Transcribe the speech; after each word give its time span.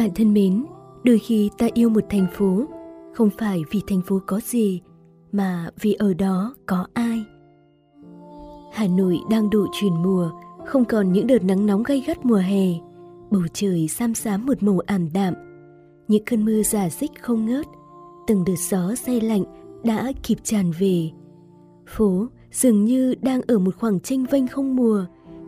Bạn 0.00 0.10
thân 0.14 0.34
mến, 0.34 0.64
đôi 1.04 1.18
khi 1.18 1.50
ta 1.58 1.68
yêu 1.74 1.88
một 1.88 2.04
thành 2.10 2.26
phố 2.32 2.64
không 3.14 3.30
phải 3.38 3.62
vì 3.70 3.82
thành 3.86 4.02
phố 4.02 4.20
có 4.26 4.40
gì 4.44 4.80
mà 5.32 5.70
vì 5.80 5.92
ở 5.92 6.14
đó 6.14 6.54
có 6.66 6.86
ai. 6.94 7.24
Hà 8.72 8.86
Nội 8.86 9.18
đang 9.30 9.50
độ 9.50 9.66
chuyển 9.72 10.02
mùa, 10.02 10.30
không 10.66 10.84
còn 10.84 11.12
những 11.12 11.26
đợt 11.26 11.44
nắng 11.44 11.66
nóng 11.66 11.82
gay 11.82 12.02
gắt 12.06 12.24
mùa 12.24 12.36
hè. 12.36 12.66
Bầu 13.30 13.42
trời 13.52 13.88
xám 13.88 14.14
xám 14.14 14.46
một 14.46 14.62
màu 14.62 14.78
ảm 14.86 15.08
đạm. 15.12 15.34
Những 16.08 16.24
cơn 16.24 16.44
mưa 16.44 16.62
giả 16.62 16.88
dích 16.88 17.22
không 17.22 17.46
ngớt, 17.46 17.66
từng 18.26 18.44
đợt 18.44 18.58
gió 18.70 18.94
say 18.94 19.20
lạnh 19.20 19.44
đã 19.84 20.12
kịp 20.22 20.38
tràn 20.42 20.72
về. 20.78 21.10
Phố 21.86 22.26
dường 22.52 22.84
như 22.84 23.14
đang 23.22 23.40
ở 23.42 23.58
một 23.58 23.76
khoảng 23.76 24.00
tranh 24.00 24.26
vênh 24.30 24.46
không 24.46 24.76
mùa, 24.76 25.04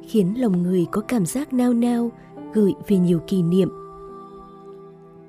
khiến 0.09 0.41
lòng 0.41 0.63
người 0.63 0.87
có 0.93 1.01
cảm 1.01 1.27
giác 1.27 1.53
nao 1.53 1.75
nao, 1.75 2.11
gợi 2.53 2.75
về 2.89 2.99
nhiều 2.99 3.19
kỷ 3.27 3.43
niệm. 3.43 3.82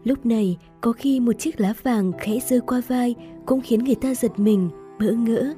Lúc 0.03 0.25
này, 0.25 0.57
có 0.81 0.91
khi 0.91 1.19
một 1.19 1.33
chiếc 1.39 1.61
lá 1.61 1.73
vàng 1.83 2.11
khẽ 2.19 2.39
rơi 2.49 2.61
qua 2.61 2.81
vai 2.87 3.15
cũng 3.45 3.61
khiến 3.61 3.83
người 3.83 3.95
ta 3.95 4.15
giật 4.15 4.39
mình, 4.39 4.69
bỡ 4.99 5.11
ngỡ. 5.11 5.53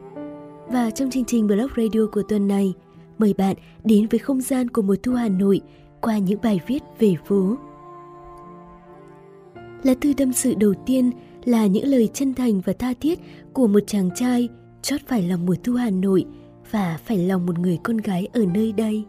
Và 0.67 0.91
trong 0.91 1.09
chương 1.09 1.25
trình 1.25 1.47
Blog 1.47 1.69
Radio 1.77 2.07
của 2.11 2.23
tuần 2.29 2.47
này, 2.47 2.73
mời 3.17 3.33
bạn 3.33 3.55
đến 3.83 4.07
với 4.11 4.19
không 4.19 4.41
gian 4.41 4.69
của 4.69 4.81
mùa 4.81 4.95
thu 5.03 5.13
Hà 5.13 5.29
Nội 5.29 5.61
qua 6.01 6.17
những 6.17 6.39
bài 6.43 6.59
viết 6.67 6.83
về 6.99 7.15
phố. 7.25 7.55
Lá 9.83 9.93
thư 10.01 10.13
tâm 10.17 10.33
sự 10.33 10.53
đầu 10.55 10.73
tiên 10.85 11.11
là 11.45 11.65
những 11.67 11.85
lời 11.85 12.09
chân 12.13 12.33
thành 12.33 12.61
và 12.61 12.73
tha 12.73 12.93
thiết 13.01 13.19
của 13.53 13.67
một 13.67 13.79
chàng 13.87 14.09
trai 14.15 14.49
chót 14.81 15.01
phải 15.07 15.21
lòng 15.21 15.45
mùa 15.45 15.55
thu 15.63 15.73
Hà 15.73 15.89
Nội 15.89 16.25
và 16.71 16.99
phải 17.05 17.17
lòng 17.17 17.45
một 17.45 17.59
người 17.59 17.79
con 17.83 17.97
gái 17.97 18.27
ở 18.33 18.45
nơi 18.53 18.71
đây. 18.71 19.05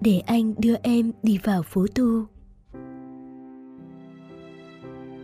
Để 0.00 0.18
anh 0.18 0.54
đưa 0.58 0.74
em 0.82 1.12
đi 1.22 1.38
vào 1.44 1.62
phố 1.62 1.86
thu. 1.94 2.24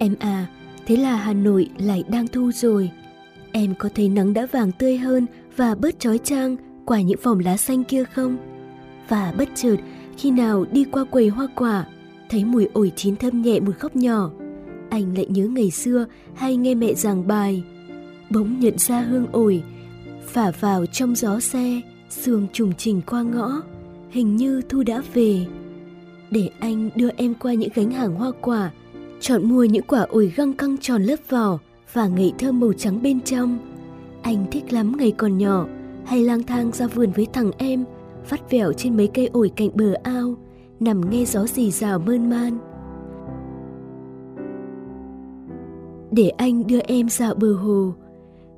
Em 0.02 0.14
à, 0.18 0.46
thế 0.86 0.96
là 0.96 1.16
Hà 1.16 1.32
Nội 1.32 1.68
lại 1.78 2.04
đang 2.08 2.28
thu 2.28 2.52
rồi. 2.52 2.90
Em 3.52 3.74
có 3.78 3.88
thấy 3.94 4.08
nắng 4.08 4.34
đã 4.34 4.46
vàng 4.46 4.72
tươi 4.72 4.96
hơn 4.96 5.26
và 5.56 5.74
bớt 5.74 6.00
trói 6.00 6.18
trang 6.18 6.56
qua 6.84 7.00
những 7.00 7.18
vòng 7.22 7.38
lá 7.38 7.56
xanh 7.56 7.84
kia 7.84 8.04
không? 8.04 8.36
Và 9.08 9.34
bất 9.38 9.48
chợt, 9.54 9.76
khi 10.18 10.30
nào 10.30 10.64
đi 10.72 10.84
qua 10.84 11.04
quầy 11.04 11.28
hoa 11.28 11.46
quả, 11.56 11.86
thấy 12.30 12.44
mùi 12.44 12.68
ổi 12.72 12.92
chín 12.96 13.16
thơm 13.16 13.42
nhẹ 13.42 13.60
một 13.60 13.72
góc 13.80 13.96
nhỏ, 13.96 14.30
anh 14.90 15.16
lại 15.16 15.26
nhớ 15.28 15.46
ngày 15.46 15.70
xưa 15.70 16.06
hay 16.34 16.56
nghe 16.56 16.74
mẹ 16.74 16.94
giảng 16.94 17.26
bài. 17.26 17.62
Bỗng 18.30 18.60
nhận 18.60 18.78
ra 18.78 19.00
hương 19.00 19.26
ổi, 19.32 19.62
phả 20.26 20.50
vào 20.60 20.86
trong 20.86 21.14
gió 21.14 21.40
xe, 21.40 21.80
sương 22.10 22.46
trùng 22.52 22.72
trình 22.78 23.00
qua 23.06 23.22
ngõ, 23.22 23.62
hình 24.10 24.36
như 24.36 24.62
thu 24.68 24.82
đã 24.82 25.02
về. 25.14 25.46
Để 26.30 26.50
anh 26.60 26.90
đưa 26.94 27.08
em 27.16 27.34
qua 27.34 27.52
những 27.52 27.70
gánh 27.74 27.90
hàng 27.90 28.14
hoa 28.14 28.30
quả, 28.40 28.70
chọn 29.22 29.48
mua 29.48 29.64
những 29.64 29.84
quả 29.86 30.00
ổi 30.00 30.32
găng 30.36 30.52
căng 30.52 30.76
tròn 30.78 31.02
lớp 31.02 31.16
vỏ 31.28 31.58
và 31.92 32.06
ngậy 32.06 32.32
thơm 32.38 32.60
màu 32.60 32.72
trắng 32.72 33.02
bên 33.02 33.20
trong. 33.20 33.58
Anh 34.22 34.44
thích 34.50 34.72
lắm 34.72 34.92
ngày 34.98 35.12
còn 35.16 35.38
nhỏ, 35.38 35.66
hay 36.04 36.24
lang 36.24 36.42
thang 36.42 36.72
ra 36.72 36.86
vườn 36.86 37.10
với 37.16 37.26
thằng 37.32 37.50
em, 37.58 37.84
vắt 38.28 38.50
vẻo 38.50 38.72
trên 38.72 38.96
mấy 38.96 39.06
cây 39.14 39.26
ổi 39.32 39.50
cạnh 39.56 39.68
bờ 39.74 39.94
ao, 40.02 40.34
nằm 40.80 41.10
nghe 41.10 41.24
gió 41.24 41.46
rì 41.46 41.70
rào 41.70 41.98
mơn 41.98 42.30
man. 42.30 42.58
Để 46.10 46.28
anh 46.28 46.66
đưa 46.66 46.80
em 46.80 47.08
dạo 47.08 47.34
bờ 47.34 47.52
hồ. 47.52 47.94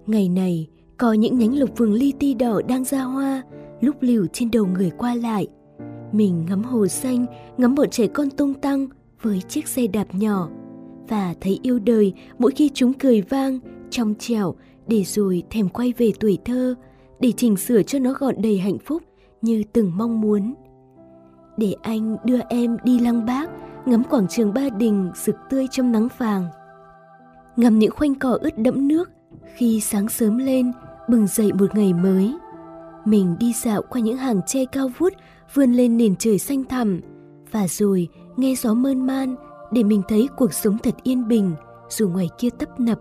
Ngày 0.06 0.28
này, 0.28 0.68
có 0.96 1.12
những 1.12 1.38
nhánh 1.38 1.58
lục 1.58 1.70
vườn 1.76 1.92
li 1.92 2.12
ti 2.18 2.34
đỏ 2.34 2.60
đang 2.68 2.84
ra 2.84 3.02
hoa, 3.02 3.42
lúc 3.80 3.96
liều 4.00 4.26
trên 4.32 4.50
đầu 4.50 4.66
người 4.66 4.90
qua 4.98 5.14
lại. 5.14 5.46
Mình 6.12 6.46
ngắm 6.48 6.62
hồ 6.62 6.86
xanh, 6.86 7.26
ngắm 7.58 7.74
bọn 7.74 7.90
trẻ 7.90 8.06
con 8.06 8.30
tung 8.30 8.54
tăng 8.54 8.86
với 9.24 9.40
chiếc 9.40 9.68
xe 9.68 9.86
đạp 9.86 10.14
nhỏ 10.14 10.48
và 11.08 11.34
thấy 11.40 11.60
yêu 11.62 11.78
đời 11.78 12.12
mỗi 12.38 12.50
khi 12.50 12.70
chúng 12.74 12.92
cười 12.92 13.22
vang, 13.22 13.58
trong 13.90 14.14
trẻo 14.18 14.54
để 14.86 15.04
rồi 15.04 15.42
thèm 15.50 15.68
quay 15.68 15.92
về 15.98 16.12
tuổi 16.20 16.38
thơ 16.44 16.74
để 17.20 17.32
chỉnh 17.36 17.56
sửa 17.56 17.82
cho 17.82 17.98
nó 17.98 18.12
gọn 18.12 18.34
đầy 18.42 18.58
hạnh 18.58 18.78
phúc 18.78 19.02
như 19.42 19.62
từng 19.72 19.92
mong 19.96 20.20
muốn. 20.20 20.54
Để 21.56 21.74
anh 21.82 22.16
đưa 22.24 22.40
em 22.48 22.76
đi 22.84 22.98
lăng 22.98 23.26
bác, 23.26 23.50
ngắm 23.86 24.02
quảng 24.10 24.28
trường 24.28 24.54
Ba 24.54 24.68
Đình 24.78 25.10
rực 25.14 25.36
tươi 25.50 25.66
trong 25.70 25.92
nắng 25.92 26.08
vàng. 26.18 26.46
Ngắm 27.56 27.78
những 27.78 27.90
khoanh 27.90 28.14
cỏ 28.14 28.38
ướt 28.40 28.58
đẫm 28.58 28.88
nước 28.88 29.10
khi 29.56 29.80
sáng 29.80 30.08
sớm 30.08 30.38
lên 30.38 30.72
bừng 31.08 31.26
dậy 31.26 31.52
một 31.52 31.74
ngày 31.74 31.92
mới. 31.92 32.34
Mình 33.04 33.36
đi 33.40 33.52
dạo 33.52 33.82
qua 33.90 34.00
những 34.00 34.16
hàng 34.16 34.40
tre 34.46 34.64
cao 34.64 34.88
vút 34.98 35.12
vươn 35.54 35.72
lên 35.72 35.96
nền 35.96 36.16
trời 36.16 36.38
xanh 36.38 36.64
thẳm 36.64 37.00
và 37.50 37.68
rồi 37.68 38.08
nghe 38.36 38.54
gió 38.54 38.74
mơn 38.74 39.06
man 39.06 39.36
để 39.72 39.82
mình 39.82 40.02
thấy 40.08 40.28
cuộc 40.36 40.52
sống 40.52 40.78
thật 40.78 40.94
yên 41.02 41.28
bình 41.28 41.52
dù 41.88 42.08
ngoài 42.08 42.28
kia 42.38 42.50
tấp 42.58 42.80
nập. 42.80 43.00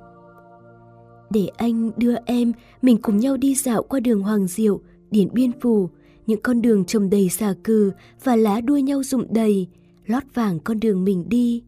Để 1.30 1.48
anh 1.58 1.92
đưa 1.98 2.16
em, 2.26 2.54
mình 2.82 2.98
cùng 3.02 3.18
nhau 3.18 3.38
đi 3.38 3.56
dạo 3.56 3.84
qua 3.84 4.00
đường 4.00 4.22
Hoàng 4.22 4.48
Diệu, 4.48 4.82
Điện 5.12 5.30
Biên 5.34 5.52
Phủ, 5.62 5.90
những 6.28 6.42
con 6.42 6.62
đường 6.62 6.86
trồng 6.86 7.10
đầy 7.10 7.30
xà 7.30 7.54
cừ 7.64 7.92
và 8.24 8.36
lá 8.36 8.62
đua 8.62 8.78
nhau 8.78 9.04
rụng 9.04 9.26
đầy, 9.30 9.68
lót 10.06 10.24
vàng 10.34 10.60
con 10.60 10.80
đường 10.80 11.04
mình 11.04 11.30
đi. 11.30 11.64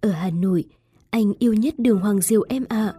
Ở 0.00 0.10
Hà 0.10 0.30
Nội, 0.30 0.64
anh 1.10 1.32
yêu 1.38 1.52
nhất 1.52 1.74
đường 1.78 2.00
Hoàng 2.00 2.20
Diệu 2.20 2.42
em 2.48 2.64
ạ. 2.68 2.86
À. 2.86 2.94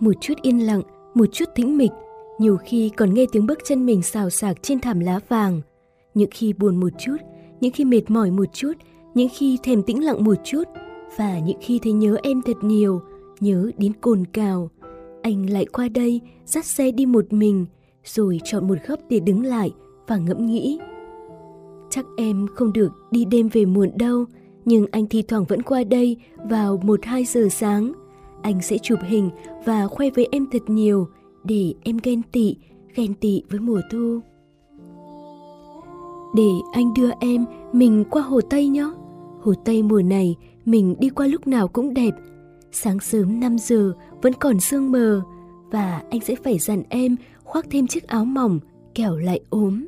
Một 0.00 0.12
chút 0.20 0.34
yên 0.42 0.66
lặng, 0.66 0.82
một 1.14 1.26
chút 1.32 1.44
tĩnh 1.54 1.76
mịch, 1.76 1.90
nhiều 2.38 2.56
khi 2.56 2.90
còn 2.96 3.14
nghe 3.14 3.26
tiếng 3.32 3.46
bước 3.46 3.58
chân 3.64 3.86
mình 3.86 4.02
xào 4.02 4.30
xạc 4.30 4.62
trên 4.62 4.80
thảm 4.80 5.00
lá 5.00 5.20
vàng. 5.28 5.60
Những 6.14 6.30
khi 6.32 6.52
buồn 6.52 6.80
một 6.80 6.92
chút, 6.98 7.16
những 7.60 7.72
khi 7.72 7.84
mệt 7.84 8.10
mỏi 8.10 8.30
một 8.30 8.44
chút, 8.52 8.72
những 9.14 9.28
khi 9.32 9.58
thèm 9.62 9.82
tĩnh 9.82 10.04
lặng 10.04 10.24
một 10.24 10.34
chút 10.44 10.64
và 11.16 11.38
những 11.38 11.58
khi 11.60 11.78
thấy 11.78 11.92
nhớ 11.92 12.16
em 12.22 12.42
thật 12.42 12.56
nhiều, 12.62 13.00
nhớ 13.40 13.70
đến 13.78 13.92
cồn 14.00 14.24
cào. 14.32 14.70
Anh 15.22 15.50
lại 15.50 15.66
qua 15.72 15.88
đây, 15.88 16.20
dắt 16.44 16.64
xe 16.64 16.90
đi 16.90 17.06
một 17.06 17.32
mình, 17.32 17.66
rồi 18.04 18.40
chọn 18.44 18.68
một 18.68 18.78
góc 18.86 19.00
để 19.08 19.20
đứng 19.20 19.42
lại 19.42 19.70
và 20.06 20.16
ngẫm 20.16 20.46
nghĩ. 20.46 20.78
Chắc 21.90 22.06
em 22.16 22.46
không 22.54 22.72
được 22.72 22.92
đi 23.10 23.24
đêm 23.24 23.48
về 23.48 23.64
muộn 23.64 23.90
đâu, 23.98 24.24
nhưng 24.64 24.86
anh 24.92 25.06
thi 25.06 25.22
thoảng 25.22 25.44
vẫn 25.44 25.62
qua 25.62 25.84
đây 25.84 26.16
vào 26.50 26.78
1-2 26.78 27.24
giờ 27.24 27.48
sáng. 27.50 27.92
Anh 28.42 28.62
sẽ 28.62 28.78
chụp 28.78 28.98
hình 29.06 29.30
và 29.64 29.86
khoe 29.86 30.10
với 30.10 30.28
em 30.32 30.46
thật 30.52 30.62
nhiều 30.66 31.08
để 31.44 31.74
em 31.84 31.98
ghen 32.02 32.22
tị, 32.32 32.56
ghen 32.94 33.14
tị 33.14 33.42
với 33.50 33.60
mùa 33.60 33.80
thu. 33.90 34.20
Để 36.36 36.48
anh 36.72 36.94
đưa 36.94 37.10
em 37.20 37.44
mình 37.72 38.04
qua 38.10 38.22
Hồ 38.22 38.40
Tây 38.40 38.68
nhé. 38.68 38.90
Hồ 39.42 39.52
Tây 39.64 39.82
mùa 39.82 40.02
này 40.02 40.36
mình 40.64 40.94
đi 40.98 41.08
qua 41.08 41.26
lúc 41.26 41.46
nào 41.46 41.68
cũng 41.68 41.94
đẹp. 41.94 42.14
Sáng 42.72 43.00
sớm 43.00 43.40
5 43.40 43.58
giờ 43.58 43.92
vẫn 44.22 44.32
còn 44.32 44.60
sương 44.60 44.92
mờ 44.92 45.22
và 45.70 46.02
anh 46.10 46.20
sẽ 46.20 46.34
phải 46.44 46.58
dặn 46.58 46.82
em 46.88 47.16
khoác 47.44 47.66
thêm 47.70 47.86
chiếc 47.86 48.06
áo 48.06 48.24
mỏng 48.24 48.58
kẻo 48.94 49.16
lại 49.16 49.40
ốm. 49.50 49.86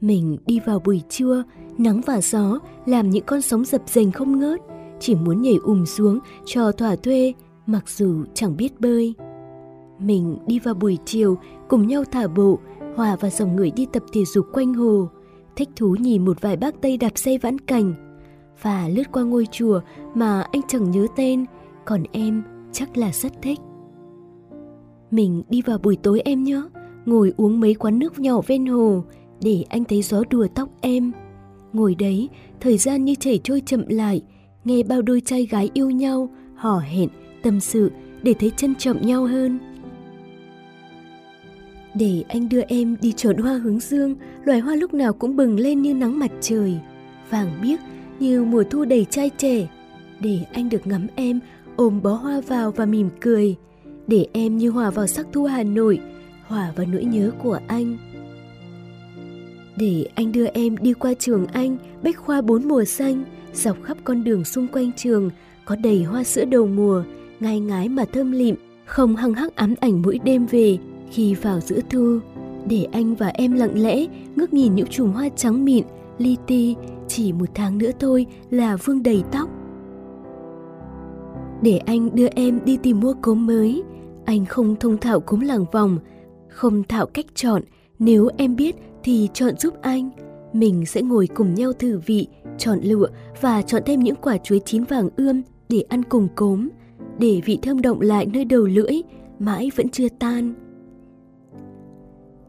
Mình 0.00 0.36
đi 0.46 0.60
vào 0.66 0.78
buổi 0.78 1.02
trưa, 1.08 1.42
nắng 1.78 2.00
và 2.06 2.20
gió 2.20 2.58
làm 2.86 3.10
những 3.10 3.24
con 3.26 3.40
sóng 3.40 3.64
dập 3.64 3.82
dềnh 3.86 4.12
không 4.12 4.38
ngớt, 4.38 4.60
chỉ 5.00 5.14
muốn 5.14 5.42
nhảy 5.42 5.56
ùm 5.62 5.84
xuống 5.84 6.18
cho 6.44 6.72
thỏa 6.72 6.96
thuê 6.96 7.32
mặc 7.66 7.88
dù 7.88 8.24
chẳng 8.34 8.56
biết 8.56 8.80
bơi. 8.80 9.14
Mình 9.98 10.38
đi 10.46 10.58
vào 10.58 10.74
buổi 10.74 10.98
chiều 11.04 11.38
cùng 11.68 11.86
nhau 11.86 12.04
thả 12.12 12.26
bộ, 12.26 12.58
hòa 12.96 13.16
vào 13.16 13.30
dòng 13.30 13.56
người 13.56 13.70
đi 13.70 13.86
tập 13.92 14.02
thể 14.12 14.24
dục 14.24 14.46
quanh 14.52 14.74
hồ, 14.74 15.08
thích 15.56 15.68
thú 15.76 15.96
nhìn 16.00 16.24
một 16.24 16.40
vài 16.40 16.56
bác 16.56 16.82
Tây 16.82 16.96
đạp 16.96 17.12
xe 17.14 17.38
vãn 17.38 17.58
cảnh 17.58 18.05
và 18.62 18.88
lướt 18.88 19.12
qua 19.12 19.22
ngôi 19.22 19.46
chùa 19.50 19.80
mà 20.14 20.42
anh 20.52 20.62
chẳng 20.68 20.90
nhớ 20.90 21.06
tên, 21.16 21.44
còn 21.84 22.02
em 22.12 22.42
chắc 22.72 22.96
là 22.96 23.12
rất 23.12 23.32
thích. 23.42 23.58
Mình 25.10 25.42
đi 25.48 25.62
vào 25.62 25.78
buổi 25.78 25.96
tối 26.02 26.20
em 26.24 26.42
nhé, 26.42 26.62
ngồi 27.04 27.32
uống 27.36 27.60
mấy 27.60 27.74
quán 27.74 27.98
nước 27.98 28.18
nhỏ 28.18 28.40
ven 28.46 28.66
hồ 28.66 29.04
để 29.42 29.64
anh 29.68 29.84
thấy 29.84 30.02
gió 30.02 30.22
đùa 30.30 30.46
tóc 30.54 30.68
em. 30.80 31.12
Ngồi 31.72 31.94
đấy, 31.94 32.28
thời 32.60 32.78
gian 32.78 33.04
như 33.04 33.14
chảy 33.14 33.40
trôi 33.44 33.62
chậm 33.66 33.88
lại, 33.88 34.22
nghe 34.64 34.82
bao 34.82 35.02
đôi 35.02 35.20
trai 35.20 35.46
gái 35.46 35.70
yêu 35.74 35.90
nhau, 35.90 36.28
hò 36.54 36.78
hẹn, 36.78 37.08
tâm 37.42 37.60
sự 37.60 37.90
để 38.22 38.34
thấy 38.34 38.50
trân 38.56 38.74
trọng 38.74 39.06
nhau 39.06 39.26
hơn. 39.26 39.58
Để 41.94 42.24
anh 42.28 42.48
đưa 42.48 42.60
em 42.60 42.96
đi 43.02 43.12
chọn 43.12 43.36
hoa 43.36 43.52
hướng 43.52 43.80
dương, 43.80 44.14
loài 44.44 44.60
hoa 44.60 44.74
lúc 44.74 44.94
nào 44.94 45.12
cũng 45.12 45.36
bừng 45.36 45.58
lên 45.58 45.82
như 45.82 45.94
nắng 45.94 46.18
mặt 46.18 46.30
trời, 46.40 46.78
vàng 47.30 47.58
biếc 47.62 47.80
như 48.20 48.44
mùa 48.44 48.64
thu 48.70 48.84
đầy 48.84 49.06
trai 49.10 49.30
trẻ. 49.38 49.68
Để 50.20 50.40
anh 50.52 50.68
được 50.68 50.86
ngắm 50.86 51.06
em, 51.14 51.40
ôm 51.76 52.02
bó 52.02 52.12
hoa 52.12 52.40
vào 52.40 52.70
và 52.70 52.86
mỉm 52.86 53.08
cười. 53.20 53.56
Để 54.06 54.26
em 54.32 54.58
như 54.58 54.70
hòa 54.70 54.90
vào 54.90 55.06
sắc 55.06 55.26
thu 55.32 55.44
Hà 55.44 55.62
Nội, 55.62 55.98
hòa 56.46 56.72
vào 56.76 56.86
nỗi 56.86 57.04
nhớ 57.04 57.30
của 57.42 57.58
anh. 57.66 57.96
Để 59.76 60.08
anh 60.14 60.32
đưa 60.32 60.46
em 60.46 60.76
đi 60.76 60.92
qua 60.92 61.14
trường 61.18 61.46
anh, 61.46 61.76
bách 62.02 62.16
khoa 62.16 62.40
bốn 62.40 62.68
mùa 62.68 62.84
xanh, 62.84 63.24
dọc 63.54 63.82
khắp 63.82 63.96
con 64.04 64.24
đường 64.24 64.44
xung 64.44 64.66
quanh 64.68 64.90
trường, 64.96 65.30
có 65.64 65.76
đầy 65.76 66.02
hoa 66.02 66.24
sữa 66.24 66.44
đầu 66.44 66.66
mùa, 66.66 67.02
ngai 67.40 67.60
ngái 67.60 67.88
mà 67.88 68.04
thơm 68.12 68.32
lịm, 68.32 68.54
không 68.84 69.16
hăng 69.16 69.34
hắc 69.34 69.56
ám 69.56 69.74
ảnh 69.80 70.02
mỗi 70.02 70.18
đêm 70.24 70.46
về 70.46 70.78
khi 71.10 71.34
vào 71.34 71.60
giữa 71.60 71.80
thu. 71.90 72.18
Để 72.68 72.86
anh 72.92 73.14
và 73.14 73.28
em 73.28 73.52
lặng 73.52 73.82
lẽ 73.82 74.06
ngước 74.36 74.52
nhìn 74.52 74.74
những 74.74 74.86
chùm 74.86 75.12
hoa 75.12 75.28
trắng 75.36 75.64
mịn, 75.64 75.84
li 76.18 76.36
ti, 76.46 76.74
chỉ 77.08 77.32
một 77.32 77.48
tháng 77.54 77.78
nữa 77.78 77.90
thôi 78.00 78.26
là 78.50 78.76
vương 78.76 79.02
đầy 79.02 79.22
tóc. 79.32 79.50
Để 81.62 81.78
anh 81.78 82.14
đưa 82.14 82.26
em 82.26 82.60
đi 82.64 82.76
tìm 82.76 83.00
mua 83.00 83.14
cốm 83.22 83.46
mới. 83.46 83.82
Anh 84.24 84.46
không 84.46 84.76
thông 84.80 84.98
thạo 84.98 85.20
cốm 85.20 85.40
làng 85.40 85.64
vòng, 85.72 85.98
không 86.48 86.82
thạo 86.84 87.06
cách 87.06 87.26
chọn. 87.34 87.62
Nếu 87.98 88.28
em 88.36 88.56
biết 88.56 88.76
thì 89.02 89.28
chọn 89.32 89.56
giúp 89.58 89.74
anh. 89.82 90.10
Mình 90.52 90.86
sẽ 90.86 91.02
ngồi 91.02 91.26
cùng 91.34 91.54
nhau 91.54 91.72
thử 91.72 92.00
vị, 92.06 92.28
chọn 92.58 92.78
lựa 92.82 93.06
và 93.40 93.62
chọn 93.62 93.82
thêm 93.86 94.00
những 94.00 94.16
quả 94.22 94.38
chuối 94.38 94.60
chín 94.64 94.84
vàng 94.84 95.08
ươm 95.16 95.42
để 95.68 95.84
ăn 95.88 96.02
cùng 96.02 96.28
cốm, 96.34 96.68
để 97.18 97.40
vị 97.44 97.58
thơm 97.62 97.82
động 97.82 98.00
lại 98.00 98.26
nơi 98.32 98.44
đầu 98.44 98.62
lưỡi, 98.62 99.02
mãi 99.38 99.70
vẫn 99.76 99.88
chưa 99.88 100.08
tan. 100.18 100.54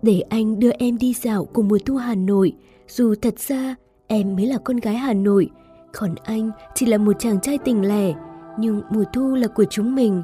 Để 0.01 0.19
anh 0.19 0.59
đưa 0.59 0.71
em 0.71 0.97
đi 0.97 1.13
dạo 1.13 1.45
cùng 1.45 1.67
mùa 1.67 1.77
thu 1.85 1.95
Hà 1.95 2.15
Nội, 2.15 2.53
dù 2.87 3.15
thật 3.21 3.39
ra 3.39 3.75
em 4.07 4.35
mới 4.35 4.45
là 4.45 4.57
con 4.57 4.77
gái 4.77 4.95
Hà 4.95 5.13
Nội, 5.13 5.49
còn 5.93 6.15
anh 6.23 6.51
chỉ 6.75 6.85
là 6.85 6.97
một 6.97 7.13
chàng 7.19 7.41
trai 7.41 7.57
tình 7.57 7.87
lẻ, 7.87 8.13
nhưng 8.59 8.81
mùa 8.89 9.03
thu 9.13 9.35
là 9.35 9.47
của 9.47 9.65
chúng 9.69 9.95
mình. 9.95 10.23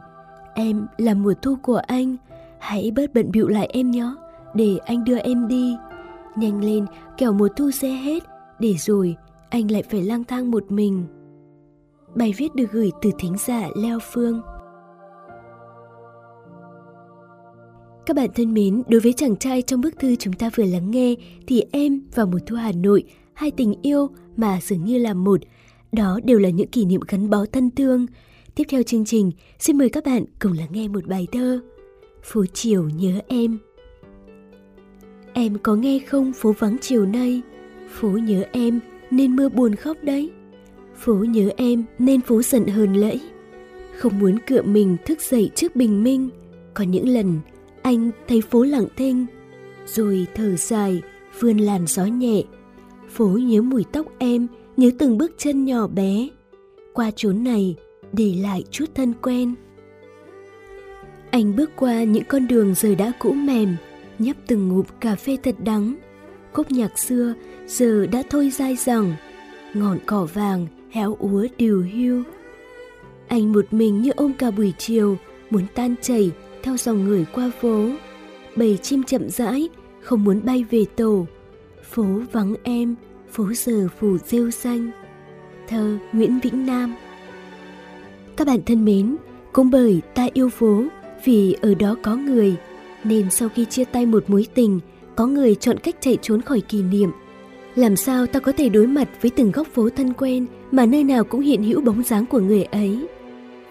Em 0.56 0.88
là 0.98 1.14
mùa 1.14 1.34
thu 1.42 1.56
của 1.62 1.82
anh, 1.88 2.16
hãy 2.60 2.92
bớt 2.96 3.14
bận 3.14 3.32
bịu 3.32 3.48
lại 3.48 3.70
em 3.74 3.92
nhé, 3.92 4.14
để 4.54 4.78
anh 4.86 5.04
đưa 5.04 5.18
em 5.18 5.48
đi. 5.48 5.76
Nhanh 6.36 6.64
lên, 6.64 6.86
kẻo 7.18 7.34
mùa 7.34 7.48
thu 7.56 7.72
sẽ 7.72 7.90
hết, 7.90 8.24
để 8.60 8.74
rồi 8.78 9.16
anh 9.50 9.72
lại 9.72 9.84
phải 9.84 10.02
lang 10.02 10.24
thang 10.24 10.52
một 10.52 10.72
mình. 10.72 11.06
Bài 12.16 12.34
viết 12.38 12.56
được 12.56 12.72
gửi 12.72 12.92
từ 13.02 13.12
thính 13.20 13.36
giả 13.38 13.68
Leo 13.76 14.00
Phương. 14.02 14.42
Các 18.06 18.16
bạn 18.16 18.30
thân 18.36 18.54
mến, 18.54 18.84
đối 18.88 19.00
với 19.00 19.14
chàng 19.14 19.36
trai 19.36 19.62
trong 19.62 19.82
bức 19.82 20.00
thư 20.00 20.16
chúng 20.16 20.34
ta 20.34 20.50
vừa 20.56 20.66
lắng 20.66 20.92
nghe 20.92 21.16
thì 21.48 21.64
em 21.72 22.02
và 22.16 22.26
mùa 22.26 22.40
thu 22.46 22.56
Hà 22.56 22.72
Nội, 22.72 23.04
hai 23.34 23.52
tình 23.52 23.74
yêu 23.82 24.08
mà 24.38 24.60
dường 24.62 24.84
như 24.84 24.98
là 24.98 25.14
một, 25.14 25.42
đó 25.92 26.20
đều 26.24 26.40
là 26.40 26.50
những 26.50 26.68
kỷ 26.68 26.86
niệm 26.86 27.02
gắn 27.08 27.30
bó 27.30 27.46
thân 27.52 27.72
thương. 27.72 28.06
Tiếp 28.56 28.64
theo 28.70 28.84
chương 28.84 29.06
trình, 29.06 29.32
xin 29.60 29.78
mời 29.78 29.90
các 29.90 30.04
bạn 30.06 30.26
cùng 30.40 30.54
lắng 30.54 30.70
nghe 30.72 30.88
một 30.88 31.06
bài 31.08 31.28
thơ. 31.32 31.60
Phố 32.24 32.46
chiều 32.54 32.90
nhớ 32.90 33.20
em. 33.28 33.58
Em 35.34 35.58
có 35.64 35.76
nghe 35.76 36.00
không 36.00 36.34
phố 36.34 36.54
vắng 36.60 36.78
chiều 36.82 37.06
nay, 37.06 37.42
phố 37.90 38.10
nhớ 38.10 38.44
em 38.52 38.80
nên 39.12 39.36
mưa 39.36 39.50
buồn 39.50 39.76
khóc 39.76 39.98
đấy. 40.02 40.32
Phố 40.96 41.14
nhớ 41.14 41.50
em 41.58 41.84
nên 42.00 42.22
phố 42.22 42.42
giận 42.42 42.68
hờn 42.68 42.94
lẫy. 42.94 43.22
Không 43.98 44.20
muốn 44.20 44.38
cựa 44.48 44.62
mình 44.62 44.98
thức 45.06 45.22
dậy 45.22 45.50
trước 45.56 45.76
bình 45.76 46.04
minh, 46.04 46.30
có 46.74 46.84
những 46.84 47.10
lần 47.10 47.40
anh 47.82 48.12
thấy 48.28 48.42
phố 48.42 48.64
lặng 48.64 48.88
thinh, 48.98 49.26
rồi 49.86 50.28
thở 50.36 50.56
dài, 50.56 51.02
vươn 51.40 51.58
làn 51.58 51.88
gió 51.88 52.06
nhẹ. 52.06 52.44
Phố 53.14 53.26
nhớ 53.26 53.62
mùi 53.62 53.84
tóc 53.92 54.06
em, 54.20 54.48
nhớ 54.78 54.92
từng 55.00 55.18
bước 55.18 55.32
chân 55.38 55.66
nhỏ 55.66 55.88
bé. 55.88 56.30
Qua 56.94 57.12
chốn 57.16 57.44
này, 57.44 57.76
để 58.12 58.36
lại 58.42 58.64
chút 58.72 58.86
thân 58.96 59.14
quen. 59.22 59.56
Anh 61.32 61.56
bước 61.56 61.70
qua 61.76 62.04
những 62.04 62.24
con 62.28 62.48
đường 62.48 62.74
giờ 62.76 62.96
đã 62.96 63.12
cũ 63.20 63.32
mềm, 63.32 63.76
nhấp 64.20 64.38
từng 64.48 64.68
ngụm 64.68 64.86
cà 65.00 65.16
phê 65.16 65.38
thật 65.44 65.56
đắng. 65.64 65.96
Khúc 66.54 66.72
nhạc 66.72 67.00
xưa 67.00 67.34
giờ 67.68 68.06
đã 68.06 68.24
thôi 68.30 68.50
dai 68.50 68.76
dẳng, 68.76 69.14
ngọn 69.74 69.98
cỏ 70.06 70.28
vàng 70.34 70.68
héo 70.92 71.18
úa 71.20 71.48
điều 71.58 71.86
hưu. 71.94 72.24
Anh 73.28 73.54
một 73.54 73.66
mình 73.72 74.02
như 74.02 74.12
ôm 74.16 74.34
cả 74.38 74.52
buổi 74.52 74.74
chiều, 74.78 75.18
muốn 75.50 75.64
tan 75.76 75.96
chảy 76.02 76.32
theo 76.64 76.78
dòng 76.78 77.04
người 77.04 77.26
qua 77.34 77.52
phố. 77.62 77.90
Bầy 78.56 78.78
chim 78.78 79.04
chậm 79.04 79.30
rãi, 79.30 79.70
không 80.02 80.24
muốn 80.24 80.42
bay 80.46 80.66
về 80.70 80.86
tổ. 80.96 81.26
Phố 81.94 82.06
vắng 82.32 82.56
em, 82.64 82.96
phố 83.32 83.54
giờ 83.54 83.88
phủ 84.00 84.18
rêu 84.18 84.52
xanh. 84.52 84.92
Thơ 85.68 85.98
Nguyễn 86.14 86.40
Vĩnh 86.44 86.66
Nam 86.66 86.96
Các 88.38 88.48
bạn 88.48 88.60
thân 88.66 88.86
mến, 88.86 89.16
cũng 89.52 89.70
bởi 89.70 90.02
ta 90.16 90.28
yêu 90.34 90.50
phố 90.50 90.84
vì 91.26 91.56
ở 91.62 91.74
đó 91.74 91.96
có 92.04 92.16
người, 92.16 92.56
nên 93.04 93.30
sau 93.30 93.50
khi 93.50 93.66
chia 93.66 93.84
tay 93.84 94.06
một 94.06 94.30
mối 94.30 94.46
tình, 94.54 94.80
có 95.16 95.28
người 95.28 95.56
chọn 95.56 95.78
cách 95.80 95.96
chạy 96.00 96.18
trốn 96.22 96.42
khỏi 96.42 96.62
kỷ 96.62 96.82
niệm. 96.82 97.10
Làm 97.76 97.96
sao 97.96 98.26
ta 98.26 98.40
có 98.40 98.52
thể 98.52 98.70
đối 98.70 98.88
mặt 98.88 99.10
với 99.22 99.32
từng 99.36 99.52
góc 99.52 99.68
phố 99.74 99.90
thân 99.90 100.14
quen 100.14 100.46
mà 100.72 100.86
nơi 100.86 101.04
nào 101.04 101.24
cũng 101.24 101.42
hiện 101.42 101.64
hữu 101.64 101.82
bóng 101.82 102.04
dáng 102.04 102.26
của 102.26 102.40
người 102.40 102.64
ấy? 102.64 103.08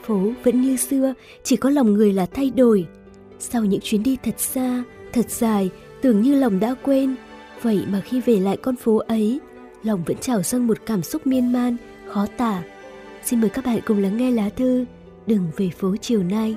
phố 0.02 0.32
vẫn 0.44 0.60
như 0.60 0.76
xưa, 0.76 1.14
chỉ 1.42 1.56
có 1.56 1.70
lòng 1.70 1.94
người 1.94 2.12
là 2.12 2.26
thay 2.26 2.50
đổi. 2.50 2.86
Sau 3.38 3.64
những 3.64 3.80
chuyến 3.80 4.02
đi 4.02 4.16
thật 4.22 4.40
xa, 4.40 4.82
thật 5.12 5.30
dài, 5.30 5.70
tưởng 6.00 6.22
như 6.22 6.40
lòng 6.40 6.60
đã 6.60 6.74
quên. 6.82 7.16
Vậy 7.62 7.84
mà 7.88 8.00
khi 8.00 8.20
về 8.20 8.40
lại 8.40 8.56
con 8.56 8.76
phố 8.76 8.96
ấy, 8.96 9.40
lòng 9.82 10.02
vẫn 10.06 10.16
trào 10.16 10.42
dâng 10.42 10.66
một 10.66 10.78
cảm 10.86 11.02
xúc 11.02 11.26
miên 11.26 11.52
man, 11.52 11.76
khó 12.08 12.26
tả. 12.36 12.62
Xin 13.24 13.40
mời 13.40 13.50
các 13.50 13.64
bạn 13.66 13.80
cùng 13.86 14.02
lắng 14.02 14.16
nghe 14.16 14.30
lá 14.30 14.48
thư 14.48 14.84
Đừng 15.26 15.50
về 15.56 15.70
phố 15.78 15.96
chiều 15.96 16.22
nay. 16.22 16.56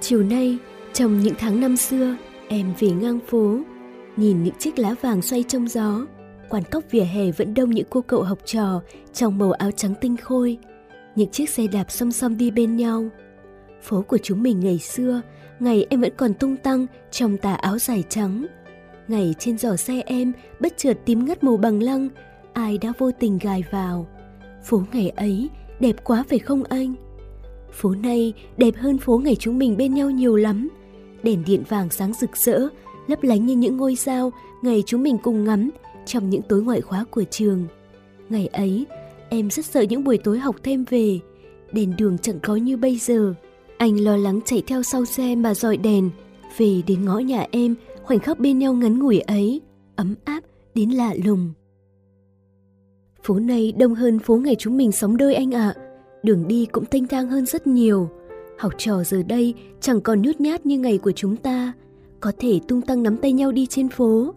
Chiều 0.00 0.22
nay, 0.22 0.58
trong 0.92 1.20
những 1.20 1.34
tháng 1.38 1.60
năm 1.60 1.76
xưa, 1.76 2.16
em 2.48 2.74
về 2.78 2.88
ngang 2.90 3.20
phố, 3.26 3.58
nhìn 4.16 4.42
những 4.42 4.54
chiếc 4.58 4.78
lá 4.78 4.94
vàng 5.00 5.22
xoay 5.22 5.42
trong 5.42 5.68
gió, 5.68 6.06
quán 6.48 6.62
cốc 6.70 6.84
vỉa 6.90 7.04
hè 7.04 7.30
vẫn 7.30 7.54
đông 7.54 7.70
những 7.70 7.86
cô 7.90 8.00
cậu 8.00 8.22
học 8.22 8.38
trò 8.44 8.80
trong 9.12 9.38
màu 9.38 9.52
áo 9.52 9.70
trắng 9.70 9.94
tinh 10.00 10.16
khôi. 10.16 10.58
Những 11.16 11.30
chiếc 11.30 11.50
xe 11.50 11.66
đạp 11.66 11.90
song 11.90 12.12
song 12.12 12.36
đi 12.36 12.50
bên 12.50 12.76
nhau. 12.76 13.08
Phố 13.82 14.02
của 14.02 14.18
chúng 14.18 14.42
mình 14.42 14.60
ngày 14.60 14.78
xưa, 14.78 15.20
ngày 15.60 15.86
em 15.90 16.00
vẫn 16.00 16.12
còn 16.16 16.34
tung 16.34 16.56
tăng 16.56 16.86
trong 17.10 17.36
tà 17.36 17.54
áo 17.54 17.78
dài 17.78 18.04
trắng. 18.08 18.46
Ngày 19.08 19.34
trên 19.38 19.58
giỏ 19.58 19.76
xe 19.76 20.02
em 20.06 20.32
bất 20.60 20.74
chợt 20.76 20.98
tím 21.04 21.24
ngắt 21.24 21.44
màu 21.44 21.56
bằng 21.56 21.82
lăng, 21.82 22.08
ai 22.52 22.78
đã 22.78 22.92
vô 22.98 23.10
tình 23.10 23.38
gài 23.38 23.64
vào. 23.70 24.06
Phố 24.64 24.82
ngày 24.92 25.10
ấy 25.10 25.48
đẹp 25.80 25.96
quá 26.04 26.24
phải 26.28 26.38
không 26.38 26.64
anh? 26.64 26.94
Phố 27.72 27.90
nay 27.90 28.32
đẹp 28.56 28.74
hơn 28.76 28.98
phố 28.98 29.18
ngày 29.18 29.36
chúng 29.36 29.58
mình 29.58 29.76
bên 29.76 29.94
nhau 29.94 30.10
nhiều 30.10 30.36
lắm. 30.36 30.68
Đèn 31.22 31.42
điện 31.46 31.62
vàng 31.68 31.90
sáng 31.90 32.12
rực 32.12 32.36
rỡ, 32.36 32.68
lấp 33.06 33.22
lánh 33.22 33.46
như 33.46 33.56
những 33.56 33.76
ngôi 33.76 33.96
sao 33.96 34.32
ngày 34.62 34.82
chúng 34.86 35.02
mình 35.02 35.18
cùng 35.22 35.44
ngắm 35.44 35.70
trong 36.06 36.30
những 36.30 36.42
tối 36.42 36.62
ngoại 36.62 36.80
khóa 36.80 37.04
của 37.10 37.24
trường. 37.30 37.66
Ngày 38.28 38.46
ấy, 38.46 38.86
em 39.28 39.50
rất 39.50 39.66
sợ 39.66 39.80
những 39.80 40.04
buổi 40.04 40.18
tối 40.18 40.38
học 40.38 40.56
thêm 40.62 40.84
về, 40.90 41.18
đèn 41.72 41.96
đường 41.96 42.18
chẳng 42.18 42.40
có 42.42 42.56
như 42.56 42.76
bây 42.76 42.96
giờ. 42.96 43.34
Anh 43.84 44.04
lo 44.04 44.16
lắng 44.16 44.40
chạy 44.44 44.62
theo 44.66 44.82
sau 44.82 45.04
xe 45.04 45.36
mà 45.36 45.54
dọi 45.54 45.76
đèn, 45.76 46.10
về 46.56 46.82
đến 46.86 47.04
ngõ 47.04 47.18
nhà 47.18 47.46
em, 47.50 47.74
khoảnh 48.02 48.18
khắc 48.18 48.40
bên 48.40 48.58
nhau 48.58 48.74
ngắn 48.74 48.98
ngủi 48.98 49.20
ấy, 49.20 49.60
ấm 49.96 50.14
áp 50.24 50.40
đến 50.74 50.90
lạ 50.90 51.14
lùng. 51.24 51.52
Phố 53.22 53.38
này 53.38 53.72
đông 53.78 53.94
hơn 53.94 54.18
phố 54.18 54.36
ngày 54.36 54.56
chúng 54.58 54.76
mình 54.76 54.92
sống 54.92 55.16
đôi 55.16 55.34
anh 55.34 55.54
ạ, 55.54 55.74
đường 56.22 56.48
đi 56.48 56.66
cũng 56.72 56.84
thanh 56.84 57.06
thang 57.06 57.28
hơn 57.28 57.46
rất 57.46 57.66
nhiều. 57.66 58.08
Học 58.58 58.72
trò 58.78 59.04
giờ 59.04 59.22
đây 59.22 59.54
chẳng 59.80 60.00
còn 60.00 60.22
nhút 60.22 60.40
nhát 60.40 60.66
như 60.66 60.78
ngày 60.78 60.98
của 60.98 61.12
chúng 61.12 61.36
ta, 61.36 61.72
có 62.20 62.32
thể 62.38 62.60
tung 62.68 62.82
tăng 62.82 63.02
nắm 63.02 63.16
tay 63.16 63.32
nhau 63.32 63.52
đi 63.52 63.66
trên 63.66 63.88
phố. 63.88 64.34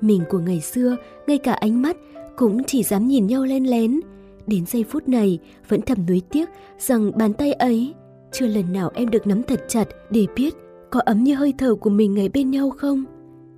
Mình 0.00 0.22
của 0.30 0.38
ngày 0.38 0.60
xưa, 0.60 0.96
ngay 1.26 1.38
cả 1.38 1.52
ánh 1.52 1.82
mắt 1.82 1.96
cũng 2.36 2.64
chỉ 2.64 2.82
dám 2.82 3.08
nhìn 3.08 3.26
nhau 3.26 3.44
len 3.44 3.70
lén. 3.70 4.00
Đến 4.46 4.66
giây 4.66 4.84
phút 4.84 5.08
này 5.08 5.38
vẫn 5.68 5.80
thầm 5.82 5.98
nuối 6.08 6.22
tiếc 6.30 6.48
rằng 6.78 7.12
bàn 7.18 7.32
tay 7.32 7.52
ấy 7.52 7.94
chưa 8.34 8.46
lần 8.46 8.72
nào 8.72 8.90
em 8.94 9.10
được 9.10 9.26
nắm 9.26 9.42
thật 9.42 9.60
chặt 9.68 9.88
để 10.10 10.26
biết 10.36 10.54
có 10.90 11.00
ấm 11.00 11.24
như 11.24 11.34
hơi 11.34 11.54
thở 11.58 11.74
của 11.74 11.90
mình 11.90 12.14
ngày 12.14 12.28
bên 12.28 12.50
nhau 12.50 12.70
không. 12.70 13.04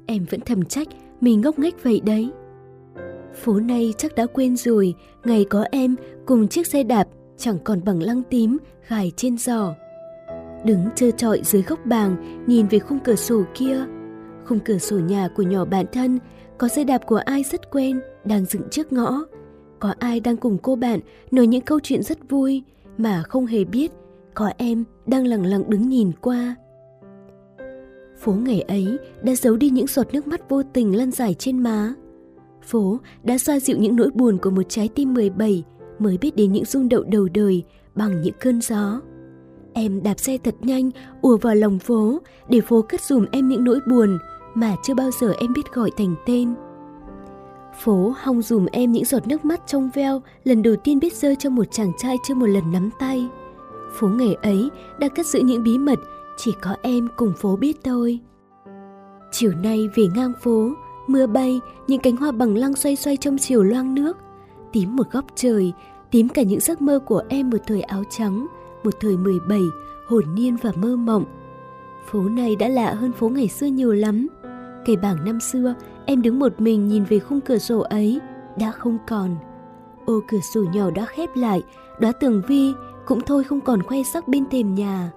Em 0.07 0.27
vẫn 0.31 0.41
thầm 0.41 0.65
trách 0.65 0.89
mình 1.21 1.41
ngốc 1.41 1.59
nghếch 1.59 1.83
vậy 1.83 2.01
đấy. 2.05 2.31
Phố 3.35 3.61
này 3.61 3.95
chắc 3.99 4.15
đã 4.15 4.27
quên 4.27 4.57
rồi, 4.57 4.95
ngày 5.25 5.47
có 5.51 5.65
em 5.71 5.97
cùng 6.27 6.49
chiếc 6.49 6.67
xe 6.67 6.83
đạp 6.83 7.09
chẳng 7.37 7.59
còn 7.65 7.85
bằng 7.85 8.03
lăng 8.03 8.23
tím 8.31 8.59
gài 8.89 9.13
trên 9.17 9.39
giò. 9.39 9.75
Đứng 10.65 10.89
trơ 10.95 11.11
trọi 11.11 11.41
dưới 11.45 11.63
góc 11.63 11.87
bàn, 11.87 12.45
nhìn 12.47 12.67
về 12.67 12.79
khung 12.79 12.99
cửa 13.05 13.17
sổ 13.17 13.43
kia, 13.55 13.85
khung 14.45 14.59
cửa 14.59 14.79
sổ 14.79 14.99
nhà 14.99 15.29
của 15.37 15.43
nhỏ 15.43 15.65
bạn 15.65 15.87
thân, 15.93 16.19
có 16.59 16.69
xe 16.69 16.85
đạp 16.85 17.07
của 17.07 17.21
ai 17.25 17.43
rất 17.43 17.71
quen, 17.71 18.01
đang 18.25 18.45
dựng 18.45 18.63
trước 18.71 18.93
ngõ. 18.93 19.25
Có 19.79 19.95
ai 19.99 20.21
đang 20.21 20.37
cùng 20.37 20.59
cô 20.63 20.77
bạn 20.77 21.01
nói 21.31 21.47
những 21.47 21.65
câu 21.65 21.81
chuyện 21.83 22.03
rất 22.03 22.19
vui 22.29 22.63
mà 22.99 23.23
không 23.23 23.47
hề 23.47 23.65
biết 23.65 23.93
có 24.37 24.51
em 24.57 24.85
đang 25.07 25.27
lặng 25.27 25.47
lặng 25.47 25.71
đứng 25.71 25.89
nhìn 25.89 26.13
qua. 26.21 26.57
Phố 28.19 28.33
ngày 28.33 28.61
ấy 28.61 28.99
đã 29.23 29.35
giấu 29.35 29.57
đi 29.57 29.71
những 29.71 29.87
giọt 29.87 30.07
nước 30.13 30.27
mắt 30.27 30.49
vô 30.49 30.63
tình 30.73 30.97
lăn 30.97 31.11
dài 31.11 31.35
trên 31.35 31.59
má. 31.59 31.95
Phố 32.63 32.99
đã 33.23 33.39
xoa 33.39 33.61
dịu 33.61 33.77
những 33.77 33.97
nỗi 33.97 34.11
buồn 34.15 34.39
của 34.43 34.51
một 34.51 34.63
trái 34.69 34.89
tim 34.95 35.15
17 35.15 35.65
mới 35.99 36.19
biết 36.19 36.37
đến 36.37 36.53
những 36.53 36.65
rung 36.65 36.89
động 36.89 37.11
đầu 37.11 37.29
đời 37.35 37.65
bằng 37.95 38.21
những 38.21 38.35
cơn 38.41 38.61
gió. 38.61 39.01
Em 39.73 40.03
đạp 40.03 40.21
xe 40.21 40.39
thật 40.39 40.55
nhanh, 40.61 40.91
ùa 41.23 41.37
vào 41.37 41.55
lòng 41.55 41.79
phố 41.79 42.19
để 42.49 42.61
phố 42.61 42.83
cất 42.83 43.01
dùm 43.01 43.27
em 43.33 43.49
những 43.49 43.65
nỗi 43.65 43.79
buồn, 43.89 44.19
mà 44.55 44.77
chưa 44.83 44.95
bao 44.95 45.11
giờ 45.21 45.33
em 45.39 45.53
biết 45.53 45.73
gọi 45.73 45.91
thành 45.97 46.15
tên. 46.27 46.55
Phố 47.83 48.15
hong 48.17 48.43
dùm 48.43 48.67
em 48.73 48.93
những 48.93 49.05
giọt 49.05 49.27
nước 49.27 49.45
mắt 49.45 49.61
trong 49.67 49.91
veo 49.95 50.23
lần 50.45 50.63
đầu 50.63 50.77
tiên 50.77 50.99
biết 50.99 51.15
rơi 51.15 51.37
cho 51.37 51.51
một 51.51 51.65
chàng 51.71 51.93
trai 51.99 52.17
chưa 52.25 52.35
một 52.35 52.47
lần 52.47 52.73
nắm 52.73 52.91
tay. 52.99 53.29
Phố 53.97 54.09
ngày 54.09 54.37
ấy 54.43 54.71
đã 54.99 55.09
cất 55.09 55.27
giữ 55.27 55.41
những 55.41 55.63
bí 55.63 55.79
mật 55.79 55.99
chỉ 56.37 56.53
có 56.61 56.77
em 56.83 57.09
cùng 57.17 57.33
phố 57.33 57.57
biết 57.57 57.77
thôi. 57.85 58.21
Chiều 59.33 59.53
nay 59.63 59.89
về 59.95 60.05
ngang 60.15 60.33
phố, 60.43 60.71
mưa 61.07 61.27
bay, 61.27 61.61
những 61.87 62.01
cánh 62.01 62.17
hoa 62.17 62.33
bằng 62.33 62.57
lăng 62.57 62.75
xoay 62.75 62.97
xoay 62.97 63.17
trong 63.17 63.39
chiều 63.39 63.63
loang 63.63 63.95
nước. 63.95 64.17
Tím 64.73 64.97
một 64.97 65.11
góc 65.11 65.25
trời, 65.35 65.73
tím 66.11 66.29
cả 66.29 66.43
những 66.43 66.61
giấc 66.61 66.83
mơ 66.83 66.99
của 66.99 67.23
em 67.29 67.51
một 67.51 67.59
thời 67.67 67.81
áo 67.83 68.03
trắng, 68.11 68.47
một 68.85 68.95
thời 69.01 69.17
17, 69.17 69.61
hồn 70.07 70.25
nhiên 70.35 70.57
và 70.63 70.73
mơ 70.77 70.97
mộng. 70.97 71.25
Phố 72.11 72.21
này 72.21 72.57
đã 72.57 72.69
lạ 72.69 72.95
hơn 72.95 73.13
phố 73.13 73.29
ngày 73.29 73.49
xưa 73.49 73.67
nhiều 73.67 73.93
lắm. 73.93 74.29
Cây 74.87 74.97
bảng 74.97 75.25
năm 75.25 75.41
xưa, 75.41 75.75
em 76.07 76.23
đứng 76.23 76.39
một 76.39 76.61
mình 76.61 76.89
nhìn 76.89 77.05
về 77.05 77.19
khung 77.19 77.41
cửa 77.41 77.59
sổ 77.59 77.81
ấy, 77.81 78.21
đã 78.59 78.71
không 78.71 78.99
còn. 79.09 79.37
Ô 80.05 80.21
cửa 80.29 80.41
sổ 80.55 80.65
nhỏ 80.75 80.91
đã 80.91 81.05
khép 81.05 81.31
lại, 81.37 81.63
đóa 82.01 82.13
tường 82.13 82.43
vi 82.49 82.73
cũng 83.07 83.21
thôi 83.21 83.45
không 83.45 83.61
còn 83.61 83.83
khoe 83.83 84.03
sắc 84.03 84.29
bên 84.29 84.45
thềm 84.51 84.75
nhà. 84.75 85.11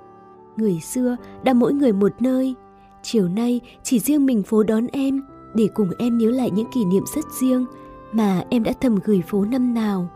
Người 0.58 0.80
xưa 0.80 1.16
đã 1.44 1.54
mỗi 1.54 1.74
người 1.74 1.94
một 1.94 2.12
nơi, 2.20 2.56
chiều 3.04 3.28
nay 3.28 3.62
chỉ 3.84 4.00
riêng 4.00 4.26
mình 4.26 4.44
phố 4.44 4.64
đón 4.64 4.88
em 4.88 5.22
để 5.54 5.68
cùng 5.74 5.90
em 6.00 6.18
nhớ 6.18 6.32
lại 6.32 6.52
những 6.52 6.72
kỷ 6.74 6.86
niệm 6.86 7.04
rất 7.16 7.26
riêng 7.40 7.66
mà 8.12 8.44
em 8.50 8.64
đã 8.64 8.72
thầm 8.82 8.96
gửi 9.04 9.24
phố 9.28 9.46
năm 9.46 9.74
nào. 9.74 10.08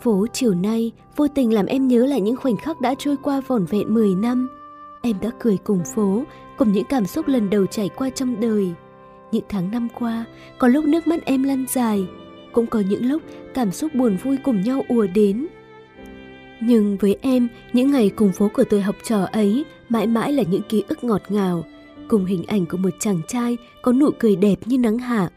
Phố 0.00 0.26
chiều 0.32 0.54
nay 0.54 0.92
vô 1.16 1.28
tình 1.28 1.52
làm 1.52 1.66
em 1.66 1.88
nhớ 1.88 2.06
lại 2.06 2.20
những 2.20 2.36
khoảnh 2.36 2.56
khắc 2.56 2.80
đã 2.80 2.94
trôi 2.98 3.16
qua 3.22 3.40
vỏn 3.46 3.64
vẹn 3.64 3.94
10 3.94 4.14
năm. 4.14 4.48
Em 5.02 5.16
đã 5.22 5.30
cười 5.40 5.56
cùng 5.64 5.80
phố, 5.94 6.22
cùng 6.56 6.72
những 6.72 6.84
cảm 6.84 7.06
xúc 7.06 7.28
lần 7.28 7.50
đầu 7.50 7.66
trải 7.66 7.88
qua 7.96 8.10
trong 8.10 8.40
đời. 8.40 8.74
Những 9.32 9.44
tháng 9.48 9.70
năm 9.70 9.88
qua, 9.98 10.24
có 10.58 10.68
lúc 10.68 10.84
nước 10.84 11.06
mắt 11.06 11.24
em 11.24 11.42
lăn 11.42 11.64
dài, 11.68 12.06
cũng 12.52 12.66
có 12.66 12.82
những 12.90 13.04
lúc 13.04 13.22
cảm 13.54 13.72
xúc 13.72 13.94
buồn 13.94 14.16
vui 14.22 14.36
cùng 14.44 14.60
nhau 14.60 14.82
ùa 14.88 15.06
đến. 15.14 15.46
Nhưng 16.66 16.96
với 16.96 17.16
em, 17.20 17.48
những 17.72 17.90
ngày 17.90 18.10
cùng 18.16 18.32
phố 18.32 18.50
của 18.54 18.64
tôi 18.64 18.82
học 18.82 18.96
trò 19.04 19.28
ấy 19.32 19.64
mãi 19.88 20.06
mãi 20.06 20.32
là 20.32 20.42
những 20.42 20.62
ký 20.62 20.84
ức 20.88 21.04
ngọt 21.04 21.22
ngào, 21.28 21.64
cùng 22.08 22.24
hình 22.24 22.44
ảnh 22.46 22.66
của 22.66 22.76
một 22.76 22.90
chàng 23.00 23.20
trai 23.28 23.56
có 23.82 23.92
nụ 23.92 24.10
cười 24.18 24.36
đẹp 24.36 24.56
như 24.64 24.78
nắng 24.78 24.98
hạ. 24.98 25.28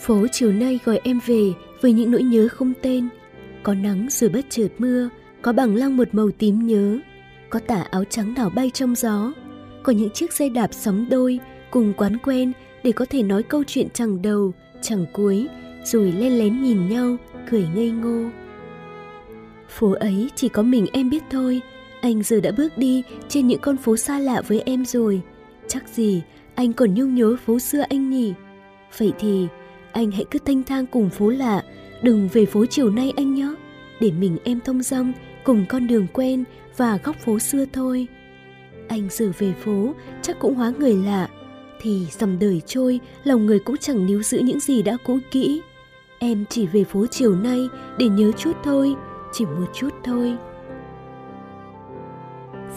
Phố 0.00 0.26
chiều 0.32 0.52
nay 0.52 0.78
gọi 0.84 1.00
em 1.04 1.20
về 1.26 1.52
với 1.80 1.92
những 1.92 2.10
nỗi 2.10 2.22
nhớ 2.22 2.48
không 2.48 2.72
tên. 2.82 3.08
Có 3.62 3.74
nắng 3.74 4.06
rồi 4.10 4.30
bất 4.30 4.46
chợt 4.50 4.68
mưa, 4.78 5.08
có 5.42 5.52
bằng 5.52 5.74
lăng 5.74 5.96
một 5.96 6.08
màu 6.12 6.30
tím 6.38 6.66
nhớ, 6.66 6.98
có 7.50 7.58
tả 7.58 7.82
áo 7.90 8.04
trắng 8.04 8.34
đảo 8.34 8.50
bay 8.50 8.70
trong 8.74 8.94
gió, 8.94 9.32
có 9.82 9.92
những 9.92 10.10
chiếc 10.10 10.32
xe 10.32 10.48
đạp 10.48 10.68
sóng 10.72 11.06
đôi 11.10 11.38
cùng 11.70 11.92
quán 11.96 12.16
quen 12.18 12.52
để 12.82 12.92
có 12.92 13.04
thể 13.10 13.22
nói 13.22 13.42
câu 13.42 13.64
chuyện 13.66 13.88
chẳng 13.94 14.22
đầu, 14.22 14.52
chẳng 14.82 15.06
cuối, 15.12 15.48
rồi 15.84 16.12
len 16.12 16.38
lén 16.38 16.62
nhìn 16.62 16.88
nhau, 16.88 17.16
cười 17.50 17.66
ngây 17.74 17.90
ngô. 17.90 18.41
Phố 19.78 19.92
ấy 19.92 20.30
chỉ 20.34 20.48
có 20.48 20.62
mình 20.62 20.86
em 20.92 21.10
biết 21.10 21.22
thôi, 21.30 21.60
anh 22.00 22.22
giờ 22.22 22.40
đã 22.40 22.50
bước 22.56 22.78
đi 22.78 23.02
trên 23.28 23.46
những 23.46 23.60
con 23.60 23.76
phố 23.76 23.96
xa 23.96 24.18
lạ 24.18 24.42
với 24.48 24.62
em 24.66 24.84
rồi. 24.84 25.20
Chắc 25.68 25.88
gì 25.88 26.22
anh 26.54 26.72
còn 26.72 26.94
nhung 26.94 27.14
nhớ 27.14 27.36
phố 27.46 27.58
xưa 27.58 27.80
anh 27.88 28.10
nhỉ? 28.10 28.34
Vậy 28.98 29.12
thì 29.18 29.46
anh 29.92 30.10
hãy 30.10 30.24
cứ 30.30 30.38
thanh 30.38 30.62
thang 30.62 30.86
cùng 30.86 31.10
phố 31.10 31.28
lạ, 31.28 31.62
đừng 32.02 32.28
về 32.32 32.46
phố 32.46 32.66
chiều 32.66 32.90
nay 32.90 33.12
anh 33.16 33.34
nhé, 33.34 33.54
để 34.00 34.10
mình 34.10 34.38
em 34.44 34.60
thông 34.60 34.82
dong 34.82 35.12
cùng 35.44 35.64
con 35.68 35.86
đường 35.86 36.06
quen 36.12 36.44
và 36.76 36.98
góc 37.04 37.16
phố 37.24 37.38
xưa 37.38 37.64
thôi. 37.72 38.06
Anh 38.88 39.08
giờ 39.10 39.32
về 39.38 39.52
phố 39.64 39.94
chắc 40.22 40.38
cũng 40.38 40.54
hóa 40.54 40.72
người 40.78 40.94
lạ, 40.94 41.28
thì 41.80 42.06
dòng 42.18 42.38
đời 42.38 42.62
trôi, 42.66 43.00
lòng 43.24 43.46
người 43.46 43.58
cũng 43.58 43.76
chẳng 43.76 44.06
níu 44.06 44.22
giữ 44.22 44.38
những 44.38 44.60
gì 44.60 44.82
đã 44.82 44.96
cũ 45.04 45.18
kỹ. 45.30 45.60
Em 46.18 46.44
chỉ 46.50 46.66
về 46.66 46.84
phố 46.84 47.06
chiều 47.06 47.34
nay 47.34 47.68
để 47.98 48.08
nhớ 48.08 48.32
chút 48.32 48.52
thôi, 48.64 48.94
chỉ 49.32 49.46
một 49.46 49.66
chút 49.72 49.90
thôi. 50.04 50.36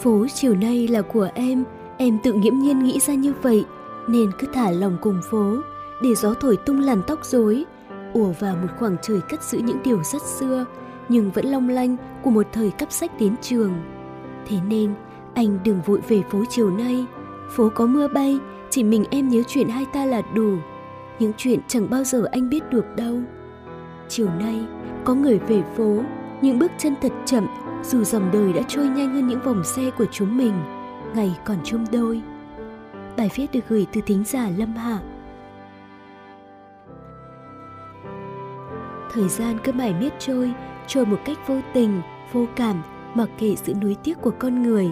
Phố 0.00 0.26
chiều 0.34 0.54
nay 0.54 0.88
là 0.88 1.02
của 1.02 1.28
em, 1.34 1.64
em 1.96 2.18
tự 2.22 2.32
nghiễm 2.32 2.58
nhiên 2.58 2.78
nghĩ 2.78 3.00
ra 3.00 3.14
như 3.14 3.32
vậy, 3.42 3.64
nên 4.08 4.30
cứ 4.38 4.46
thả 4.52 4.70
lòng 4.70 4.96
cùng 5.00 5.20
phố, 5.30 5.56
để 6.02 6.14
gió 6.14 6.34
thổi 6.34 6.56
tung 6.56 6.80
làn 6.80 7.02
tóc 7.06 7.24
rối, 7.24 7.64
ùa 8.12 8.32
vào 8.40 8.56
một 8.56 8.68
khoảng 8.78 8.96
trời 9.02 9.20
cất 9.28 9.42
giữ 9.42 9.58
những 9.58 9.78
điều 9.84 10.02
rất 10.02 10.22
xưa, 10.22 10.64
nhưng 11.08 11.30
vẫn 11.30 11.46
long 11.46 11.68
lanh 11.68 11.96
của 12.22 12.30
một 12.30 12.46
thời 12.52 12.70
cấp 12.70 12.92
sách 12.92 13.10
đến 13.20 13.34
trường. 13.42 13.72
Thế 14.46 14.56
nên, 14.68 14.94
anh 15.34 15.58
đừng 15.64 15.80
vội 15.82 16.00
về 16.08 16.22
phố 16.30 16.44
chiều 16.48 16.70
nay, 16.70 17.06
phố 17.50 17.68
có 17.74 17.86
mưa 17.86 18.08
bay, 18.08 18.38
chỉ 18.70 18.84
mình 18.84 19.04
em 19.10 19.28
nhớ 19.28 19.42
chuyện 19.48 19.68
hai 19.68 19.84
ta 19.92 20.06
là 20.06 20.22
đủ, 20.34 20.56
những 21.18 21.32
chuyện 21.36 21.60
chẳng 21.68 21.90
bao 21.90 22.04
giờ 22.04 22.24
anh 22.32 22.48
biết 22.50 22.70
được 22.70 22.84
đâu. 22.96 23.16
Chiều 24.08 24.28
nay, 24.38 24.66
có 25.04 25.14
người 25.14 25.38
về 25.38 25.62
phố, 25.76 26.02
những 26.42 26.58
bước 26.58 26.72
chân 26.78 26.94
thật 27.02 27.12
chậm 27.26 27.46
dù 27.82 28.04
dòng 28.04 28.30
đời 28.32 28.52
đã 28.52 28.62
trôi 28.68 28.88
nhanh 28.88 29.14
hơn 29.14 29.28
những 29.28 29.40
vòng 29.40 29.64
xe 29.64 29.90
của 29.98 30.06
chúng 30.10 30.36
mình, 30.36 30.52
ngày 31.14 31.36
còn 31.44 31.56
chung 31.64 31.84
đôi. 31.92 32.22
Bài 33.16 33.30
viết 33.34 33.46
được 33.52 33.60
gửi 33.68 33.86
từ 33.92 34.00
thính 34.00 34.24
giả 34.26 34.50
Lâm 34.56 34.76
Hạ. 34.76 34.98
Thời 39.12 39.28
gian 39.28 39.58
cứ 39.64 39.72
mãi 39.72 39.94
miết 40.00 40.12
trôi, 40.18 40.52
trôi 40.86 41.06
một 41.06 41.18
cách 41.24 41.38
vô 41.46 41.60
tình, 41.74 42.02
vô 42.32 42.46
cảm, 42.56 42.82
mặc 43.14 43.28
kệ 43.38 43.54
sự 43.56 43.74
nuối 43.74 43.96
tiếc 44.04 44.14
của 44.22 44.32
con 44.38 44.62
người. 44.62 44.90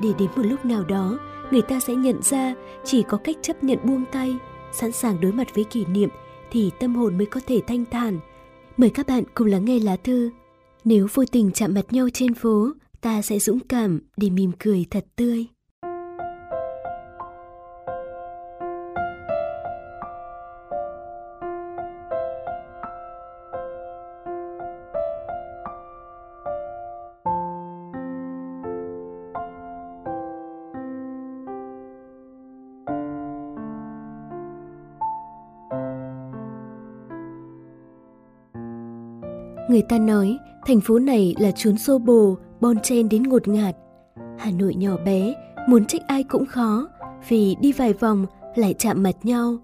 Để 0.00 0.08
đến 0.18 0.28
một 0.36 0.42
lúc 0.42 0.64
nào 0.64 0.84
đó, 0.84 1.18
người 1.50 1.62
ta 1.62 1.80
sẽ 1.80 1.94
nhận 1.94 2.22
ra 2.22 2.54
chỉ 2.84 3.02
có 3.02 3.18
cách 3.24 3.36
chấp 3.42 3.64
nhận 3.64 3.78
buông 3.82 4.04
tay, 4.12 4.36
sẵn 4.72 4.92
sàng 4.92 5.20
đối 5.20 5.32
mặt 5.32 5.54
với 5.54 5.64
kỷ 5.64 5.84
niệm 5.84 6.08
thì 6.50 6.70
tâm 6.78 6.94
hồn 6.94 7.18
mới 7.18 7.26
có 7.26 7.40
thể 7.46 7.60
thanh 7.66 7.84
thản. 7.90 8.18
Mời 8.76 8.90
các 8.90 9.06
bạn 9.06 9.24
cùng 9.34 9.46
lắng 9.46 9.64
nghe 9.64 9.78
lá 9.78 9.96
thư 10.04 10.30
nếu 10.84 11.06
vô 11.14 11.24
tình 11.32 11.50
chạm 11.54 11.74
mặt 11.74 11.92
nhau 11.92 12.08
trên 12.14 12.34
phố, 12.34 12.68
ta 13.00 13.22
sẽ 13.22 13.38
dũng 13.38 13.60
cảm 13.68 14.00
để 14.16 14.30
mỉm 14.30 14.52
cười 14.58 14.86
thật 14.90 15.04
tươi. 15.16 15.46
Người 39.68 39.82
ta 39.88 39.98
nói 39.98 40.38
thành 40.66 40.80
phố 40.80 40.98
này 40.98 41.34
là 41.38 41.50
chốn 41.50 41.78
xô 41.78 41.98
bồ, 41.98 42.36
bon 42.60 42.80
chen 42.82 43.08
đến 43.08 43.22
ngột 43.22 43.48
ngạt. 43.48 43.76
Hà 44.38 44.50
Nội 44.50 44.74
nhỏ 44.74 44.96
bé, 45.04 45.34
muốn 45.68 45.84
trách 45.84 46.02
ai 46.06 46.22
cũng 46.22 46.46
khó, 46.46 46.88
vì 47.28 47.56
đi 47.60 47.72
vài 47.72 47.92
vòng 47.92 48.26
lại 48.54 48.74
chạm 48.78 49.02
mặt 49.02 49.16
nhau. 49.22 49.56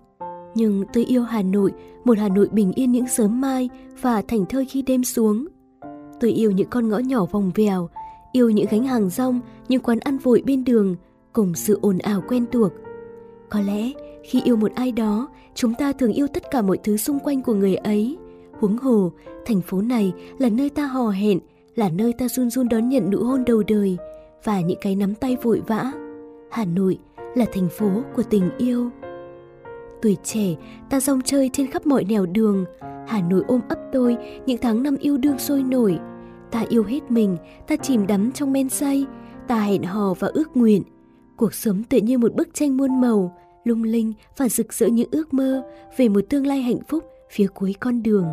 Nhưng 0.55 0.85
tôi 0.93 1.05
yêu 1.05 1.23
Hà 1.23 1.43
Nội, 1.43 1.73
một 2.05 2.19
Hà 2.19 2.29
Nội 2.29 2.49
bình 2.53 2.73
yên 2.73 2.93
những 2.93 3.09
sớm 3.09 3.41
mai 3.41 3.69
và 4.01 4.23
thành 4.23 4.47
thơi 4.47 4.65
khi 4.65 4.83
đêm 4.83 5.05
xuống. 5.05 5.47
Tôi 6.21 6.31
yêu 6.31 6.51
những 6.51 6.69
con 6.71 6.89
ngõ 6.89 6.99
nhỏ 6.99 7.25
vòng 7.25 7.51
vèo, 7.55 7.89
yêu 8.33 8.51
những 8.51 8.67
gánh 8.71 8.85
hàng 8.85 9.11
rong, 9.11 9.41
những 9.69 9.83
quán 9.83 9.99
ăn 9.99 10.19
vội 10.19 10.43
bên 10.47 10.65
đường, 10.65 10.97
cùng 11.33 11.55
sự 11.55 11.79
ồn 11.83 11.99
ào 11.99 12.23
quen 12.29 12.45
thuộc. 12.53 12.73
Có 13.49 13.61
lẽ 13.61 13.91
khi 14.25 14.43
yêu 14.45 14.57
một 14.57 14.73
ai 14.75 14.93
đó, 14.93 15.29
chúng 15.55 15.75
ta 15.75 15.93
thường 15.93 16.13
yêu 16.13 16.27
tất 16.27 16.43
cả 16.51 16.63
mọi 16.63 16.79
thứ 16.85 16.97
xung 16.97 17.19
quanh 17.19 17.43
của 17.43 17.55
người 17.55 17.77
ấy– 17.77 18.19
Huống 18.61 18.79
hồ, 18.79 19.13
thành 19.47 19.61
phố 19.61 19.81
này 19.81 20.13
là 20.39 20.49
nơi 20.49 20.71
ta 20.71 20.87
hò 20.87 21.09
hẹn, 21.09 21.39
là 21.75 21.89
nơi 21.89 22.13
ta 22.13 22.29
run 22.29 22.51
run 22.51 22.69
đón 22.69 22.89
nhận 22.89 23.11
nụ 23.11 23.19
hôn 23.19 23.45
đầu 23.45 23.63
đời 23.69 23.97
và 24.45 24.61
những 24.61 24.79
cái 24.81 24.97
nắm 24.97 25.15
tay 25.15 25.37
vội 25.43 25.63
vã. 25.67 25.93
Hà 26.51 26.65
Nội 26.65 26.99
là 27.35 27.45
thành 27.53 27.69
phố 27.69 27.91
của 28.17 28.23
tình 28.23 28.51
yêu. 28.59 28.91
Tuổi 30.03 30.17
trẻ, 30.25 30.55
ta 30.91 31.01
rong 31.01 31.21
chơi 31.23 31.51
trên 31.53 31.67
khắp 31.67 31.87
mọi 31.87 32.05
nẻo 32.05 32.27
đường. 32.27 32.65
Hà 33.07 33.21
Nội 33.21 33.45
ôm 33.49 33.61
ấp 33.69 33.79
tôi 33.93 34.17
những 34.47 34.59
tháng 34.63 34.83
năm 34.83 34.97
yêu 35.01 35.19
đương 35.19 35.39
sôi 35.39 35.63
nổi. 35.63 35.99
Ta 36.51 36.65
yêu 36.69 36.85
hết 36.85 37.11
mình, 37.11 37.37
ta 37.67 37.77
chìm 37.77 38.07
đắm 38.07 38.33
trong 38.33 38.53
men 38.53 38.69
say, 38.69 39.07
ta 39.49 39.61
hẹn 39.61 39.83
hò 39.83 40.15
và 40.15 40.29
ước 40.35 40.57
nguyện. 40.57 40.83
Cuộc 41.37 41.55
sống 41.55 41.83
tự 41.89 41.99
như 41.99 42.19
một 42.19 42.35
bức 42.35 42.49
tranh 42.55 42.77
muôn 42.77 43.01
màu, 43.01 43.39
lung 43.65 43.83
linh 43.83 44.13
và 44.37 44.49
rực 44.49 44.73
rỡ 44.73 44.87
những 44.87 45.09
ước 45.11 45.35
mơ 45.35 45.63
về 45.97 46.09
một 46.09 46.21
tương 46.29 46.47
lai 46.47 46.63
hạnh 46.63 46.81
phúc 46.89 47.05
phía 47.31 47.47
cuối 47.55 47.75
con 47.81 48.03
đường. 48.03 48.27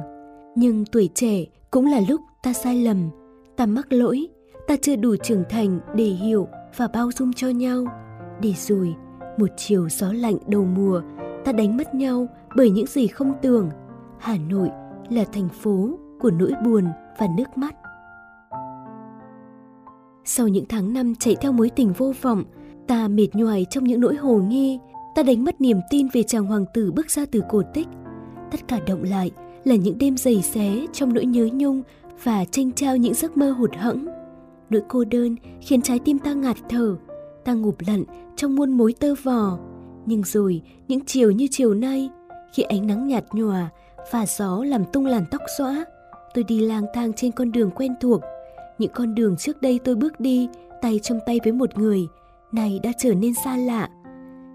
Nhưng 0.56 0.86
tuổi 0.86 1.10
trẻ 1.14 1.46
cũng 1.72 1.86
là 1.86 2.02
lúc 2.10 2.22
ta 2.44 2.54
sai 2.54 2.84
lầm, 2.84 3.10
ta 3.56 3.66
mắc 3.66 3.94
lỗi, 3.94 4.28
ta 4.68 4.76
chưa 4.82 4.96
đủ 4.96 5.16
trưởng 5.16 5.44
thành 5.50 5.80
để 5.96 6.06
hiểu 6.06 6.48
và 6.78 6.88
bao 6.88 7.12
dung 7.12 7.34
cho 7.34 7.50
nhau. 7.50 7.86
Để 8.42 8.54
rồi, 8.58 8.96
một 9.38 9.50
chiều 9.58 9.90
gió 9.90 10.14
lạnh 10.14 10.38
đầu 10.48 10.66
mùa, 10.66 11.02
ta 11.46 11.52
đánh 11.52 11.78
mất 11.78 11.96
nhau 11.96 12.28
bởi 12.56 12.70
những 12.70 12.88
gì 12.88 13.08
không 13.08 13.34
tưởng. 13.42 13.70
Hà 14.20 14.38
Nội 14.50 14.70
là 15.10 15.24
thành 15.34 15.50
phố 15.50 15.90
của 16.20 16.32
nỗi 16.32 16.52
buồn 16.66 16.86
và 17.20 17.28
nước 17.38 17.58
mắt. 17.58 17.76
Sau 20.26 20.48
những 20.48 20.66
tháng 20.70 20.94
năm 20.94 21.16
chạy 21.16 21.36
theo 21.42 21.52
mối 21.52 21.70
tình 21.70 21.94
vô 21.94 22.14
vọng, 22.22 22.44
ta 22.88 23.08
mệt 23.08 23.28
nhoài 23.34 23.66
trong 23.70 23.84
những 23.84 24.02
nỗi 24.02 24.16
hồ 24.16 24.36
nghi, 24.38 24.80
ta 25.16 25.24
đánh 25.24 25.44
mất 25.44 25.62
niềm 25.62 25.78
tin 25.90 26.08
về 26.14 26.24
chàng 26.24 26.46
hoàng 26.46 26.66
tử 26.74 26.92
bước 26.92 27.12
ra 27.12 27.26
từ 27.32 27.44
cổ 27.50 27.62
tích. 27.74 27.88
Tất 28.52 28.68
cả 28.68 28.80
động 28.88 29.04
lại 29.04 29.32
là 29.66 29.76
những 29.76 29.98
đêm 29.98 30.18
dày 30.18 30.42
xé 30.42 30.86
trong 30.94 31.14
nỗi 31.14 31.26
nhớ 31.26 31.50
nhung 31.54 31.82
và 32.24 32.46
tranh 32.46 32.72
trao 32.72 32.98
những 32.98 33.14
giấc 33.14 33.38
mơ 33.38 33.52
hụt 33.52 33.76
hẫng. 33.76 34.08
Nỗi 34.70 34.82
cô 34.88 35.04
đơn 35.04 35.36
khiến 35.62 35.82
trái 35.82 36.00
tim 36.00 36.20
ta 36.20 36.34
ngạt 36.34 36.58
thở, 36.70 36.96
ta 37.44 37.54
ngụp 37.54 37.76
lặn 37.88 38.04
trong 38.36 38.56
muôn 38.56 38.72
mối 38.72 38.94
tơ 39.00 39.16
vò. 39.24 39.58
Nhưng 40.06 40.24
rồi, 40.24 40.62
những 40.88 41.06
chiều 41.06 41.32
như 41.32 41.48
chiều 41.52 41.74
nay, 41.74 42.10
khi 42.54 42.64
ánh 42.64 42.88
nắng 42.88 43.08
nhạt 43.08 43.24
nhòa 43.34 43.70
và 44.12 44.26
gió 44.38 44.64
làm 44.64 44.86
tung 44.94 45.06
làn 45.06 45.24
tóc 45.32 45.42
xõa, 45.58 45.86
tôi 46.34 46.44
đi 46.44 46.60
lang 46.60 46.86
thang 46.94 47.14
trên 47.14 47.32
con 47.32 47.52
đường 47.52 47.72
quen 47.72 47.94
thuộc. 48.02 48.22
Những 48.78 48.92
con 48.94 49.16
đường 49.16 49.36
trước 49.38 49.62
đây 49.62 49.80
tôi 49.84 49.96
bước 49.96 50.20
đi, 50.20 50.48
tay 50.82 51.00
trong 51.04 51.20
tay 51.26 51.40
với 51.44 51.54
một 51.54 51.78
người, 51.78 52.08
này 52.52 52.80
đã 52.84 52.92
trở 52.98 53.14
nên 53.14 53.34
xa 53.46 53.58
lạ. 53.58 53.90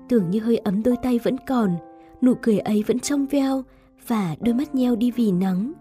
Tưởng 0.09 0.31
như 0.31 0.41
hơi 0.41 0.57
ấm 0.57 0.83
đôi 0.83 0.97
tay 1.03 1.19
vẫn 1.19 1.37
còn, 1.47 1.71
nụ 2.23 2.35
cười 2.43 2.59
ấy 2.59 2.85
vẫn 2.87 2.99
trong 3.01 3.27
veo 3.27 3.63
và 4.07 4.37
đôi 4.41 4.55
mắt 4.55 4.75
nheo 4.75 4.97
đi 4.97 5.11
vì 5.11 5.33
nắng. 5.33 5.73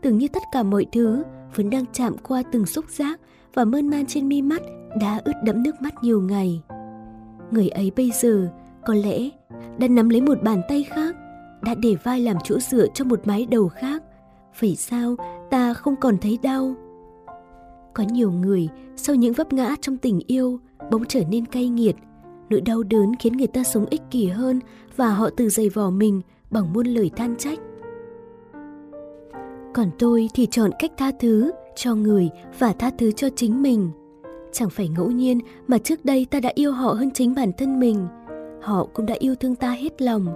Tưởng 0.00 0.18
như 0.18 0.28
tất 0.28 0.42
cả 0.52 0.62
mọi 0.62 0.86
thứ 0.92 1.22
vẫn 1.54 1.70
đang 1.70 1.84
chạm 1.92 2.16
qua 2.22 2.42
từng 2.52 2.66
xúc 2.66 2.84
giác 2.88 3.20
và 3.54 3.64
mơn 3.64 3.88
man 3.88 4.06
trên 4.06 4.28
mi 4.28 4.42
mắt 4.42 4.62
đã 5.00 5.20
ướt 5.24 5.32
đẫm 5.44 5.62
nước 5.62 5.74
mắt 5.80 5.94
nhiều 6.02 6.20
ngày. 6.20 6.62
Người 7.50 7.68
ấy 7.68 7.92
bây 7.96 8.10
giờ 8.10 8.48
có 8.86 8.94
lẽ 8.94 9.28
đã 9.78 9.88
nắm 9.88 10.08
lấy 10.08 10.20
một 10.20 10.42
bàn 10.42 10.62
tay 10.68 10.82
khác, 10.82 11.16
đã 11.62 11.74
để 11.74 11.94
vai 12.04 12.20
làm 12.20 12.36
chỗ 12.44 12.58
dựa 12.58 12.86
cho 12.94 13.04
một 13.04 13.26
mái 13.26 13.46
đầu 13.46 13.68
khác. 13.68 14.02
Vậy 14.60 14.76
sao 14.76 15.16
ta 15.50 15.74
không 15.74 15.96
còn 15.96 16.18
thấy 16.18 16.38
đau? 16.42 16.74
Có 17.94 18.04
nhiều 18.10 18.30
người 18.30 18.68
sau 18.96 19.16
những 19.16 19.32
vấp 19.32 19.52
ngã 19.52 19.76
trong 19.80 19.96
tình 19.96 20.20
yêu 20.26 20.60
bỗng 20.90 21.04
trở 21.04 21.20
nên 21.30 21.46
cay 21.46 21.68
nghiệt. 21.68 21.96
Nỗi 22.50 22.60
đau 22.60 22.82
đớn 22.82 23.12
khiến 23.18 23.36
người 23.36 23.46
ta 23.46 23.64
sống 23.64 23.86
ích 23.90 24.02
kỷ 24.10 24.26
hơn 24.26 24.60
và 24.96 25.10
họ 25.10 25.30
tự 25.30 25.48
dày 25.48 25.68
vò 25.68 25.90
mình 25.90 26.20
bằng 26.50 26.72
muôn 26.72 26.86
lời 26.86 27.10
than 27.16 27.36
trách. 27.36 27.58
Còn 29.78 29.90
tôi 29.98 30.28
thì 30.34 30.46
chọn 30.46 30.70
cách 30.78 30.92
tha 30.96 31.10
thứ 31.20 31.52
cho 31.76 31.94
người 31.94 32.30
và 32.58 32.72
tha 32.72 32.90
thứ 32.98 33.12
cho 33.12 33.28
chính 33.36 33.62
mình. 33.62 33.90
Chẳng 34.52 34.70
phải 34.70 34.88
ngẫu 34.88 35.10
nhiên 35.10 35.40
mà 35.66 35.78
trước 35.78 36.04
đây 36.04 36.26
ta 36.30 36.40
đã 36.40 36.52
yêu 36.54 36.72
họ 36.72 36.92
hơn 36.92 37.10
chính 37.10 37.34
bản 37.34 37.52
thân 37.58 37.80
mình. 37.80 38.06
Họ 38.62 38.86
cũng 38.94 39.06
đã 39.06 39.14
yêu 39.18 39.34
thương 39.34 39.54
ta 39.54 39.70
hết 39.70 40.02
lòng. 40.02 40.26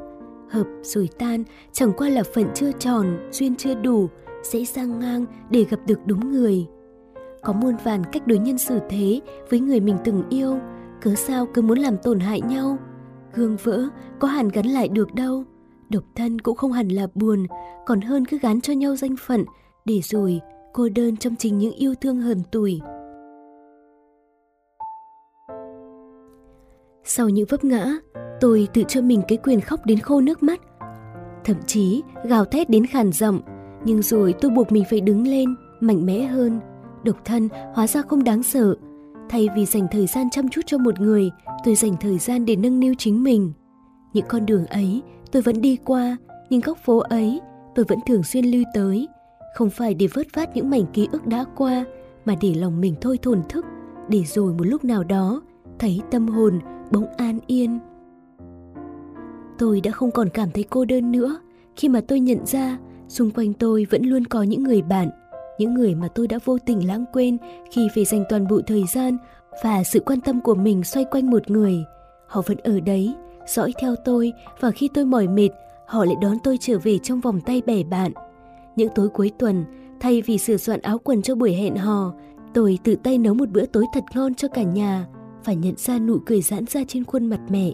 Hợp 0.51 0.67
rồi 0.83 1.09
tan 1.19 1.45
chẳng 1.73 1.93
qua 1.97 2.09
là 2.09 2.23
phận 2.35 2.47
chưa 2.55 2.73
tròn, 2.73 3.31
duyên 3.33 3.57
chưa 3.57 3.75
đủ, 3.75 4.09
sẽ 4.43 4.65
sang 4.65 4.99
ngang 4.99 5.27
để 5.51 5.65
gặp 5.65 5.81
được 5.87 5.99
đúng 6.07 6.33
người. 6.33 6.67
Có 7.43 7.53
muôn 7.53 7.75
vàn 7.85 8.05
cách 8.13 8.27
đối 8.27 8.39
nhân 8.39 8.59
xử 8.59 8.79
thế 8.91 9.21
với 9.51 9.61
người 9.61 9.81
mình 9.81 9.97
từng 10.05 10.23
yêu, 10.31 10.59
cớ 11.01 11.15
sao 11.15 11.47
cứ 11.55 11.63
muốn 11.63 11.79
làm 11.79 11.97
tổn 12.03 12.21
hại 12.21 12.41
nhau. 12.41 12.79
Gương 13.35 13.57
vỡ 13.63 13.89
có 14.19 14.29
hàn 14.29 14.49
gắn 14.49 14.67
lại 14.67 14.89
được 14.89 15.15
đâu. 15.15 15.45
Độc 15.93 16.05
thân 16.15 16.41
cũng 16.41 16.57
không 16.57 16.73
hẳn 16.73 16.89
là 16.89 17.07
buồn, 17.15 17.47
còn 17.87 18.01
hơn 18.01 18.25
cứ 18.25 18.39
gắn 18.43 18.61
cho 18.61 18.73
nhau 18.73 18.97
danh 18.97 19.15
phận, 19.27 19.45
để 19.85 20.01
rồi 20.03 20.41
cô 20.73 20.89
đơn 20.95 21.17
trong 21.17 21.37
chính 21.37 21.59
những 21.59 21.73
yêu 21.73 21.95
thương 22.01 22.21
hờn 22.21 22.43
tủi. 22.51 22.81
Sau 27.05 27.29
những 27.29 27.47
vấp 27.49 27.65
ngã, 27.65 27.87
tôi 28.41 28.69
tự 28.75 28.83
cho 28.89 29.01
mình 29.01 29.23
cái 29.29 29.39
quyền 29.39 29.61
khóc 29.61 29.81
đến 29.87 29.99
khô 29.99 30.21
nước 30.21 30.43
mắt. 30.43 30.61
Thậm 31.45 31.57
chí 31.67 32.03
gào 32.25 32.45
thét 32.45 32.71
đến 32.71 32.87
khàn 32.87 33.13
giọng, 33.13 33.41
nhưng 33.85 34.03
rồi 34.03 34.35
tôi 34.41 34.51
buộc 34.51 34.73
mình 34.73 34.85
phải 34.91 35.01
đứng 35.01 35.27
lên, 35.27 35.55
mạnh 35.81 36.07
mẽ 36.07 36.23
hơn. 36.23 36.61
Độc 37.05 37.17
thân 37.25 37.49
hóa 37.75 37.87
ra 37.87 38.03
không 38.03 38.25
đáng 38.25 38.43
sợ. 38.43 38.77
Thay 39.29 39.49
vì 39.57 39.67
dành 39.67 39.87
thời 39.91 40.07
gian 40.07 40.31
chăm 40.31 40.49
chút 40.49 40.61
cho 40.67 40.79
một 40.79 41.01
người, 41.01 41.31
tôi 41.65 41.75
dành 41.75 41.97
thời 42.01 42.19
gian 42.19 42.45
để 42.45 42.57
nâng 42.57 42.81
niu 42.81 42.95
chính 42.99 43.23
mình. 43.23 43.53
Những 44.13 44.27
con 44.29 44.47
đường 44.47 44.67
ấy 44.67 45.03
tôi 45.33 45.43
vẫn 45.43 45.61
đi 45.61 45.79
qua, 45.85 46.17
nhưng 46.51 46.61
góc 46.61 46.79
phố 46.79 46.99
ấy 46.99 47.41
tôi 47.75 47.85
vẫn 47.89 47.99
thường 48.07 48.23
xuyên 48.23 48.45
lưu 48.45 48.63
tới. 48.75 49.09
Không 49.55 49.71
phải 49.71 49.95
để 49.95 50.07
vớt 50.07 50.27
vát 50.35 50.57
những 50.57 50.71
mảnh 50.71 50.87
ký 50.93 51.09
ức 51.13 51.27
đã 51.27 51.45
qua, 51.57 51.85
mà 52.25 52.35
để 52.41 52.55
lòng 52.55 52.81
mình 52.81 52.95
thôi 53.01 53.19
thổn 53.23 53.43
thức, 53.49 53.65
để 54.09 54.23
rồi 54.25 54.53
một 54.53 54.65
lúc 54.67 54.85
nào 54.85 55.05
đó 55.05 55.43
thấy 55.79 56.01
tâm 56.11 56.29
hồn 56.29 56.61
bỗng 56.91 57.07
an 57.17 57.39
yên. 57.47 57.79
Tôi 59.59 59.81
đã 59.81 59.91
không 59.91 60.11
còn 60.11 60.29
cảm 60.29 60.51
thấy 60.51 60.65
cô 60.71 60.85
đơn 60.85 61.13
nữa 61.13 61.39
khi 61.77 61.89
mà 61.89 62.01
tôi 62.09 62.21
nhận 62.21 62.47
ra 62.47 62.79
xung 63.09 63.31
quanh 63.31 63.53
tôi 63.53 63.87
vẫn 63.91 64.03
luôn 64.05 64.25
có 64.25 64.43
những 64.43 64.63
người 64.63 64.83
bạn, 64.83 65.11
những 65.59 65.75
người 65.75 65.95
mà 65.95 66.09
tôi 66.09 66.29
đã 66.29 66.39
vô 66.45 66.59
tình 66.59 66.87
lãng 66.87 67.05
quên 67.13 67.39
khi 67.71 67.89
phải 67.95 68.05
dành 68.05 68.25
toàn 68.29 68.49
bộ 68.49 68.61
thời 68.67 68.85
gian 68.95 69.17
và 69.65 69.85
sự 69.85 70.01
quan 70.01 70.21
tâm 70.21 70.41
của 70.41 70.55
mình 70.55 70.85
xoay 70.85 71.05
quanh 71.05 71.31
một 71.31 71.51
người. 71.51 71.85
Họ 72.27 72.43
vẫn 72.47 72.59
ở 72.59 72.81
đấy, 72.81 73.15
dõi 73.55 73.73
theo 73.81 73.95
tôi 74.05 74.33
và 74.61 74.71
khi 74.71 74.89
tôi 74.95 75.05
mỏi 75.05 75.29
mệt, 75.29 75.49
họ 75.87 76.05
lại 76.05 76.15
đón 76.23 76.37
tôi 76.45 76.57
trở 76.61 76.79
về 76.79 76.99
trong 76.99 77.21
vòng 77.21 77.41
tay 77.41 77.63
bè 77.67 77.83
bạn. 77.83 78.13
Những 78.77 78.89
tối 78.95 79.09
cuối 79.09 79.31
tuần, 79.39 79.65
thay 80.01 80.23
vì 80.23 80.39
sửa 80.39 80.57
soạn 80.57 80.81
áo 80.81 80.99
quần 80.99 81.23
cho 81.23 81.35
buổi 81.35 81.53
hẹn 81.55 81.77
hò, 81.77 82.13
tôi 82.55 82.79
tự 82.85 82.95
tay 82.95 83.19
nấu 83.19 83.35
một 83.35 83.49
bữa 83.49 83.67
tối 83.67 83.85
thật 83.95 84.05
ngon 84.15 84.35
cho 84.35 84.49
cả 84.49 84.63
nhà 84.63 85.07
và 85.45 85.53
nhận 85.53 85.75
ra 85.77 85.99
nụ 85.99 86.19
cười 86.27 86.43
giãn 86.43 86.65
ra 86.67 86.81
trên 86.89 87.05
khuôn 87.05 87.27
mặt 87.27 87.41
mẹ. 87.49 87.73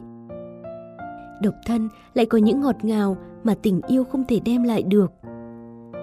Độc 1.42 1.54
thân 1.66 1.88
lại 2.14 2.26
có 2.26 2.38
những 2.38 2.60
ngọt 2.60 2.84
ngào 2.84 3.16
mà 3.44 3.54
tình 3.62 3.80
yêu 3.88 4.04
không 4.04 4.24
thể 4.28 4.40
đem 4.44 4.62
lại 4.62 4.82
được. 4.82 5.12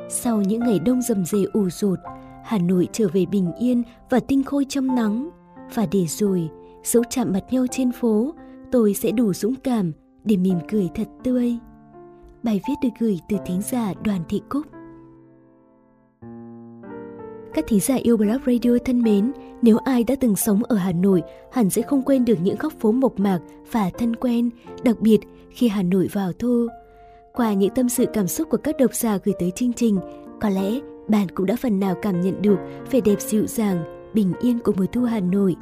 Sau 0.10 0.42
những 0.42 0.60
ngày 0.60 0.80
đông 0.80 1.02
rầm 1.02 1.26
rề 1.26 1.40
ủ 1.54 1.70
rột, 1.70 2.00
Hà 2.44 2.58
Nội 2.58 2.88
trở 2.92 3.08
về 3.14 3.26
bình 3.26 3.52
yên 3.60 3.84
và 4.10 4.20
tinh 4.20 4.44
khôi 4.44 4.66
trong 4.70 4.96
nắng. 4.96 5.30
Và 5.74 5.86
để 5.92 6.06
rồi, 6.08 6.50
dấu 6.84 7.04
chạm 7.10 7.34
mặt 7.34 7.44
nhau 7.52 7.66
trên 7.72 7.92
phố, 7.92 8.34
tôi 8.71 8.93
sẽ 8.93 9.12
đủ 9.12 9.34
dũng 9.34 9.56
cảm 9.56 9.91
để 10.23 10.38
mỉm 10.38 10.58
cười 10.71 10.89
thật 10.95 11.08
tươi. 11.23 11.58
Bài 12.43 12.62
viết 12.67 12.73
được 12.84 12.89
gửi 12.99 13.19
từ 13.30 13.38
thính 13.45 13.62
giả 13.62 13.93
Đoàn 14.04 14.21
Thị 14.30 14.41
Cúc. 14.49 14.65
Các 17.54 17.65
thính 17.67 17.80
giả 17.80 17.95
yêu 17.95 18.17
Blog 18.17 18.41
Radio 18.45 18.78
thân 18.86 19.01
mến, 19.01 19.32
nếu 19.62 19.78
ai 19.78 20.04
đã 20.04 20.15
từng 20.19 20.36
sống 20.36 20.63
ở 20.63 20.75
Hà 20.75 20.91
Nội, 20.91 21.21
hẳn 21.51 21.69
sẽ 21.69 21.82
không 21.82 22.01
quên 22.01 22.25
được 22.25 22.38
những 22.41 22.56
góc 22.60 22.73
phố 22.80 22.91
mộc 22.91 23.19
mạc 23.19 23.39
và 23.71 23.89
thân 23.97 24.15
quen, 24.15 24.49
đặc 24.84 24.99
biệt 24.99 25.19
khi 25.49 25.67
Hà 25.67 25.84
Nội 25.84 26.10
vào 26.13 26.32
thu. 26.34 26.67
Qua 27.34 27.54
những 27.54 27.73
tâm 27.75 27.89
sự 27.89 28.06
cảm 28.13 28.28
xúc 28.28 28.47
của 28.49 28.58
các 28.58 28.75
độc 28.80 28.93
giả 28.93 29.17
gửi 29.23 29.36
tới 29.39 29.51
chương 29.51 29.73
trình, 29.73 29.99
có 30.41 30.49
lẽ 30.49 30.80
bạn 31.08 31.28
cũng 31.36 31.45
đã 31.45 31.56
phần 31.56 31.80
nào 31.80 31.95
cảm 32.01 32.21
nhận 32.21 32.41
được 32.41 32.58
vẻ 32.91 33.01
đẹp 33.01 33.21
dịu 33.21 33.47
dàng, 33.47 33.84
bình 34.13 34.34
yên 34.41 34.60
của 34.60 34.73
mùa 34.78 34.86
thu 34.91 35.04
Hà 35.04 35.19
Nội. 35.19 35.56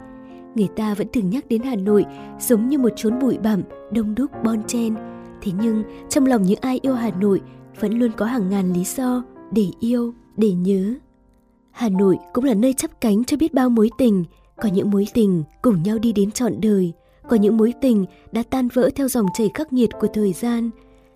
Người 0.55 0.67
ta 0.75 0.93
vẫn 0.93 1.07
thường 1.13 1.29
nhắc 1.29 1.45
đến 1.49 1.61
Hà 1.61 1.75
Nội 1.75 2.05
giống 2.39 2.67
như 2.67 2.77
một 2.77 2.89
chốn 2.95 3.19
bụi 3.19 3.37
bặm, 3.37 3.61
đông 3.91 4.15
đúc 4.15 4.31
bon 4.43 4.63
chen. 4.67 4.95
Thế 5.41 5.51
nhưng 5.61 5.83
trong 6.09 6.25
lòng 6.25 6.43
những 6.43 6.59
ai 6.61 6.79
yêu 6.81 6.93
Hà 6.93 7.11
Nội 7.11 7.41
vẫn 7.79 7.99
luôn 7.99 8.11
có 8.17 8.25
hàng 8.25 8.49
ngàn 8.49 8.73
lý 8.73 8.83
do 8.83 9.23
để 9.51 9.67
yêu, 9.79 10.13
để 10.37 10.51
nhớ. 10.51 10.93
Hà 11.71 11.89
Nội 11.89 12.17
cũng 12.33 12.43
là 12.43 12.53
nơi 12.53 12.73
chắp 12.73 13.01
cánh 13.01 13.23
cho 13.23 13.37
biết 13.37 13.53
bao 13.53 13.69
mối 13.69 13.89
tình, 13.97 14.23
có 14.61 14.69
những 14.69 14.91
mối 14.91 15.07
tình 15.13 15.43
cùng 15.61 15.83
nhau 15.83 15.97
đi 15.99 16.13
đến 16.13 16.31
trọn 16.31 16.53
đời, 16.61 16.93
có 17.29 17.35
những 17.35 17.57
mối 17.57 17.73
tình 17.81 18.05
đã 18.31 18.43
tan 18.49 18.67
vỡ 18.73 18.89
theo 18.95 19.07
dòng 19.07 19.25
chảy 19.33 19.49
khắc 19.53 19.73
nghiệt 19.73 19.89
của 19.99 20.07
thời 20.13 20.33
gian. 20.33 20.69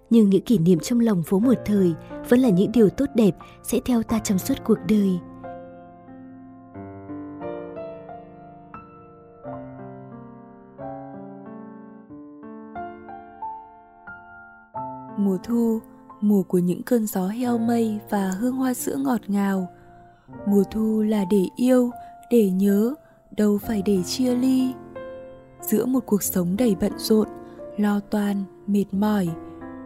Nhưng 0.09 0.29
những 0.29 0.41
kỷ 0.41 0.57
niệm 0.57 0.79
trong 0.79 0.99
lòng 0.99 1.23
phố 1.23 1.39
một 1.39 1.53
thời 1.65 1.93
vẫn 2.29 2.39
là 2.39 2.49
những 2.49 2.71
điều 2.71 2.89
tốt 2.89 3.05
đẹp 3.15 3.35
sẽ 3.63 3.79
theo 3.85 4.03
ta 4.03 4.19
trong 4.19 4.37
suốt 4.39 4.55
cuộc 4.63 4.77
đời. 4.87 5.19
Mùa 15.27 15.37
thu, 15.43 15.79
mùa 16.21 16.43
của 16.43 16.57
những 16.57 16.83
cơn 16.83 17.07
gió 17.07 17.27
heo 17.27 17.57
mây 17.57 17.99
và 18.09 18.31
hương 18.39 18.55
hoa 18.55 18.73
sữa 18.73 18.95
ngọt 18.95 19.21
ngào– 19.27 19.67
mùa 20.45 20.63
thu 20.71 21.01
là 21.01 21.25
để 21.25 21.47
yêu 21.55 21.91
để 22.31 22.49
nhớ 22.49 22.93
đâu 23.37 23.57
phải 23.57 23.81
để 23.85 24.03
chia 24.03 24.35
ly. 24.35 24.73
Giữa 25.61 25.85
một 25.85 25.99
cuộc 26.05 26.23
sống 26.23 26.57
đầy 26.57 26.75
bận 26.81 26.91
rộn 26.97 27.27
lo 27.77 27.99
toan 27.99 28.43
mệt 28.67 28.85
mỏi 28.91 29.27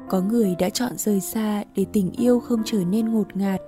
có 0.09 0.21
người 0.21 0.55
đã 0.59 0.69
chọn 0.69 0.97
rời 0.97 1.19
xa 1.19 1.63
để 1.75 1.85
tình 1.93 2.11
yêu 2.11 2.39
không 2.39 2.61
trở 2.65 2.83
nên 2.83 3.13
ngột 3.13 3.35
ngạt. 3.35 3.61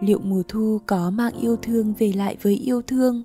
Liệu 0.00 0.18
mùa 0.18 0.42
thu 0.48 0.78
có 0.86 1.10
mang 1.10 1.32
yêu 1.32 1.56
thương 1.56 1.94
về 1.98 2.12
lại 2.12 2.36
với 2.42 2.54
yêu 2.54 2.82
thương? 2.82 3.22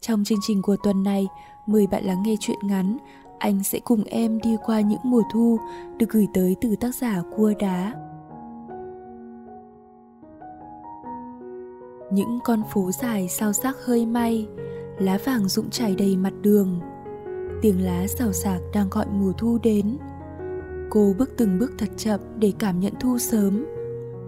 Trong 0.00 0.24
chương 0.24 0.38
trình 0.42 0.62
của 0.62 0.76
tuần 0.84 1.02
này 1.02 1.26
mời 1.66 1.86
bạn 1.86 2.04
lắng 2.04 2.22
nghe 2.22 2.36
chuyện 2.40 2.58
ngắn 2.62 2.96
anh 3.38 3.64
sẽ 3.64 3.78
cùng 3.84 4.04
em 4.04 4.40
đi 4.40 4.56
qua 4.66 4.80
những 4.80 5.00
mùa 5.04 5.22
thu 5.32 5.58
được 5.98 6.06
gửi 6.10 6.26
tới 6.34 6.56
từ 6.60 6.76
tác 6.80 6.94
giả 6.94 7.22
cua 7.36 7.52
đá. 7.58 7.94
Những 12.10 12.38
con 12.44 12.62
phố 12.74 12.90
dài 13.02 13.28
sao 13.28 13.52
sắc 13.52 13.76
hơi 13.84 14.06
may, 14.06 14.46
lá 14.98 15.18
vàng 15.24 15.48
rụng 15.48 15.70
chảy 15.70 15.94
đầy 15.94 16.16
mặt 16.16 16.32
đường. 16.42 16.80
Tiếng 17.62 17.84
lá 17.84 18.06
xào 18.06 18.32
xạc 18.32 18.60
đang 18.74 18.88
gọi 18.90 19.06
mùa 19.12 19.32
thu 19.32 19.58
đến. 19.62 19.98
Cô 20.90 21.14
bước 21.18 21.30
từng 21.36 21.58
bước 21.58 21.72
thật 21.78 21.88
chậm 21.96 22.20
để 22.38 22.52
cảm 22.58 22.80
nhận 22.80 22.92
thu 23.00 23.18
sớm. 23.18 23.66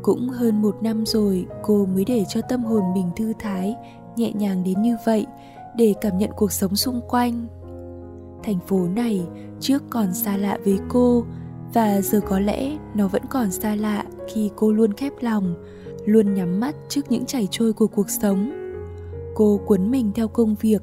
Cũng 0.02 0.28
hơn 0.28 0.62
một 0.62 0.82
năm 0.82 1.06
rồi, 1.06 1.46
cô 1.62 1.86
mới 1.86 2.04
để 2.04 2.24
cho 2.28 2.40
tâm 2.48 2.64
hồn 2.64 2.82
mình 2.94 3.10
thư 3.16 3.32
thái, 3.38 3.76
nhẹ 4.16 4.32
nhàng 4.32 4.64
đến 4.64 4.82
như 4.82 4.96
vậy 5.06 5.26
để 5.76 5.94
cảm 6.00 6.18
nhận 6.18 6.30
cuộc 6.36 6.52
sống 6.52 6.76
xung 6.76 7.00
quanh 7.08 7.46
thành 8.48 8.58
phố 8.66 8.88
này 8.96 9.26
trước 9.60 9.82
còn 9.90 10.14
xa 10.14 10.36
lạ 10.36 10.58
với 10.64 10.78
cô 10.88 11.24
và 11.74 12.00
giờ 12.00 12.20
có 12.28 12.40
lẽ 12.40 12.76
nó 12.94 13.08
vẫn 13.08 13.22
còn 13.30 13.50
xa 13.50 13.74
lạ 13.74 14.04
khi 14.28 14.50
cô 14.56 14.72
luôn 14.72 14.92
khép 14.92 15.12
lòng 15.20 15.54
luôn 16.06 16.34
nhắm 16.34 16.60
mắt 16.60 16.74
trước 16.88 17.10
những 17.10 17.26
chảy 17.26 17.48
trôi 17.50 17.72
của 17.72 17.86
cuộc 17.86 18.10
sống 18.10 18.50
cô 19.34 19.60
cuốn 19.66 19.90
mình 19.90 20.12
theo 20.14 20.28
công 20.28 20.54
việc 20.60 20.82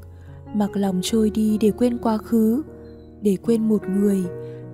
mặc 0.53 0.69
lòng 0.73 0.99
trôi 1.03 1.29
đi 1.29 1.57
để 1.61 1.71
quên 1.71 1.97
quá 1.97 2.17
khứ 2.17 2.63
để 3.21 3.37
quên 3.45 3.69
một 3.69 3.81
người 3.89 4.23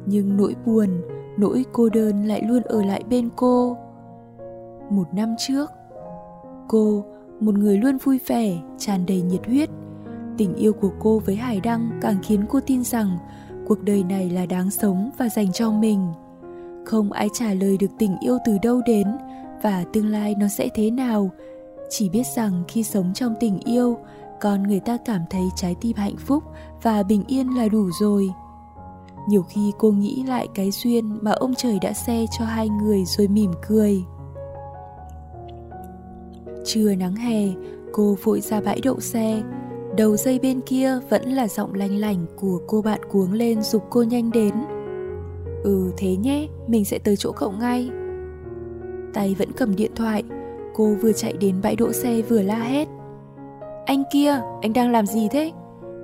nhưng 0.06 0.38
nỗi 0.38 0.56
buồn 0.66 1.02
nỗi 1.38 1.66
cô 1.72 1.90
đơn 1.90 2.26
lại 2.26 2.44
luôn 2.48 2.62
ở 2.62 2.84
lại 2.84 3.04
bên 3.10 3.30
cô 3.36 3.78
một 4.90 5.06
năm 5.14 5.36
trước 5.40 5.70
Cô, 6.72 7.06
một 7.40 7.56
người 7.56 7.78
luôn 7.78 7.98
vui 7.98 8.20
vẻ, 8.28 8.58
tràn 8.78 9.06
đầy 9.06 9.22
nhiệt 9.22 9.46
huyết. 9.46 9.70
Tình 10.38 10.56
yêu 10.56 10.74
của 10.74 10.92
cô 11.00 11.20
với 11.20 11.36
Hải 11.36 11.60
Đăng 11.60 12.00
càng 12.02 12.18
khiến 12.24 12.46
cô 12.50 12.60
tin 12.60 12.84
rằng 12.84 13.18
cuộc 13.68 13.84
đời 13.84 14.04
này 14.04 14.30
là 14.30 14.46
đáng 14.46 14.72
sống 14.72 15.10
và 15.18 15.30
dành 15.30 15.52
cho 15.52 15.72
mình. 15.72 16.08
Không 16.86 17.12
ai 17.12 17.28
trả 17.34 17.54
lời 17.54 17.78
được 17.78 17.92
tình 18.00 18.18
yêu 18.20 18.38
từ 18.46 18.58
đâu 18.64 18.82
đến 18.86 19.08
và 19.64 19.86
tương 19.94 20.08
lai 20.08 20.36
nó 20.40 20.48
sẽ 20.48 20.70
thế 20.76 20.92
nào. 20.92 21.30
Chỉ 21.90 22.10
biết 22.10 22.28
rằng 22.36 22.64
khi 22.68 22.84
sống 22.84 23.14
trong 23.14 23.34
tình 23.40 23.60
yêu, 23.60 23.98
con 24.42 24.64
người 24.64 24.80
ta 24.80 24.98
cảm 25.06 25.22
thấy 25.30 25.44
trái 25.56 25.76
tim 25.82 25.98
hạnh 25.98 26.18
phúc 26.18 26.44
và 26.82 27.04
bình 27.04 27.24
yên 27.28 27.58
là 27.58 27.68
đủ 27.68 27.90
rồi. 28.00 28.32
Nhiều 29.28 29.44
khi 29.50 29.72
cô 29.78 29.92
nghĩ 29.92 30.24
lại 30.24 30.48
cái 30.56 30.72
duyên 30.72 31.18
mà 31.22 31.32
ông 31.32 31.54
trời 31.58 31.80
đã 31.82 31.94
xe 31.94 32.26
cho 32.40 32.46
hai 32.46 32.70
người 32.70 33.04
rồi 33.06 33.28
mỉm 33.28 33.52
cười. 33.68 34.04
Trưa 36.66 36.96
nắng 36.96 37.16
hè, 37.16 37.48
cô 37.94 38.18
vội 38.24 38.42
ra 38.42 38.62
bãi 38.62 38.80
đậu 38.84 39.00
xe. 39.00 39.42
Đầu 39.98 40.18
dây 40.18 40.40
bên 40.40 40.62
kia 40.62 41.00
vẫn 41.10 41.30
là 41.30 41.48
giọng 41.48 41.74
lanh 41.74 41.98
lành 41.98 42.26
của 42.36 42.60
cô 42.68 42.82
bạn 42.82 43.00
cuống 43.10 43.34
lên 43.34 43.62
dục 43.62 43.84
cô 43.90 44.04
nhanh 44.04 44.32
đến. 44.32 44.54
Ừ 45.64 45.92
thế 45.98 46.16
nhé, 46.16 46.48
mình 46.68 46.86
sẽ 46.86 47.00
tới 47.00 47.16
chỗ 47.16 47.32
cậu 47.32 47.52
ngay. 47.52 47.90
Tay 49.14 49.36
vẫn 49.40 49.52
cầm 49.58 49.76
điện 49.76 49.92
thoại, 49.96 50.24
cô 50.74 50.96
vừa 51.02 51.12
chạy 51.12 51.34
đến 51.34 51.56
bãi 51.64 51.76
đỗ 51.76 51.92
xe 51.92 52.22
vừa 52.22 52.42
la 52.42 52.56
hét. 52.56 52.88
Anh 53.86 54.04
kia, 54.12 54.42
anh 54.62 54.74
đang 54.74 54.92
làm 54.92 55.06
gì 55.06 55.28
thế? 55.32 55.52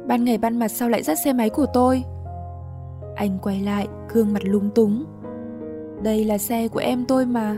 Ban 0.08 0.23
ngày 0.26 0.38
ban 0.38 0.60
mặt 0.60 0.67
sao 0.67 0.89
lại 0.89 1.04
dắt 1.04 1.17
xe 1.26 1.34
máy 1.34 1.50
của 1.50 1.65
tôi? 1.73 2.04
Anh 3.15 3.38
quay 3.41 3.62
lại, 3.62 3.88
gương 4.13 4.34
mặt 4.34 4.41
lúng 4.45 4.69
túng. 4.69 5.06
Đây 6.04 6.26
là 6.26 6.38
xe 6.38 6.67
của 6.67 6.80
em 6.80 7.06
tôi 7.06 7.26
mà. 7.26 7.58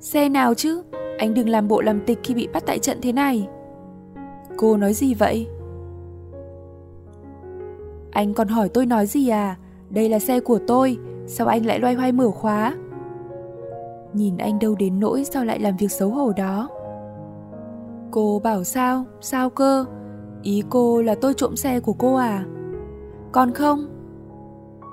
Xe 0.00 0.28
nào 0.28 0.54
chứ? 0.54 0.82
Anh 1.18 1.34
đừng 1.34 1.48
làm 1.48 1.68
bộ 1.68 1.80
làm 1.80 2.00
tịch 2.06 2.18
khi 2.22 2.34
bị 2.34 2.48
bắt 2.52 2.62
tại 2.66 2.78
trận 2.78 2.98
thế 3.02 3.12
này. 3.12 3.48
Cô 4.58 4.76
nói 4.76 4.94
gì 4.94 5.14
vậy? 5.14 5.48
Anh 8.10 8.34
còn 8.34 8.48
hỏi 8.48 8.68
tôi 8.68 8.86
nói 8.86 9.06
gì 9.06 9.28
à? 9.28 9.56
Đây 9.90 10.08
là 10.08 10.18
xe 10.18 10.40
của 10.40 10.58
tôi, 10.66 10.98
sao 11.26 11.46
anh 11.46 11.66
lại 11.66 11.80
loay 11.80 11.94
hoay 11.94 12.12
mở 12.12 12.30
khóa? 12.30 12.74
Nhìn 14.12 14.38
anh 14.38 14.58
đâu 14.58 14.74
đến 14.78 15.00
nỗi 15.00 15.24
sao 15.24 15.44
lại 15.44 15.58
làm 15.60 15.76
việc 15.76 15.92
xấu 15.92 16.10
hổ 16.10 16.32
đó. 16.36 16.68
Cô 18.10 18.40
bảo 18.44 18.64
sao? 18.64 19.04
Sao 19.20 19.50
cơ? 19.50 19.84
Ý 20.42 20.62
cô 20.70 21.02
là 21.02 21.14
tôi 21.14 21.34
trộm 21.34 21.56
xe 21.56 21.80
của 21.80 21.92
cô 21.92 22.14
à? 22.14 22.44
Còn 23.32 23.52
không? 23.52 23.86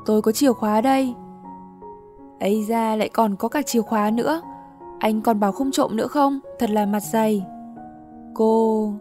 Tôi 0.06 0.22
có 0.22 0.32
chìa 0.32 0.54
khóa 0.54 0.82
đây. 0.82 1.14
ấy 2.40 2.66
ra 2.70 2.96
lại 2.96 3.10
còn 3.10 3.36
có 3.36 3.48
cả 3.48 3.62
chìa 3.62 3.82
khóa 3.82 4.12
nữa. 4.12 4.42
Anh 5.00 5.22
còn 5.22 5.40
bảo 5.40 5.52
không 5.52 5.72
trộm 5.72 5.96
nữa 5.96 6.08
không? 6.08 6.40
Thật 6.60 6.70
là 6.70 6.86
mặt 6.86 7.00
dày. 7.00 7.46
Cô... 8.34 8.94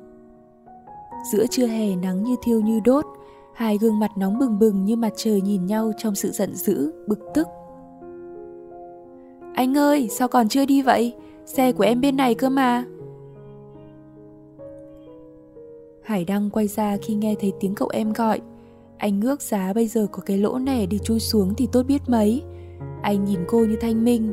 Giữa 1.33 1.47
trưa 1.47 1.67
hè 1.67 1.97
nắng 1.97 2.25
như 2.25 2.37
thiêu 2.43 2.61
như 2.61 2.81
đốt, 2.85 3.05
hai 3.53 3.79
gương 3.79 3.99
mặt 3.99 4.11
nóng 4.17 4.39
bừng 4.39 4.59
bừng 4.59 4.85
như 4.85 4.97
mặt 4.97 5.13
trời 5.17 5.41
nhìn 5.41 5.67
nhau 5.67 5.93
trong 5.99 6.15
sự 6.15 6.31
giận 6.31 6.55
dữ, 6.55 6.93
bực 7.07 7.19
tức. 7.35 7.47
Anh 9.55 9.77
ơi, 9.77 10.09
sao 10.11 10.29
còn 10.29 10.49
chưa 10.49 10.67
đi 10.67 10.83
vậy? 10.83 11.15
Xe 11.47 11.73
của 11.73 11.85
em 11.85 12.01
bên 12.01 12.17
này 12.17 12.35
cơ 12.35 12.51
mà. 12.51 12.85
Hải 16.03 16.25
Đăng 16.25 16.51
quay 16.51 16.67
ra 16.67 16.97
khi 17.03 17.15
nghe 17.15 17.35
thấy 17.41 17.53
tiếng 17.61 17.75
cậu 17.75 17.89
em 17.89 18.13
gọi. 18.13 18.41
Anh 18.99 19.21
ngước 19.21 19.43
giá 19.43 19.73
bây 19.73 19.87
giờ 19.87 20.07
có 20.13 20.23
cái 20.27 20.39
lỗ 20.39 20.59
nẻ 20.59 20.87
để 20.87 20.99
chui 20.99 21.21
xuống 21.21 21.55
thì 21.55 21.69
tốt 21.73 21.83
biết 21.83 22.03
mấy. 22.07 22.43
Anh 23.03 23.25
nhìn 23.25 23.41
cô 23.49 23.65
như 23.65 23.77
thanh 23.81 24.05
minh. 24.05 24.33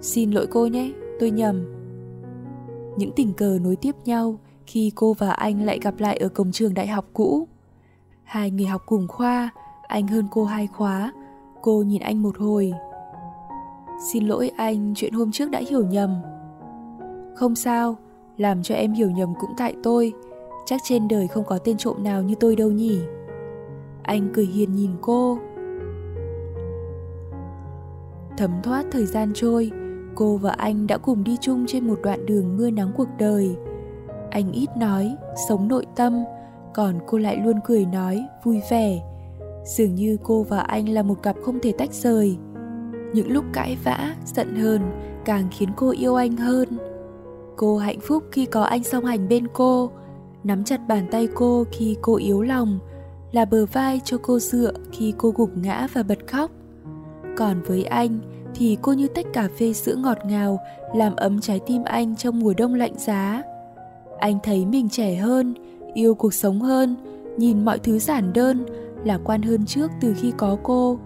Xin 0.00 0.30
lỗi 0.30 0.46
cô 0.50 0.66
nhé, 0.66 0.92
tôi 1.20 1.30
nhầm. 1.30 1.74
Những 2.96 3.12
tình 3.16 3.32
cờ 3.32 3.58
nối 3.62 3.76
tiếp 3.76 3.94
nhau 4.04 4.38
khi 4.68 4.92
cô 4.94 5.12
và 5.12 5.30
anh 5.30 5.62
lại 5.62 5.78
gặp 5.82 5.94
lại 5.98 6.16
ở 6.16 6.28
cổng 6.28 6.52
trường 6.52 6.74
đại 6.74 6.86
học 6.86 7.04
cũ. 7.12 7.48
Hai 8.24 8.50
người 8.50 8.66
học 8.66 8.82
cùng 8.86 9.08
khoa, 9.08 9.50
anh 9.86 10.06
hơn 10.06 10.26
cô 10.30 10.44
hai 10.44 10.66
khóa. 10.66 11.12
Cô 11.62 11.82
nhìn 11.82 12.02
anh 12.02 12.22
một 12.22 12.38
hồi. 12.38 12.72
Xin 14.12 14.26
lỗi 14.26 14.50
anh, 14.56 14.92
chuyện 14.96 15.12
hôm 15.12 15.32
trước 15.32 15.50
đã 15.50 15.60
hiểu 15.70 15.86
nhầm. 15.86 16.22
Không 17.34 17.54
sao, 17.54 17.96
làm 18.36 18.62
cho 18.62 18.74
em 18.74 18.92
hiểu 18.92 19.10
nhầm 19.10 19.34
cũng 19.40 19.50
tại 19.56 19.74
tôi. 19.82 20.12
Chắc 20.66 20.80
trên 20.84 21.08
đời 21.08 21.28
không 21.28 21.44
có 21.44 21.58
tên 21.58 21.76
trộm 21.76 22.04
nào 22.04 22.22
như 22.22 22.34
tôi 22.40 22.56
đâu 22.56 22.70
nhỉ. 22.70 23.00
Anh 24.02 24.30
cười 24.34 24.46
hiền 24.46 24.72
nhìn 24.72 24.90
cô. 25.00 25.38
Thấm 28.36 28.50
thoát 28.62 28.86
thời 28.90 29.06
gian 29.06 29.32
trôi, 29.34 29.70
cô 30.14 30.36
và 30.36 30.50
anh 30.50 30.86
đã 30.86 30.98
cùng 30.98 31.24
đi 31.24 31.36
chung 31.40 31.64
trên 31.66 31.86
một 31.86 31.98
đoạn 32.02 32.26
đường 32.26 32.56
mưa 32.56 32.70
nắng 32.70 32.92
cuộc 32.96 33.08
đời. 33.18 33.56
Anh 34.30 34.52
ít 34.52 34.76
nói, 34.76 35.16
sống 35.48 35.68
nội 35.68 35.86
tâm, 35.96 36.24
còn 36.74 36.98
cô 37.06 37.18
lại 37.18 37.36
luôn 37.36 37.60
cười 37.64 37.86
nói, 37.86 38.24
vui 38.44 38.60
vẻ. 38.70 39.00
Dường 39.64 39.94
như 39.94 40.16
cô 40.22 40.42
và 40.42 40.60
anh 40.60 40.88
là 40.88 41.02
một 41.02 41.22
cặp 41.22 41.36
không 41.42 41.58
thể 41.62 41.72
tách 41.72 41.92
rời. 41.92 42.36
Những 43.14 43.32
lúc 43.32 43.44
cãi 43.52 43.76
vã, 43.84 44.14
giận 44.24 44.56
hờn 44.56 44.80
càng 45.24 45.48
khiến 45.50 45.68
cô 45.76 45.90
yêu 45.90 46.14
anh 46.14 46.36
hơn. 46.36 46.68
Cô 47.56 47.78
hạnh 47.78 48.00
phúc 48.00 48.24
khi 48.32 48.46
có 48.46 48.62
anh 48.62 48.84
song 48.84 49.04
hành 49.04 49.28
bên 49.28 49.46
cô, 49.52 49.90
nắm 50.44 50.64
chặt 50.64 50.80
bàn 50.88 51.06
tay 51.10 51.28
cô 51.34 51.64
khi 51.72 51.96
cô 52.02 52.16
yếu 52.16 52.42
lòng, 52.42 52.78
là 53.32 53.44
bờ 53.44 53.66
vai 53.66 54.00
cho 54.04 54.18
cô 54.22 54.38
dựa 54.38 54.72
khi 54.92 55.14
cô 55.18 55.32
gục 55.36 55.50
ngã 55.56 55.86
và 55.92 56.02
bật 56.02 56.18
khóc. 56.26 56.50
Còn 57.36 57.62
với 57.62 57.84
anh 57.84 58.18
thì 58.54 58.78
cô 58.82 58.92
như 58.92 59.08
tách 59.08 59.26
cà 59.32 59.48
phê 59.58 59.72
sữa 59.72 59.94
ngọt 59.94 60.18
ngào 60.24 60.58
làm 60.94 61.16
ấm 61.16 61.40
trái 61.40 61.60
tim 61.66 61.84
anh 61.84 62.16
trong 62.16 62.40
mùa 62.40 62.54
đông 62.56 62.74
lạnh 62.74 62.94
giá. 62.98 63.42
Anh 64.18 64.38
thấy 64.42 64.66
mình 64.66 64.88
trẻ 64.88 65.16
hơn, 65.16 65.54
yêu 65.94 66.14
cuộc 66.14 66.34
sống 66.34 66.60
hơn, 66.60 66.96
nhìn 67.36 67.64
mọi 67.64 67.78
thứ 67.78 67.98
giản 67.98 68.32
đơn, 68.32 68.66
lạc 69.04 69.20
quan 69.24 69.42
hơn 69.42 69.66
trước 69.66 69.90
từ 70.00 70.14
khi 70.20 70.32
có 70.36 70.56
cô. 70.62 70.98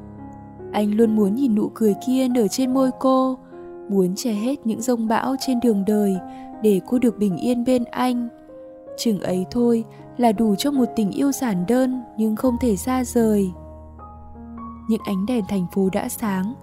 Anh 0.73 0.95
luôn 0.95 1.17
muốn 1.17 1.35
nhìn 1.35 1.55
nụ 1.55 1.71
cười 1.75 1.95
kia 2.07 2.29
nở 2.29 2.49
trên 2.49 2.75
môi 2.75 2.91
cô, 3.01 3.39
muốn 3.89 4.15
che 4.17 4.33
hết 4.33 4.67
những 4.67 4.83
rông 4.83 5.09
bão 5.09 5.37
trên 5.41 5.61
đường 5.61 5.85
đời 5.87 6.17
để 6.63 6.81
cô 6.87 6.99
được 6.99 7.19
bình 7.19 7.37
yên 7.37 7.65
bên 7.65 7.85
anh. 7.85 8.29
Chừng 8.97 9.21
ấy 9.21 9.47
thôi 9.51 9.85
là 10.17 10.33
đủ 10.33 10.55
cho 10.55 10.71
một 10.71 10.85
tình 10.97 11.11
yêu 11.11 11.33
giản 11.33 11.65
đơn 11.69 12.03
nhưng 12.19 12.37
không 12.37 12.57
thể 12.61 12.77
xa 12.77 13.05
rời. 13.05 13.51
Những 14.89 15.03
ánh 15.05 15.27
đèn 15.27 15.45
thành 15.49 15.67
phố 15.75 15.89
đã 15.93 16.09
sáng, 16.09 16.55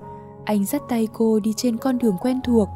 anh 0.45 0.65
dắt 0.65 0.81
tay 0.89 1.07
cô 1.13 1.39
đi 1.39 1.53
trên 1.57 1.77
con 1.77 1.97
đường 1.97 2.15
quen 2.21 2.39
thuộc. 2.43 2.69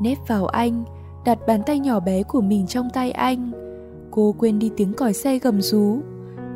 Nép 0.00 0.18
vào 0.28 0.46
anh, 0.46 0.84
đặt 1.24 1.38
bàn 1.46 1.62
tay 1.66 1.78
nhỏ 1.78 2.00
bé 2.00 2.22
của 2.22 2.40
mình 2.40 2.66
trong 2.66 2.88
tay 2.94 3.10
anh. 3.10 3.50
Cô 4.10 4.34
quên 4.38 4.58
đi 4.58 4.70
tiếng 4.76 4.92
còi 4.92 5.12
xe 5.12 5.38
gầm 5.38 5.60
rú, 5.60 5.98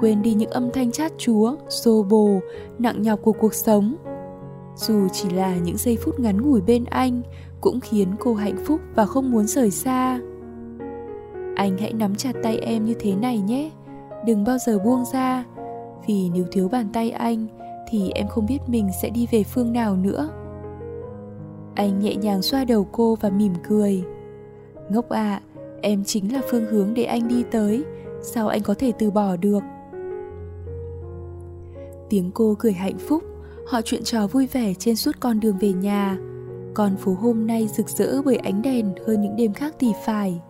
quên 0.01 0.23
đi 0.23 0.35
những 0.35 0.51
âm 0.51 0.71
thanh 0.71 0.93
chát 0.93 1.13
chúa, 1.19 1.57
xô 1.69 2.03
bồ, 2.11 2.41
nặng 2.79 3.03
nhọc 3.03 3.23
của 3.23 3.33
cuộc 3.33 3.55
sống. 3.55 3.97
Dù 4.77 5.09
chỉ 5.13 5.31
là 5.31 5.57
những 5.57 5.77
giây 5.77 5.97
phút 6.05 6.21
ngắn 6.21 6.43
ngủi 6.43 6.61
bên 6.61 6.85
anh, 6.85 7.23
cũng 7.61 7.81
khiến 7.81 8.09
cô 8.21 8.35
hạnh 8.35 8.57
phúc 8.65 8.81
và 8.95 9.07
không 9.07 9.31
muốn 9.31 9.47
rời 9.47 9.71
xa. 9.71 10.21
Anh 11.57 11.79
hãy 11.79 11.93
nắm 11.93 12.15
chặt 12.15 12.33
tay 12.43 12.59
em 12.59 12.85
như 12.85 12.95
thế 13.01 13.15
này 13.15 13.39
nhé, 13.39 13.71
đừng 14.27 14.45
bao 14.45 14.59
giờ 14.59 14.79
buông 14.79 15.05
ra, 15.13 15.45
vì 16.07 16.31
nếu 16.35 16.45
thiếu 16.53 16.69
bàn 16.69 16.89
tay 16.93 17.11
anh 17.11 17.47
thì 17.91 18.11
em 18.15 18.29
không 18.29 18.47
biết 18.47 18.59
mình 18.67 18.89
sẽ 19.03 19.11
đi 19.11 19.27
về 19.31 19.45
phương 19.45 19.73
nào 19.73 19.97
nữa. 19.97 20.29
Anh 21.75 22.01
nhẹ 22.01 22.15
nhàng 22.15 22.43
xoa 22.43 22.65
đầu 22.65 22.87
cô 22.93 23.17
và 23.21 23.31
mỉm 23.31 23.53
cười. 23.69 24.05
Ngốc 24.93 25.09
ạ, 25.09 25.21
à, 25.21 25.41
em 25.83 26.05
chính 26.05 26.33
là 26.33 26.41
phương 26.51 26.67
hướng 26.67 26.95
để 26.95 27.05
anh 27.05 27.29
đi 27.29 27.45
tới, 27.51 27.85
sao 28.23 28.49
anh 28.49 28.63
có 28.63 28.75
thể 28.75 28.93
từ 28.99 29.11
bỏ 29.11 29.37
được? 29.37 29.61
Tiếng 32.11 32.31
cô 32.35 32.57
cười 32.59 32.73
hạnh 32.73 32.99
phúc, 32.99 33.23
họ 33.67 33.81
chuyện 33.85 34.03
trò 34.05 34.27
vui 34.27 34.47
vẻ 34.47 34.75
trên 34.75 34.97
suốt 34.97 35.17
con 35.21 35.41
đường 35.41 35.57
về 35.61 35.73
nhà. 35.73 36.19
Con 36.75 36.97
phố 36.97 37.13
hôm 37.21 37.47
nay 37.47 37.69
rực 37.77 37.89
rỡ 37.89 38.23
bởi 38.23 38.37
ánh 38.37 38.63
đèn 38.63 38.93
hơn 39.07 39.21
những 39.21 39.37
đêm 39.37 39.53
khác 39.53 39.75
thì 39.79 39.93
phải. 40.05 40.41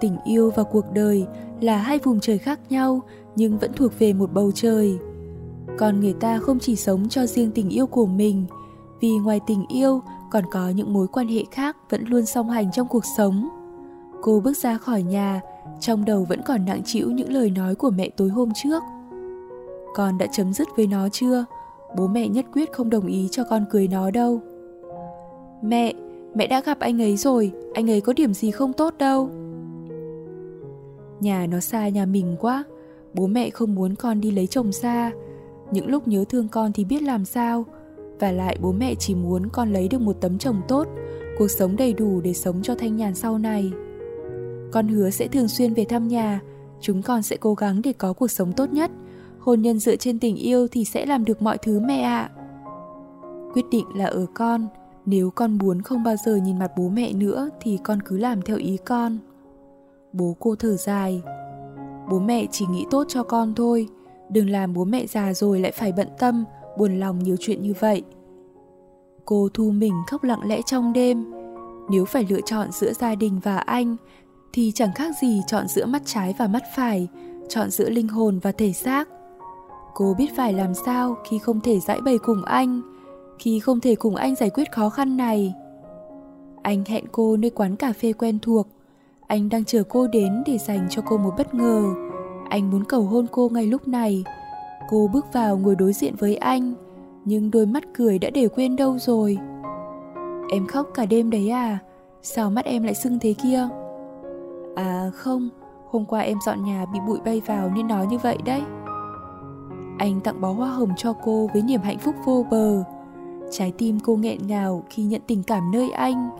Tình 0.00 0.16
yêu 0.24 0.52
và 0.56 0.62
cuộc 0.62 0.84
đời 0.94 1.26
là 1.60 1.76
hai 1.76 1.98
vùng 1.98 2.20
trời 2.20 2.38
khác 2.38 2.60
nhau 2.70 3.00
nhưng 3.36 3.58
vẫn 3.58 3.72
thuộc 3.72 3.98
về 3.98 4.12
một 4.12 4.32
bầu 4.32 4.52
trời. 4.54 4.98
Còn 5.78 6.00
người 6.00 6.14
ta 6.20 6.38
không 6.38 6.58
chỉ 6.58 6.76
sống 6.76 7.08
cho 7.08 7.26
riêng 7.26 7.50
tình 7.54 7.68
yêu 7.70 7.86
của 7.86 8.06
mình, 8.06 8.44
vì 9.00 9.10
ngoài 9.10 9.40
tình 9.46 9.64
yêu 9.68 10.00
còn 10.30 10.44
có 10.50 10.68
những 10.68 10.92
mối 10.92 11.06
quan 11.08 11.28
hệ 11.28 11.44
khác 11.50 11.76
vẫn 11.90 12.04
luôn 12.04 12.26
song 12.26 12.50
hành 12.50 12.72
trong 12.72 12.88
cuộc 12.88 13.04
sống. 13.16 13.48
Cô 14.22 14.40
bước 14.40 14.56
ra 14.56 14.78
khỏi 14.78 15.02
nhà, 15.02 15.40
trong 15.80 16.04
đầu 16.04 16.26
vẫn 16.28 16.40
còn 16.46 16.64
nặng 16.64 16.82
trĩu 16.84 17.10
những 17.10 17.32
lời 17.32 17.50
nói 17.50 17.74
của 17.74 17.90
mẹ 17.90 18.10
tối 18.16 18.28
hôm 18.28 18.48
trước. 18.62 18.82
Con 19.94 20.18
đã 20.18 20.26
chấm 20.32 20.52
dứt 20.52 20.68
với 20.76 20.86
nó 20.86 21.08
chưa? 21.08 21.44
Bố 21.96 22.06
mẹ 22.06 22.28
nhất 22.28 22.46
quyết 22.52 22.72
không 22.72 22.90
đồng 22.90 23.06
ý 23.06 23.28
cho 23.30 23.44
con 23.44 23.64
cưới 23.70 23.88
nó 23.88 24.10
đâu. 24.10 24.40
Mẹ, 25.62 25.94
mẹ 26.34 26.46
đã 26.46 26.60
gặp 26.60 26.78
anh 26.78 27.02
ấy 27.02 27.16
rồi, 27.16 27.52
anh 27.74 27.90
ấy 27.90 28.00
có 28.00 28.12
điểm 28.12 28.34
gì 28.34 28.50
không 28.50 28.72
tốt 28.72 28.94
đâu. 28.98 29.30
Nhà 31.20 31.46
nó 31.46 31.60
xa 31.60 31.88
nhà 31.88 32.06
mình 32.06 32.36
quá, 32.40 32.64
bố 33.14 33.26
mẹ 33.26 33.50
không 33.50 33.74
muốn 33.74 33.94
con 33.94 34.20
đi 34.20 34.30
lấy 34.30 34.46
chồng 34.46 34.72
xa. 34.72 35.12
Những 35.70 35.88
lúc 35.88 36.08
nhớ 36.08 36.24
thương 36.28 36.48
con 36.48 36.72
thì 36.72 36.84
biết 36.84 37.02
làm 37.02 37.24
sao, 37.24 37.64
và 38.20 38.32
lại 38.32 38.58
bố 38.60 38.72
mẹ 38.72 38.94
chỉ 38.94 39.14
muốn 39.14 39.48
con 39.52 39.72
lấy 39.72 39.88
được 39.88 40.00
một 40.00 40.16
tấm 40.20 40.38
chồng 40.38 40.60
tốt, 40.68 40.88
cuộc 41.38 41.48
sống 41.48 41.76
đầy 41.76 41.92
đủ 41.92 42.20
để 42.20 42.32
sống 42.32 42.62
cho 42.62 42.74
thanh 42.74 42.96
nhàn 42.96 43.14
sau 43.14 43.38
này. 43.38 43.72
Con 44.72 44.88
hứa 44.88 45.10
sẽ 45.10 45.28
thường 45.28 45.48
xuyên 45.48 45.74
về 45.74 45.84
thăm 45.84 46.08
nhà, 46.08 46.40
chúng 46.80 47.02
con 47.02 47.22
sẽ 47.22 47.36
cố 47.36 47.54
gắng 47.54 47.82
để 47.82 47.92
có 47.92 48.12
cuộc 48.12 48.30
sống 48.30 48.52
tốt 48.52 48.72
nhất. 48.72 48.90
Hôn 49.38 49.62
nhân 49.62 49.78
dựa 49.78 49.96
trên 49.96 50.18
tình 50.18 50.36
yêu 50.36 50.68
thì 50.68 50.84
sẽ 50.84 51.06
làm 51.06 51.24
được 51.24 51.42
mọi 51.42 51.58
thứ 51.58 51.80
mẹ 51.80 52.00
ạ. 52.00 52.30
Quyết 53.54 53.64
định 53.70 53.86
là 53.94 54.04
ở 54.04 54.26
con, 54.34 54.66
nếu 55.06 55.30
con 55.30 55.58
muốn 55.58 55.82
không 55.82 56.02
bao 56.02 56.16
giờ 56.24 56.36
nhìn 56.36 56.58
mặt 56.58 56.70
bố 56.76 56.88
mẹ 56.88 57.12
nữa 57.12 57.48
thì 57.60 57.78
con 57.84 58.02
cứ 58.02 58.18
làm 58.18 58.42
theo 58.42 58.56
ý 58.56 58.76
con. 58.76 59.18
Bố 60.12 60.36
cô 60.40 60.54
thở 60.54 60.76
dài. 60.76 61.22
Bố 62.10 62.18
mẹ 62.18 62.46
chỉ 62.50 62.66
nghĩ 62.66 62.86
tốt 62.90 63.04
cho 63.08 63.22
con 63.22 63.54
thôi, 63.54 63.88
đừng 64.30 64.50
làm 64.50 64.74
bố 64.74 64.84
mẹ 64.84 65.06
già 65.06 65.34
rồi 65.34 65.60
lại 65.60 65.72
phải 65.72 65.92
bận 65.92 66.08
tâm, 66.18 66.44
buồn 66.78 67.00
lòng 67.00 67.18
nhiều 67.18 67.36
chuyện 67.40 67.62
như 67.62 67.74
vậy. 67.80 68.02
Cô 69.24 69.48
thu 69.54 69.70
mình 69.70 69.92
khóc 70.06 70.24
lặng 70.24 70.40
lẽ 70.44 70.60
trong 70.66 70.92
đêm. 70.92 71.24
Nếu 71.90 72.04
phải 72.04 72.26
lựa 72.28 72.40
chọn 72.40 72.72
giữa 72.72 72.92
gia 72.92 73.14
đình 73.14 73.40
và 73.42 73.56
anh, 73.56 73.96
thì 74.52 74.72
chẳng 74.74 74.92
khác 74.94 75.14
gì 75.20 75.42
chọn 75.46 75.68
giữa 75.68 75.86
mắt 75.86 76.02
trái 76.04 76.34
và 76.38 76.46
mắt 76.46 76.62
phải, 76.76 77.08
chọn 77.48 77.70
giữa 77.70 77.90
linh 77.90 78.08
hồn 78.08 78.38
và 78.42 78.52
thể 78.52 78.72
xác. 78.72 79.08
Cô 79.94 80.14
biết 80.18 80.28
phải 80.36 80.52
làm 80.52 80.74
sao 80.74 81.16
khi 81.28 81.38
không 81.38 81.60
thể 81.60 81.80
giải 81.80 82.00
bày 82.00 82.18
cùng 82.18 82.44
anh, 82.44 82.80
khi 83.38 83.60
không 83.60 83.80
thể 83.80 83.94
cùng 83.94 84.14
anh 84.14 84.34
giải 84.34 84.50
quyết 84.50 84.72
khó 84.72 84.90
khăn 84.90 85.16
này. 85.16 85.54
Anh 86.62 86.84
hẹn 86.84 87.04
cô 87.12 87.36
nơi 87.36 87.50
quán 87.50 87.76
cà 87.76 87.92
phê 87.92 88.12
quen 88.12 88.38
thuộc. 88.42 88.68
Anh 89.26 89.48
đang 89.48 89.64
chờ 89.64 89.82
cô 89.88 90.06
đến 90.06 90.42
để 90.46 90.58
dành 90.58 90.86
cho 90.90 91.02
cô 91.06 91.16
một 91.16 91.34
bất 91.38 91.54
ngờ. 91.54 91.82
Anh 92.50 92.70
muốn 92.70 92.84
cầu 92.84 93.02
hôn 93.02 93.26
cô 93.32 93.48
ngay 93.48 93.66
lúc 93.66 93.88
này. 93.88 94.24
Cô 94.88 95.10
bước 95.12 95.32
vào 95.32 95.58
ngồi 95.58 95.76
đối 95.76 95.92
diện 95.92 96.14
với 96.18 96.36
anh, 96.36 96.74
nhưng 97.24 97.50
đôi 97.50 97.66
mắt 97.66 97.82
cười 97.94 98.18
đã 98.18 98.30
để 98.30 98.48
quên 98.48 98.76
đâu 98.76 98.98
rồi. 98.98 99.38
Em 100.52 100.66
khóc 100.66 100.86
cả 100.94 101.06
đêm 101.06 101.30
đấy 101.30 101.50
à? 101.50 101.78
Sao 102.22 102.50
mắt 102.50 102.64
em 102.64 102.82
lại 102.82 102.94
sưng 102.94 103.18
thế 103.18 103.34
kia? 103.42 103.68
À 104.76 105.10
không, 105.14 105.48
hôm 105.90 106.04
qua 106.04 106.20
em 106.20 106.38
dọn 106.46 106.64
nhà 106.64 106.86
bị 106.92 106.98
bụi 107.06 107.18
bay 107.24 107.42
vào 107.46 107.70
nên 107.70 107.88
nói 107.88 108.06
như 108.06 108.18
vậy 108.18 108.38
đấy. 108.44 108.62
Anh 109.98 110.20
tặng 110.20 110.40
bó 110.40 110.52
hoa 110.52 110.68
hồng 110.68 110.90
cho 110.96 111.12
cô 111.24 111.48
với 111.52 111.62
niềm 111.62 111.80
hạnh 111.80 111.98
phúc 111.98 112.14
vô 112.24 112.46
bờ. 112.50 112.84
Trái 113.50 113.72
tim 113.78 113.98
cô 114.00 114.16
nghẹn 114.16 114.38
ngào 114.46 114.82
khi 114.90 115.02
nhận 115.02 115.20
tình 115.26 115.42
cảm 115.42 115.70
nơi 115.72 115.90
anh. 115.90 116.30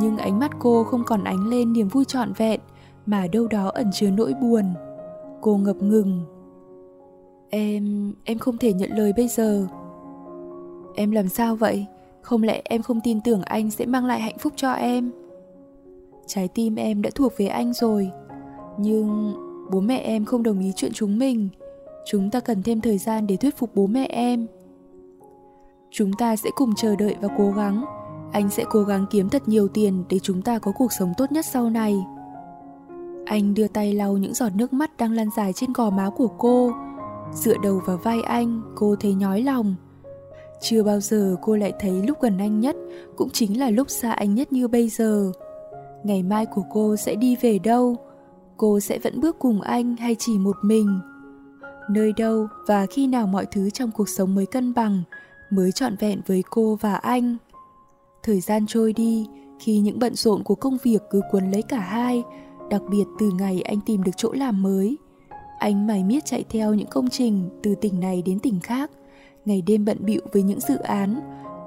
Nhưng 0.00 0.16
ánh 0.16 0.38
mắt 0.38 0.50
cô 0.58 0.84
không 0.84 1.04
còn 1.06 1.24
ánh 1.24 1.48
lên 1.48 1.72
niềm 1.72 1.88
vui 1.88 2.04
trọn 2.04 2.32
vẹn 2.32 2.60
mà 3.06 3.26
đâu 3.32 3.46
đó 3.46 3.70
ẩn 3.74 3.90
chứa 3.92 4.10
nỗi 4.10 4.34
buồn. 4.42 4.64
Cô 5.40 5.56
ngập 5.56 5.76
ngừng. 5.76 6.20
Em, 7.50 8.12
em 8.24 8.38
không 8.38 8.58
thể 8.58 8.72
nhận 8.72 8.90
lời 8.90 9.12
bây 9.16 9.28
giờ. 9.28 9.66
Em 10.94 11.10
làm 11.10 11.28
sao 11.28 11.56
vậy? 11.56 11.86
Không 12.22 12.42
lẽ 12.42 12.62
em 12.64 12.82
không 12.82 13.00
tin 13.04 13.20
tưởng 13.20 13.42
anh 13.42 13.70
sẽ 13.70 13.86
mang 13.86 14.06
lại 14.06 14.20
hạnh 14.20 14.38
phúc 14.38 14.52
cho 14.56 14.72
em? 14.72 15.10
Trái 16.26 16.48
tim 16.48 16.74
em 16.74 17.02
đã 17.02 17.10
thuộc 17.14 17.32
về 17.36 17.46
anh 17.46 17.72
rồi. 17.72 18.10
Nhưng 18.78 19.34
bố 19.70 19.80
mẹ 19.80 19.98
em 19.98 20.24
không 20.24 20.42
đồng 20.42 20.60
ý 20.60 20.72
chuyện 20.76 20.92
chúng 20.94 21.18
mình. 21.18 21.48
Chúng 22.06 22.30
ta 22.30 22.40
cần 22.40 22.62
thêm 22.62 22.80
thời 22.80 22.98
gian 22.98 23.26
để 23.26 23.36
thuyết 23.36 23.56
phục 23.58 23.70
bố 23.74 23.86
mẹ 23.86 24.06
em. 24.06 24.46
Chúng 25.90 26.12
ta 26.12 26.36
sẽ 26.36 26.50
cùng 26.54 26.74
chờ 26.76 26.96
đợi 26.96 27.16
và 27.20 27.28
cố 27.38 27.50
gắng. 27.50 27.84
Anh 28.32 28.50
sẽ 28.50 28.64
cố 28.70 28.82
gắng 28.82 29.06
kiếm 29.10 29.28
thật 29.28 29.48
nhiều 29.48 29.68
tiền 29.68 30.04
để 30.08 30.18
chúng 30.18 30.42
ta 30.42 30.58
có 30.58 30.72
cuộc 30.72 30.92
sống 30.92 31.12
tốt 31.16 31.32
nhất 31.32 31.46
sau 31.46 31.70
này. 31.70 31.96
Anh 33.24 33.54
đưa 33.54 33.68
tay 33.68 33.94
lau 33.94 34.16
những 34.16 34.34
giọt 34.34 34.50
nước 34.54 34.72
mắt 34.72 34.96
đang 34.96 35.12
lan 35.12 35.28
dài 35.36 35.52
trên 35.52 35.72
gò 35.72 35.90
má 35.90 36.10
của 36.10 36.28
cô. 36.38 36.72
Dựa 37.34 37.56
đầu 37.62 37.82
vào 37.86 37.96
vai 37.96 38.22
anh, 38.22 38.62
cô 38.74 38.96
thấy 39.00 39.14
nhói 39.14 39.42
lòng. 39.42 39.74
Chưa 40.60 40.82
bao 40.82 41.00
giờ 41.00 41.36
cô 41.42 41.56
lại 41.56 41.72
thấy 41.80 42.02
lúc 42.06 42.20
gần 42.20 42.38
anh 42.38 42.60
nhất 42.60 42.76
cũng 43.16 43.30
chính 43.30 43.60
là 43.60 43.70
lúc 43.70 43.90
xa 43.90 44.12
anh 44.12 44.34
nhất 44.34 44.52
như 44.52 44.68
bây 44.68 44.88
giờ. 44.88 45.32
Ngày 46.04 46.22
mai 46.22 46.46
của 46.46 46.62
cô 46.72 46.96
sẽ 46.96 47.14
đi 47.14 47.36
về 47.36 47.58
đâu? 47.58 47.96
Cô 48.56 48.80
sẽ 48.80 48.98
vẫn 48.98 49.20
bước 49.20 49.36
cùng 49.38 49.60
anh 49.60 49.96
hay 49.96 50.16
chỉ 50.18 50.38
một 50.38 50.56
mình? 50.62 51.00
Nơi 51.90 52.12
đâu 52.16 52.46
và 52.66 52.86
khi 52.86 53.06
nào 53.06 53.26
mọi 53.26 53.46
thứ 53.46 53.70
trong 53.70 53.90
cuộc 53.90 54.08
sống 54.08 54.34
mới 54.34 54.46
cân 54.46 54.74
bằng, 54.74 55.02
mới 55.50 55.72
trọn 55.72 55.96
vẹn 55.96 56.20
với 56.26 56.42
cô 56.50 56.78
và 56.80 56.94
anh? 56.94 57.36
Thời 58.22 58.40
gian 58.40 58.66
trôi 58.66 58.92
đi, 58.92 59.26
khi 59.60 59.78
những 59.78 59.98
bận 59.98 60.14
rộn 60.14 60.42
của 60.42 60.54
công 60.54 60.78
việc 60.82 61.02
cứ 61.10 61.20
cuốn 61.30 61.50
lấy 61.50 61.62
cả 61.62 61.80
hai, 61.80 62.22
đặc 62.70 62.82
biệt 62.90 63.04
từ 63.18 63.30
ngày 63.30 63.62
anh 63.62 63.80
tìm 63.86 64.02
được 64.02 64.12
chỗ 64.16 64.32
làm 64.32 64.62
mới. 64.62 64.96
Anh 65.58 65.86
mải 65.86 66.04
miết 66.04 66.24
chạy 66.24 66.44
theo 66.48 66.74
những 66.74 66.86
công 66.86 67.08
trình 67.08 67.48
từ 67.62 67.74
tỉnh 67.74 68.00
này 68.00 68.22
đến 68.22 68.38
tỉnh 68.38 68.60
khác, 68.60 68.90
ngày 69.44 69.62
đêm 69.66 69.84
bận 69.84 69.98
bịu 70.00 70.20
với 70.32 70.42
những 70.42 70.60
dự 70.60 70.76
án, 70.76 71.20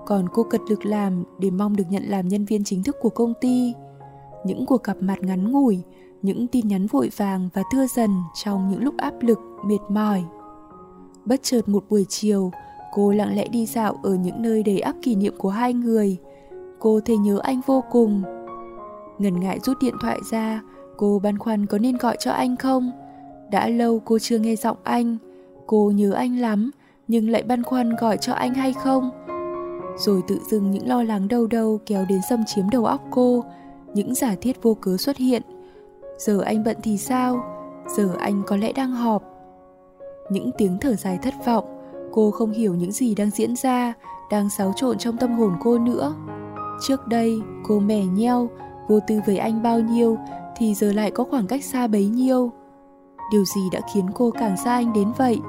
còn 0.06 0.30
cô 0.34 0.44
cật 0.44 0.62
lực 0.70 0.86
làm 0.86 1.24
để 1.40 1.50
mong 1.50 1.76
được 1.76 1.84
nhận 1.90 2.04
làm 2.04 2.28
nhân 2.28 2.46
viên 2.46 2.64
chính 2.64 2.84
thức 2.84 2.96
của 3.02 3.10
công 3.10 3.34
ty. 3.42 3.74
Những 4.46 4.66
cuộc 4.66 4.84
gặp 4.84 4.98
mặt 5.00 5.22
ngắn 5.22 5.52
ngủi, 5.52 5.82
những 6.22 6.48
tin 6.48 6.68
nhắn 6.68 6.88
vội 6.88 7.12
vàng 7.18 7.50
và 7.54 7.64
thưa 7.72 7.88
dần 7.88 8.10
trong 8.44 8.70
những 8.70 8.84
lúc 8.84 8.98
áp 8.98 9.14
lực, 9.22 9.40
mệt 9.66 9.80
mỏi. 9.90 10.24
Bất 11.26 11.44
chợt 11.44 11.70
một 11.70 11.84
buổi 11.90 12.06
chiều, 12.10 12.52
cô 12.94 13.12
lặng 13.12 13.36
lẽ 13.36 13.48
đi 13.48 13.66
dạo 13.66 13.98
ở 14.04 14.16
những 14.16 14.42
nơi 14.42 14.64
đầy 14.64 14.80
ắp 14.80 14.96
kỷ 15.02 15.16
niệm 15.16 15.34
của 15.38 15.50
hai 15.50 15.74
người. 15.74 16.18
Cô 16.80 17.00
thấy 17.06 17.18
nhớ 17.18 17.40
anh 17.44 17.62
vô 17.66 17.84
cùng. 17.92 18.24
Ngần 19.20 19.40
ngại 19.40 19.60
rút 19.64 19.78
điện 19.82 19.96
thoại 20.02 20.20
ra, 20.32 20.62
cô 20.98 21.20
băn 21.24 21.38
khoăn 21.38 21.66
có 21.66 21.78
nên 21.78 21.98
gọi 21.98 22.18
cho 22.20 22.32
anh 22.32 22.58
không? 22.58 22.92
Đã 23.52 23.70
lâu 23.70 24.02
cô 24.06 24.20
chưa 24.20 24.40
nghe 24.40 24.56
giọng 24.56 24.78
anh. 24.84 25.18
Cô 25.68 25.92
nhớ 25.96 26.12
anh 26.12 26.38
lắm, 26.38 26.72
nhưng 27.08 27.30
lại 27.30 27.44
băn 27.44 27.64
khoăn 27.64 27.96
gọi 27.96 28.18
cho 28.18 28.34
anh 28.34 28.54
hay 28.54 28.74
không? 28.74 29.10
Rồi 29.98 30.22
tự 30.28 30.40
dưng 30.50 30.72
những 30.72 30.88
lo 30.88 31.04
lắng 31.04 31.28
đâu 31.28 31.48
đâu 31.48 31.80
kéo 31.86 32.06
đến 32.10 32.20
xâm 32.30 32.44
chiếm 32.48 32.70
đầu 32.70 32.86
óc 32.86 33.02
cô. 33.12 33.44
Những 33.94 34.16
giả 34.16 34.36
thiết 34.42 34.64
vô 34.64 34.74
cớ 34.74 34.98
xuất 34.98 35.18
hiện. 35.18 35.42
Giờ 36.18 36.42
anh 36.42 36.64
bận 36.64 36.78
thì 36.84 36.98
sao? 36.98 37.44
Giờ 37.98 38.10
anh 38.20 38.42
có 38.48 38.58
lẽ 38.58 38.72
đang 38.72 38.92
họp. 38.92 39.24
Những 40.30 40.52
tiếng 40.58 40.78
thở 40.82 40.96
dài 40.96 41.20
thất 41.22 41.34
vọng. 41.46 41.66
Cô 42.12 42.32
không 42.32 42.52
hiểu 42.52 42.76
những 42.76 42.92
gì 42.92 43.16
đang 43.16 43.30
diễn 43.30 43.56
ra 43.56 43.94
đang 44.32 44.50
xáo 44.50 44.74
trộn 44.76 44.98
trong 44.98 45.18
tâm 45.18 45.32
hồn 45.34 45.54
cô 45.60 45.80
nữa. 45.80 46.16
Trước 46.88 47.08
đây 47.08 47.42
cô 47.64 47.80
mẻ 47.80 48.06
nheo 48.06 48.50
vô 48.88 49.00
tư 49.08 49.20
với 49.26 49.38
anh 49.38 49.64
bao 49.64 49.80
nhiêu 49.80 50.18
thì 50.58 50.74
giờ 50.74 50.94
lại 50.94 51.12
có 51.12 51.24
khoảng 51.24 51.48
cách 51.48 51.64
xa 51.64 51.88
bấy 51.88 52.06
nhiêu 52.06 52.52
điều 53.32 53.46
gì 53.46 53.62
đã 53.72 53.82
khiến 53.94 54.06
cô 54.14 54.32
càng 54.32 54.58
xa 54.58 54.74
anh 54.74 54.94
đến 54.94 55.12
vậy? 55.18 55.40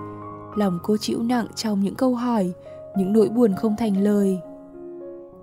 Lòng 0.57 0.79
cô 0.83 0.97
chịu 0.97 1.23
nặng 1.23 1.47
trong 1.55 1.81
những 1.81 1.95
câu 1.95 2.15
hỏi, 2.15 2.53
những 2.97 3.13
nỗi 3.13 3.29
buồn 3.29 3.55
không 3.57 3.77
thành 3.79 3.97
lời. 3.97 4.39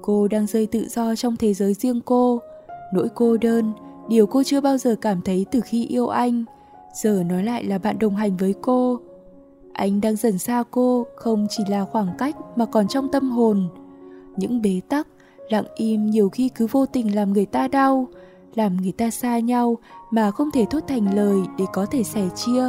Cô 0.01 0.27
đang 0.27 0.47
rơi 0.47 0.65
tự 0.65 0.87
do 0.89 1.15
trong 1.15 1.35
thế 1.37 1.53
giới 1.53 1.73
riêng 1.73 2.01
cô. 2.05 2.41
Nỗi 2.93 3.07
cô 3.15 3.37
đơn, 3.37 3.73
điều 4.09 4.27
cô 4.27 4.43
chưa 4.43 4.61
bao 4.61 4.77
giờ 4.77 4.95
cảm 5.01 5.21
thấy 5.21 5.45
từ 5.51 5.61
khi 5.61 5.85
yêu 5.85 6.07
anh, 6.07 6.45
giờ 6.93 7.23
nói 7.29 7.43
lại 7.43 7.63
là 7.63 7.77
bạn 7.77 7.99
đồng 7.99 8.15
hành 8.15 8.37
với 8.37 8.53
cô. 8.61 8.99
Anh 9.73 10.01
đang 10.01 10.15
dần 10.15 10.37
xa 10.37 10.63
cô, 10.71 11.05
không 11.15 11.47
chỉ 11.49 11.63
là 11.69 11.85
khoảng 11.85 12.07
cách 12.17 12.35
mà 12.55 12.65
còn 12.65 12.87
trong 12.87 13.11
tâm 13.11 13.31
hồn. 13.31 13.67
Những 14.37 14.61
bế 14.61 14.81
tắc, 14.89 15.07
lặng 15.49 15.65
im 15.75 16.09
nhiều 16.09 16.29
khi 16.29 16.49
cứ 16.49 16.67
vô 16.71 16.85
tình 16.85 17.15
làm 17.15 17.33
người 17.33 17.45
ta 17.45 17.67
đau 17.67 18.07
làm 18.55 18.77
người 18.77 18.91
ta 18.91 19.09
xa 19.09 19.39
nhau 19.39 19.77
mà 20.11 20.31
không 20.31 20.51
thể 20.51 20.65
thốt 20.69 20.79
thành 20.87 21.15
lời 21.15 21.37
để 21.57 21.65
có 21.73 21.85
thể 21.85 22.03
sẻ 22.03 22.29
chia. 22.35 22.63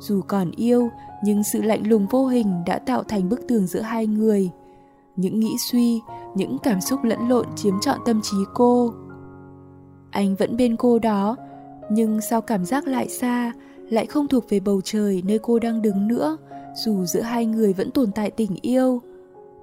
Dù 0.00 0.20
còn 0.28 0.50
yêu, 0.50 0.88
nhưng 1.24 1.42
sự 1.44 1.62
lạnh 1.62 1.88
lùng 1.88 2.06
vô 2.10 2.26
hình 2.26 2.62
đã 2.66 2.78
tạo 2.78 3.02
thành 3.02 3.28
bức 3.28 3.40
tường 3.48 3.66
giữa 3.66 3.80
hai 3.80 4.06
người. 4.06 4.50
Những 5.16 5.40
nghĩ 5.40 5.56
suy, 5.70 6.00
những 6.34 6.58
cảm 6.62 6.80
xúc 6.80 7.04
lẫn 7.04 7.28
lộn 7.28 7.46
chiếm 7.56 7.80
trọn 7.80 7.98
tâm 8.06 8.20
trí 8.22 8.36
cô. 8.54 8.92
Anh 10.10 10.34
vẫn 10.34 10.56
bên 10.56 10.76
cô 10.76 10.98
đó, 10.98 11.36
nhưng 11.90 12.20
sao 12.20 12.40
cảm 12.40 12.64
giác 12.64 12.86
lại 12.86 13.08
xa, 13.08 13.52
lại 13.90 14.06
không 14.06 14.28
thuộc 14.28 14.44
về 14.48 14.60
bầu 14.60 14.80
trời 14.84 15.22
nơi 15.26 15.38
cô 15.38 15.58
đang 15.58 15.82
đứng 15.82 16.08
nữa, 16.08 16.36
dù 16.84 17.04
giữa 17.04 17.20
hai 17.20 17.46
người 17.46 17.72
vẫn 17.72 17.90
tồn 17.90 18.12
tại 18.12 18.30
tình 18.30 18.56
yêu. 18.62 19.02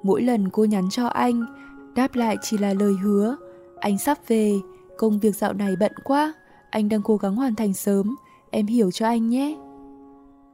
Mỗi 0.03 0.21
lần 0.21 0.49
cô 0.49 0.65
nhắn 0.65 0.88
cho 0.91 1.07
anh, 1.07 1.45
đáp 1.95 2.15
lại 2.15 2.38
chỉ 2.41 2.57
là 2.57 2.73
lời 2.73 2.93
hứa, 3.03 3.35
anh 3.79 3.97
sắp 3.97 4.17
về 4.27 4.53
công 4.97 5.19
việc 5.19 5.36
dạo 5.36 5.53
này 5.53 5.75
bận 5.75 5.91
quá 6.03 6.34
anh 6.69 6.89
đang 6.89 7.01
cố 7.01 7.17
gắng 7.17 7.36
hoàn 7.36 7.55
thành 7.55 7.73
sớm 7.73 8.15
em 8.51 8.65
hiểu 8.65 8.91
cho 8.91 9.08
anh 9.08 9.29
nhé 9.29 9.55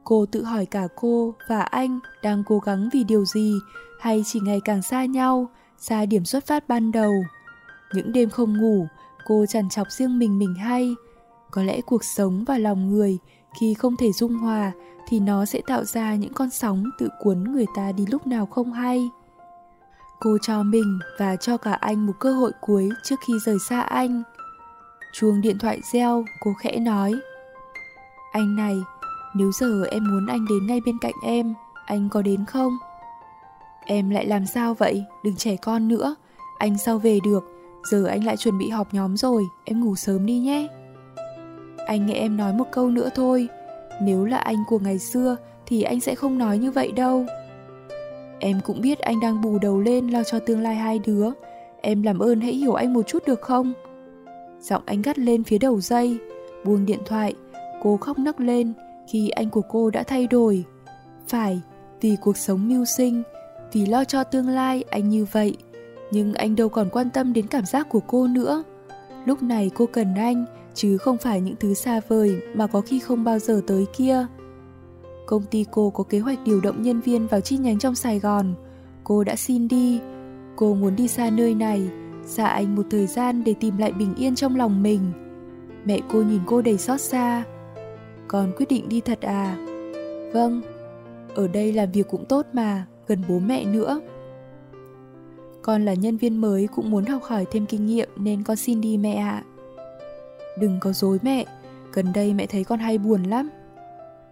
Cô 0.04 0.26
tự 0.26 0.44
hỏi 0.44 0.66
cả 0.66 0.88
cô 0.96 1.34
và 1.48 1.62
anh 1.62 1.98
đang 2.22 2.44
cố 2.44 2.58
gắng 2.58 2.88
vì 2.92 3.04
điều 3.04 3.24
gì 3.24 3.54
hay 4.00 4.22
chỉ 4.26 4.40
ngày 4.40 4.60
càng 4.64 4.82
xa 4.82 5.04
nhau, 5.04 5.48
xa 5.78 6.06
điểm 6.06 6.24
xuất 6.24 6.46
phát 6.46 6.68
ban 6.68 6.92
đầu. 6.92 7.12
Những 7.94 8.12
đêm 8.12 8.30
không 8.30 8.58
ngủ, 8.58 8.86
cô 9.24 9.46
trằn 9.46 9.68
trọc 9.68 9.90
riêng 9.90 10.18
mình 10.18 10.38
mình 10.38 10.54
hay. 10.54 10.94
Có 11.50 11.62
lẽ 11.62 11.80
cuộc 11.80 12.04
sống 12.04 12.44
và 12.44 12.58
lòng 12.58 12.90
người 12.90 13.18
khi 13.60 13.74
không 13.74 13.96
thể 13.96 14.12
dung 14.12 14.34
hòa 14.34 14.72
thì 15.08 15.20
nó 15.20 15.44
sẽ 15.44 15.60
tạo 15.66 15.84
ra 15.84 16.14
những 16.14 16.32
con 16.32 16.50
sóng 16.50 16.84
tự 16.98 17.08
cuốn 17.20 17.44
người 17.44 17.66
ta 17.76 17.92
đi 17.92 18.06
lúc 18.06 18.26
nào 18.26 18.46
không 18.46 18.72
hay. 18.72 19.10
Cô 20.20 20.38
cho 20.42 20.62
mình 20.62 20.98
và 21.18 21.36
cho 21.36 21.56
cả 21.56 21.72
anh 21.72 22.06
một 22.06 22.12
cơ 22.20 22.32
hội 22.32 22.52
cuối 22.60 22.88
trước 23.02 23.16
khi 23.26 23.34
rời 23.44 23.58
xa 23.68 23.80
anh. 23.80 24.22
Chuông 25.12 25.40
điện 25.40 25.58
thoại 25.58 25.80
reo, 25.92 26.24
cô 26.40 26.52
khẽ 26.52 26.76
nói. 26.76 27.14
Anh 28.32 28.56
này, 28.56 28.76
nếu 29.34 29.52
giờ 29.52 29.84
em 29.90 30.04
muốn 30.10 30.26
anh 30.26 30.46
đến 30.48 30.66
ngay 30.66 30.80
bên 30.86 30.98
cạnh 31.00 31.14
em, 31.22 31.54
anh 31.86 32.08
có 32.08 32.22
đến 32.22 32.44
không? 32.44 32.78
Em 33.86 34.10
lại 34.10 34.26
làm 34.26 34.46
sao 34.46 34.74
vậy? 34.74 35.04
Đừng 35.24 35.36
trẻ 35.36 35.56
con 35.56 35.88
nữa. 35.88 36.14
Anh 36.58 36.78
sao 36.78 36.98
về 36.98 37.18
được? 37.24 37.44
Giờ 37.90 38.04
anh 38.04 38.24
lại 38.24 38.36
chuẩn 38.36 38.58
bị 38.58 38.68
họp 38.68 38.94
nhóm 38.94 39.16
rồi, 39.16 39.44
em 39.64 39.84
ngủ 39.84 39.96
sớm 39.96 40.26
đi 40.26 40.38
nhé. 40.38 40.68
Anh 41.86 42.06
nghe 42.06 42.14
em 42.14 42.36
nói 42.36 42.52
một 42.52 42.66
câu 42.72 42.88
nữa 42.88 43.08
thôi, 43.14 43.48
nếu 44.00 44.24
là 44.24 44.38
anh 44.38 44.64
của 44.68 44.78
ngày 44.78 44.98
xưa 44.98 45.36
thì 45.66 45.82
anh 45.82 46.00
sẽ 46.00 46.14
không 46.14 46.38
nói 46.38 46.58
như 46.58 46.70
vậy 46.70 46.92
đâu. 46.92 47.26
Em 48.38 48.60
cũng 48.64 48.80
biết 48.80 48.98
anh 48.98 49.20
đang 49.20 49.42
bù 49.42 49.58
đầu 49.58 49.80
lên 49.80 50.08
lo 50.08 50.22
cho 50.22 50.38
tương 50.38 50.60
lai 50.60 50.74
hai 50.74 50.98
đứa. 50.98 51.30
Em 51.80 52.02
làm 52.02 52.18
ơn 52.18 52.40
hãy 52.40 52.52
hiểu 52.52 52.74
anh 52.74 52.92
một 52.92 53.02
chút 53.06 53.22
được 53.26 53.40
không? 53.40 53.72
Giọng 54.62 54.82
anh 54.86 55.02
gắt 55.02 55.18
lên 55.18 55.44
phía 55.44 55.58
đầu 55.58 55.80
dây, 55.80 56.18
buông 56.64 56.86
điện 56.86 57.00
thoại, 57.06 57.34
cô 57.82 57.96
khóc 57.96 58.18
nấc 58.18 58.40
lên 58.40 58.72
khi 59.08 59.28
anh 59.28 59.50
của 59.50 59.62
cô 59.70 59.90
đã 59.90 60.02
thay 60.02 60.26
đổi. 60.26 60.64
Phải, 61.28 61.60
vì 62.00 62.16
cuộc 62.20 62.36
sống 62.36 62.68
mưu 62.68 62.84
sinh, 62.84 63.22
vì 63.72 63.86
lo 63.86 64.04
cho 64.04 64.24
tương 64.24 64.48
lai 64.48 64.84
anh 64.90 65.08
như 65.08 65.26
vậy, 65.32 65.56
nhưng 66.10 66.34
anh 66.34 66.56
đâu 66.56 66.68
còn 66.68 66.88
quan 66.90 67.10
tâm 67.10 67.32
đến 67.32 67.46
cảm 67.46 67.66
giác 67.66 67.88
của 67.88 68.00
cô 68.06 68.26
nữa. 68.26 68.62
Lúc 69.24 69.42
này 69.42 69.70
cô 69.74 69.86
cần 69.86 70.14
anh, 70.14 70.44
chứ 70.74 70.98
không 70.98 71.18
phải 71.18 71.40
những 71.40 71.56
thứ 71.60 71.74
xa 71.74 72.00
vời 72.08 72.36
mà 72.54 72.66
có 72.66 72.80
khi 72.80 72.98
không 72.98 73.24
bao 73.24 73.38
giờ 73.38 73.60
tới 73.66 73.86
kia. 73.96 74.26
Công 75.26 75.42
ty 75.42 75.64
cô 75.70 75.90
có 75.90 76.04
kế 76.04 76.18
hoạch 76.18 76.38
điều 76.44 76.60
động 76.60 76.82
nhân 76.82 77.00
viên 77.00 77.26
vào 77.26 77.40
chi 77.40 77.56
nhánh 77.56 77.78
trong 77.78 77.94
Sài 77.94 78.18
Gòn. 78.18 78.54
Cô 79.04 79.24
đã 79.24 79.36
xin 79.36 79.68
đi. 79.68 80.00
Cô 80.56 80.74
muốn 80.74 80.96
đi 80.96 81.08
xa 81.08 81.30
nơi 81.30 81.54
này, 81.54 81.88
xa 82.26 82.46
anh 82.46 82.74
một 82.74 82.86
thời 82.90 83.06
gian 83.06 83.44
để 83.44 83.54
tìm 83.60 83.78
lại 83.78 83.92
bình 83.92 84.14
yên 84.14 84.34
trong 84.34 84.56
lòng 84.56 84.82
mình. 84.82 85.12
Mẹ 85.84 86.00
cô 86.12 86.22
nhìn 86.22 86.40
cô 86.46 86.62
đầy 86.62 86.78
xót 86.78 87.00
xa. 87.00 87.44
Con 88.28 88.52
quyết 88.56 88.66
định 88.68 88.88
đi 88.88 89.00
thật 89.00 89.20
à? 89.20 89.56
Vâng, 90.32 90.62
ở 91.34 91.48
đây 91.48 91.72
làm 91.72 91.92
việc 91.92 92.08
cũng 92.10 92.24
tốt 92.24 92.46
mà, 92.52 92.86
gần 93.06 93.22
bố 93.28 93.38
mẹ 93.38 93.64
nữa. 93.64 94.00
Con 95.62 95.84
là 95.84 95.94
nhân 95.94 96.16
viên 96.16 96.36
mới 96.40 96.68
cũng 96.74 96.90
muốn 96.90 97.04
học 97.04 97.22
hỏi 97.22 97.46
thêm 97.50 97.66
kinh 97.66 97.86
nghiệm 97.86 98.08
nên 98.16 98.42
con 98.42 98.56
xin 98.56 98.80
đi 98.80 98.96
mẹ 98.98 99.14
ạ. 99.14 99.44
À. 99.44 99.44
Đừng 100.58 100.78
có 100.80 100.92
dối 100.92 101.18
mẹ, 101.22 101.44
gần 101.92 102.06
đây 102.14 102.34
mẹ 102.34 102.46
thấy 102.46 102.64
con 102.64 102.78
hay 102.78 102.98
buồn 102.98 103.22
lắm. 103.22 103.50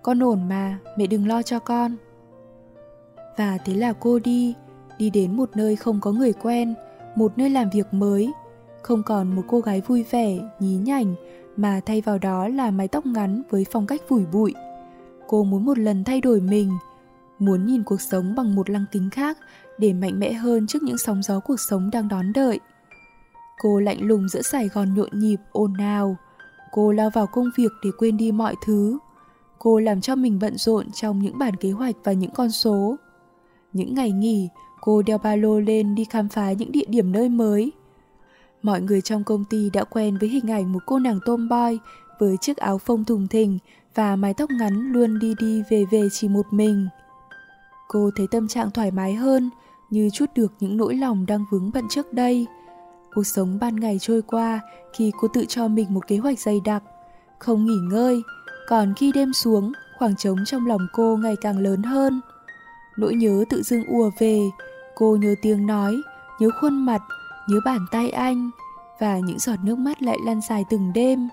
Con 0.03 0.23
ổn 0.23 0.49
mà, 0.49 0.79
mẹ 0.97 1.07
đừng 1.07 1.29
lo 1.29 1.43
cho 1.43 1.59
con. 1.59 1.97
Và 3.37 3.59
thế 3.65 3.75
là 3.75 3.93
cô 3.93 4.19
đi, 4.19 4.55
đi 4.99 5.11
đến 5.11 5.37
một 5.37 5.51
nơi 5.57 5.77
không 5.77 6.01
có 6.01 6.13
người 6.13 6.33
quen, 6.33 6.75
một 7.17 7.39
nơi 7.39 7.51
làm 7.51 7.71
việc 7.71 7.95
mới. 7.95 8.33
Không 8.83 9.03
còn 9.03 9.37
một 9.37 9.43
cô 9.49 9.61
gái 9.61 9.81
vui 9.81 10.05
vẻ, 10.11 10.39
nhí 10.61 10.77
nhảnh, 10.77 11.15
mà 11.57 11.81
thay 11.87 12.01
vào 12.01 12.19
đó 12.19 12.49
là 12.49 12.71
mái 12.71 12.89
tóc 12.89 13.07
ngắn 13.07 13.43
với 13.51 13.67
phong 13.71 13.87
cách 13.87 14.09
vùi 14.09 14.27
bụi. 14.33 14.55
Cô 15.29 15.45
muốn 15.45 15.65
một 15.65 15.79
lần 15.79 16.05
thay 16.05 16.21
đổi 16.21 16.41
mình, 16.41 16.71
muốn 17.39 17.67
nhìn 17.67 17.83
cuộc 17.83 18.01
sống 18.01 18.35
bằng 18.35 18.55
một 18.55 18.71
lăng 18.71 18.85
kính 18.93 19.11
khác 19.11 19.39
để 19.79 19.93
mạnh 19.93 20.21
mẽ 20.21 20.33
hơn 20.33 20.67
trước 20.67 20.83
những 20.83 20.99
sóng 20.99 21.23
gió 21.23 21.41
cuộc 21.41 21.61
sống 21.61 21.91
đang 21.91 22.09
đón 22.09 22.33
đợi. 22.33 22.61
Cô 23.63 23.81
lạnh 23.81 23.99
lùng 24.01 24.29
giữa 24.29 24.43
Sài 24.43 24.69
Gòn 24.69 24.95
nhộn 24.95 25.11
nhịp, 25.13 25.37
ồn 25.53 25.75
ào. 25.79 26.17
Cô 26.73 26.93
lao 26.93 27.11
vào 27.11 27.27
công 27.27 27.51
việc 27.57 27.73
để 27.85 27.91
quên 27.99 28.17
đi 28.17 28.33
mọi 28.33 28.55
thứ. 28.67 28.99
Cô 29.59 29.79
làm 29.79 30.01
cho 30.01 30.17
mình 30.17 30.39
bận 30.39 30.57
rộn 30.57 30.91
trong 30.91 31.19
những 31.19 31.39
bản 31.39 31.57
kế 31.57 31.71
hoạch 31.71 31.97
và 32.05 32.13
những 32.13 32.31
con 32.31 32.51
số. 32.51 32.97
Những 33.73 33.95
ngày 33.95 34.11
nghỉ, 34.13 34.49
cô 34.81 35.03
đeo 35.03 35.19
ba 35.19 35.37
lô 35.37 35.61
lên 35.61 35.95
đi 35.95 36.05
khám 36.05 36.29
phá 36.29 36.53
những 36.53 36.73
địa 36.73 36.85
điểm 36.89 37.13
nơi 37.13 37.29
mới. 37.29 37.73
Mọi 38.63 38.81
người 38.81 39.01
trong 39.01 39.25
công 39.25 39.45
ty 39.45 39.71
đã 39.71 39.85
quen 39.85 40.19
với 40.21 40.29
hình 40.29 40.51
ảnh 40.51 40.73
một 40.73 40.79
cô 40.87 40.99
nàng 40.99 41.19
tomboy 41.27 41.79
với 42.19 42.37
chiếc 42.37 42.57
áo 42.57 42.79
phông 42.79 43.05
thùng 43.05 43.29
thình 43.29 43.59
và 43.95 44.17
mái 44.17 44.35
tóc 44.35 44.51
ngắn 44.51 44.93
luôn 44.93 45.19
đi 45.19 45.35
đi 45.39 45.63
về 45.71 45.85
về 45.91 46.09
chỉ 46.13 46.29
một 46.29 46.47
mình. 46.51 46.89
Cô 47.89 48.11
thấy 48.17 48.27
tâm 48.31 48.49
trạng 48.49 48.71
thoải 48.71 48.91
mái 48.91 49.15
hơn, 49.15 49.51
như 49.91 50.11
chút 50.13 50.27
được 50.35 50.53
những 50.61 50.77
nỗi 50.77 50.95
lòng 50.95 51.27
đang 51.27 51.45
vướng 51.51 51.71
bận 51.75 51.85
trước 51.89 52.13
đây. 52.13 52.47
Cuộc 53.15 53.27
sống 53.27 53.59
ban 53.61 53.77
ngày 53.77 53.99
trôi 54.01 54.23
qua 54.23 54.61
khi 54.93 55.13
cô 55.21 55.29
tự 55.29 55.45
cho 55.49 55.69
mình 55.69 55.95
một 55.95 56.07
kế 56.07 56.17
hoạch 56.17 56.39
dày 56.39 56.61
đặc, 56.65 56.83
không 57.39 57.67
nghỉ 57.67 57.77
ngơi, 57.91 58.23
còn 58.69 58.95
khi 58.97 59.13
đêm 59.13 59.33
xuống, 59.33 59.73
khoảng 59.99 60.17
trống 60.17 60.39
trong 60.47 60.67
lòng 60.67 60.87
cô 60.93 61.17
ngày 61.17 61.37
càng 61.41 61.59
lớn 61.59 61.83
hơn. 61.83 62.21
Nỗi 62.97 63.15
nhớ 63.15 63.45
tự 63.51 63.63
dưng 63.63 63.85
ùa 63.85 64.11
về, 64.19 64.41
cô 65.01 65.17
nhớ 65.21 65.35
tiếng 65.43 65.67
nói, 65.67 65.97
nhớ 66.39 66.51
khuôn 66.61 66.87
mặt, 66.87 67.03
nhớ 67.49 67.61
bàn 67.65 67.87
tay 67.91 68.11
anh, 68.11 68.51
và 68.99 69.19
những 69.19 69.39
giọt 69.39 69.57
nước 69.65 69.79
mắt 69.79 70.03
lại 70.03 70.19
lăn 70.27 70.41
dài 70.41 70.65
từng 70.71 70.93
đêm. 70.95 71.29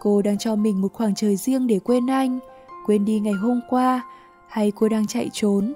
Cô 0.00 0.22
đang 0.22 0.38
cho 0.38 0.56
mình 0.56 0.80
một 0.80 0.92
khoảng 0.92 1.14
trời 1.14 1.36
riêng 1.36 1.66
để 1.66 1.78
quên 1.84 2.06
anh, 2.06 2.38
quên 2.86 3.04
đi 3.04 3.20
ngày 3.20 3.32
hôm 3.32 3.60
qua, 3.68 4.02
hay 4.48 4.70
cô 4.70 4.88
đang 4.88 5.06
chạy 5.06 5.30
trốn, 5.32 5.72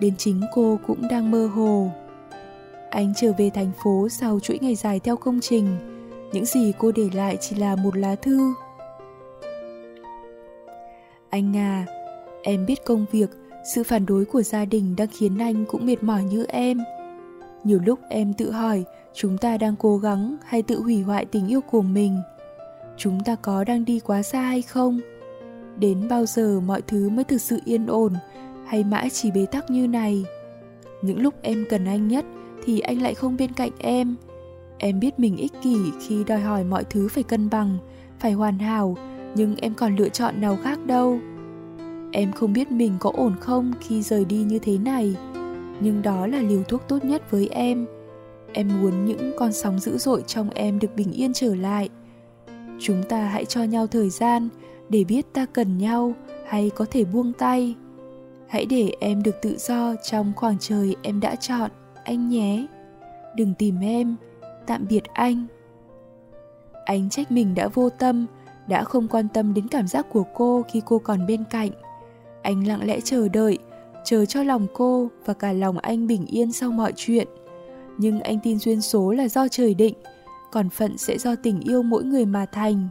đến 0.00 0.14
chính 0.18 0.40
cô 0.54 0.78
cũng 0.86 1.08
đang 1.10 1.30
mơ 1.30 1.46
hồ. 1.46 1.90
Anh 2.90 3.12
trở 3.16 3.32
về 3.38 3.50
thành 3.50 3.70
phố 3.82 4.08
sau 4.08 4.40
chuỗi 4.40 4.58
ngày 4.62 4.74
dài 4.74 5.00
theo 5.00 5.16
công 5.16 5.40
trình, 5.40 5.76
những 6.32 6.44
gì 6.44 6.72
cô 6.78 6.92
để 6.92 7.08
lại 7.12 7.38
chỉ 7.40 7.56
là 7.56 7.76
một 7.76 7.96
lá 7.96 8.14
thư. 8.14 8.54
Anh 11.30 11.56
à, 11.56 11.86
em 12.42 12.66
biết 12.66 12.84
công 12.84 13.06
việc, 13.12 13.30
sự 13.74 13.82
phản 13.82 14.06
đối 14.06 14.24
của 14.24 14.42
gia 14.42 14.64
đình 14.64 14.96
đang 14.96 15.08
khiến 15.08 15.38
anh 15.38 15.64
cũng 15.68 15.86
mệt 15.86 16.02
mỏi 16.02 16.24
như 16.24 16.44
em. 16.44 16.78
Nhiều 17.64 17.80
lúc 17.86 17.98
em 18.08 18.34
tự 18.34 18.50
hỏi 18.50 18.84
chúng 19.14 19.38
ta 19.38 19.58
đang 19.58 19.76
cố 19.76 19.98
gắng 19.98 20.36
hay 20.44 20.62
tự 20.62 20.80
hủy 20.82 21.02
hoại 21.02 21.24
tình 21.24 21.46
yêu 21.48 21.60
của 21.60 21.82
mình. 21.82 22.20
Chúng 22.96 23.20
ta 23.24 23.34
có 23.34 23.64
đang 23.64 23.84
đi 23.84 24.00
quá 24.00 24.22
xa 24.22 24.40
hay 24.40 24.62
không? 24.62 25.00
Đến 25.78 26.08
bao 26.08 26.26
giờ 26.26 26.60
mọi 26.60 26.82
thứ 26.82 27.08
mới 27.08 27.24
thực 27.24 27.40
sự 27.40 27.60
yên 27.64 27.86
ổn 27.86 28.12
hay 28.66 28.84
mãi 28.84 29.10
chỉ 29.10 29.30
bế 29.30 29.46
tắc 29.46 29.70
như 29.70 29.86
này? 29.86 30.24
Những 31.02 31.20
lúc 31.20 31.34
em 31.42 31.64
cần 31.70 31.84
anh 31.84 32.08
nhất 32.08 32.24
thì 32.64 32.80
anh 32.80 33.02
lại 33.02 33.14
không 33.14 33.36
bên 33.36 33.52
cạnh 33.52 33.72
em. 33.78 34.16
Em 34.78 35.00
biết 35.00 35.18
mình 35.18 35.36
ích 35.36 35.52
kỷ 35.62 35.76
khi 36.00 36.24
đòi 36.24 36.40
hỏi 36.40 36.64
mọi 36.64 36.84
thứ 36.84 37.08
phải 37.08 37.22
cân 37.22 37.50
bằng, 37.50 37.78
phải 38.18 38.32
hoàn 38.32 38.58
hảo, 38.58 38.96
nhưng 39.34 39.56
em 39.56 39.74
còn 39.74 39.96
lựa 39.96 40.08
chọn 40.08 40.40
nào 40.40 40.58
khác 40.62 40.86
đâu. 40.86 41.18
Em 42.18 42.32
không 42.32 42.52
biết 42.52 42.72
mình 42.72 42.92
có 43.00 43.12
ổn 43.14 43.36
không 43.40 43.72
khi 43.80 44.02
rời 44.02 44.24
đi 44.24 44.36
như 44.36 44.58
thế 44.58 44.78
này, 44.78 45.16
nhưng 45.80 46.02
đó 46.02 46.26
là 46.26 46.38
liều 46.38 46.62
thuốc 46.62 46.82
tốt 46.88 47.04
nhất 47.04 47.30
với 47.30 47.48
em. 47.48 47.86
Em 48.52 48.82
muốn 48.82 49.04
những 49.04 49.32
con 49.38 49.52
sóng 49.52 49.78
dữ 49.78 49.98
dội 49.98 50.22
trong 50.26 50.50
em 50.50 50.78
được 50.78 50.96
bình 50.96 51.12
yên 51.12 51.32
trở 51.32 51.54
lại. 51.54 51.88
Chúng 52.80 53.02
ta 53.08 53.24
hãy 53.24 53.44
cho 53.44 53.62
nhau 53.62 53.86
thời 53.86 54.10
gian 54.10 54.48
để 54.88 55.04
biết 55.04 55.32
ta 55.32 55.46
cần 55.46 55.78
nhau 55.78 56.12
hay 56.46 56.70
có 56.70 56.86
thể 56.90 57.04
buông 57.04 57.32
tay. 57.32 57.74
Hãy 58.48 58.66
để 58.66 58.92
em 59.00 59.22
được 59.22 59.34
tự 59.42 59.56
do 59.58 59.94
trong 60.10 60.32
khoảng 60.36 60.56
trời 60.60 60.96
em 61.02 61.20
đã 61.20 61.34
chọn, 61.34 61.70
anh 62.04 62.28
nhé. 62.28 62.66
Đừng 63.36 63.54
tìm 63.54 63.80
em, 63.80 64.16
tạm 64.66 64.86
biệt 64.88 65.04
anh. 65.04 65.46
Anh 66.84 67.10
trách 67.10 67.32
mình 67.32 67.54
đã 67.54 67.68
vô 67.68 67.90
tâm, 67.90 68.26
đã 68.68 68.84
không 68.84 69.08
quan 69.08 69.28
tâm 69.28 69.54
đến 69.54 69.68
cảm 69.68 69.86
giác 69.86 70.06
của 70.10 70.24
cô 70.34 70.64
khi 70.72 70.82
cô 70.84 70.98
còn 70.98 71.26
bên 71.26 71.44
cạnh. 71.44 71.70
Anh 72.48 72.66
lặng 72.66 72.86
lẽ 72.86 73.00
chờ 73.00 73.28
đợi, 73.28 73.58
chờ 74.04 74.24
cho 74.24 74.42
lòng 74.42 74.66
cô 74.74 75.10
và 75.24 75.34
cả 75.34 75.52
lòng 75.52 75.78
anh 75.78 76.06
bình 76.06 76.26
yên 76.26 76.52
sau 76.52 76.70
mọi 76.70 76.92
chuyện. 76.96 77.28
Nhưng 77.98 78.20
anh 78.20 78.38
tin 78.42 78.58
duyên 78.58 78.80
số 78.80 79.12
là 79.12 79.28
do 79.28 79.48
trời 79.48 79.74
định, 79.74 79.94
còn 80.52 80.70
phận 80.70 80.98
sẽ 80.98 81.18
do 81.18 81.34
tình 81.42 81.60
yêu 81.60 81.82
mỗi 81.82 82.04
người 82.04 82.26
mà 82.26 82.46
thành. 82.46 82.88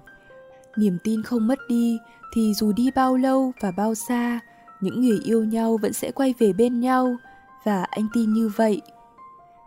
Niềm 0.78 0.98
tin 1.04 1.24
không 1.24 1.48
mất 1.48 1.60
đi 1.70 1.98
thì 2.36 2.54
dù 2.54 2.72
đi 2.72 2.89
bao 2.96 3.17
lâu 3.17 3.52
và 3.62 3.72
bao 3.72 3.96
xa, 3.96 4.39
những 4.82 5.02
người 5.02 5.20
yêu 5.26 5.43
nhau 5.43 5.78
vẫn 5.82 5.93
sẽ 5.93 6.12
quay 6.12 6.34
về 6.39 6.54
bên 6.54 6.80
nhau 6.80 7.15
và 7.63 7.84
anh 7.84 8.08
tin 8.13 8.34
như 8.34 8.52
vậy. 8.56 8.82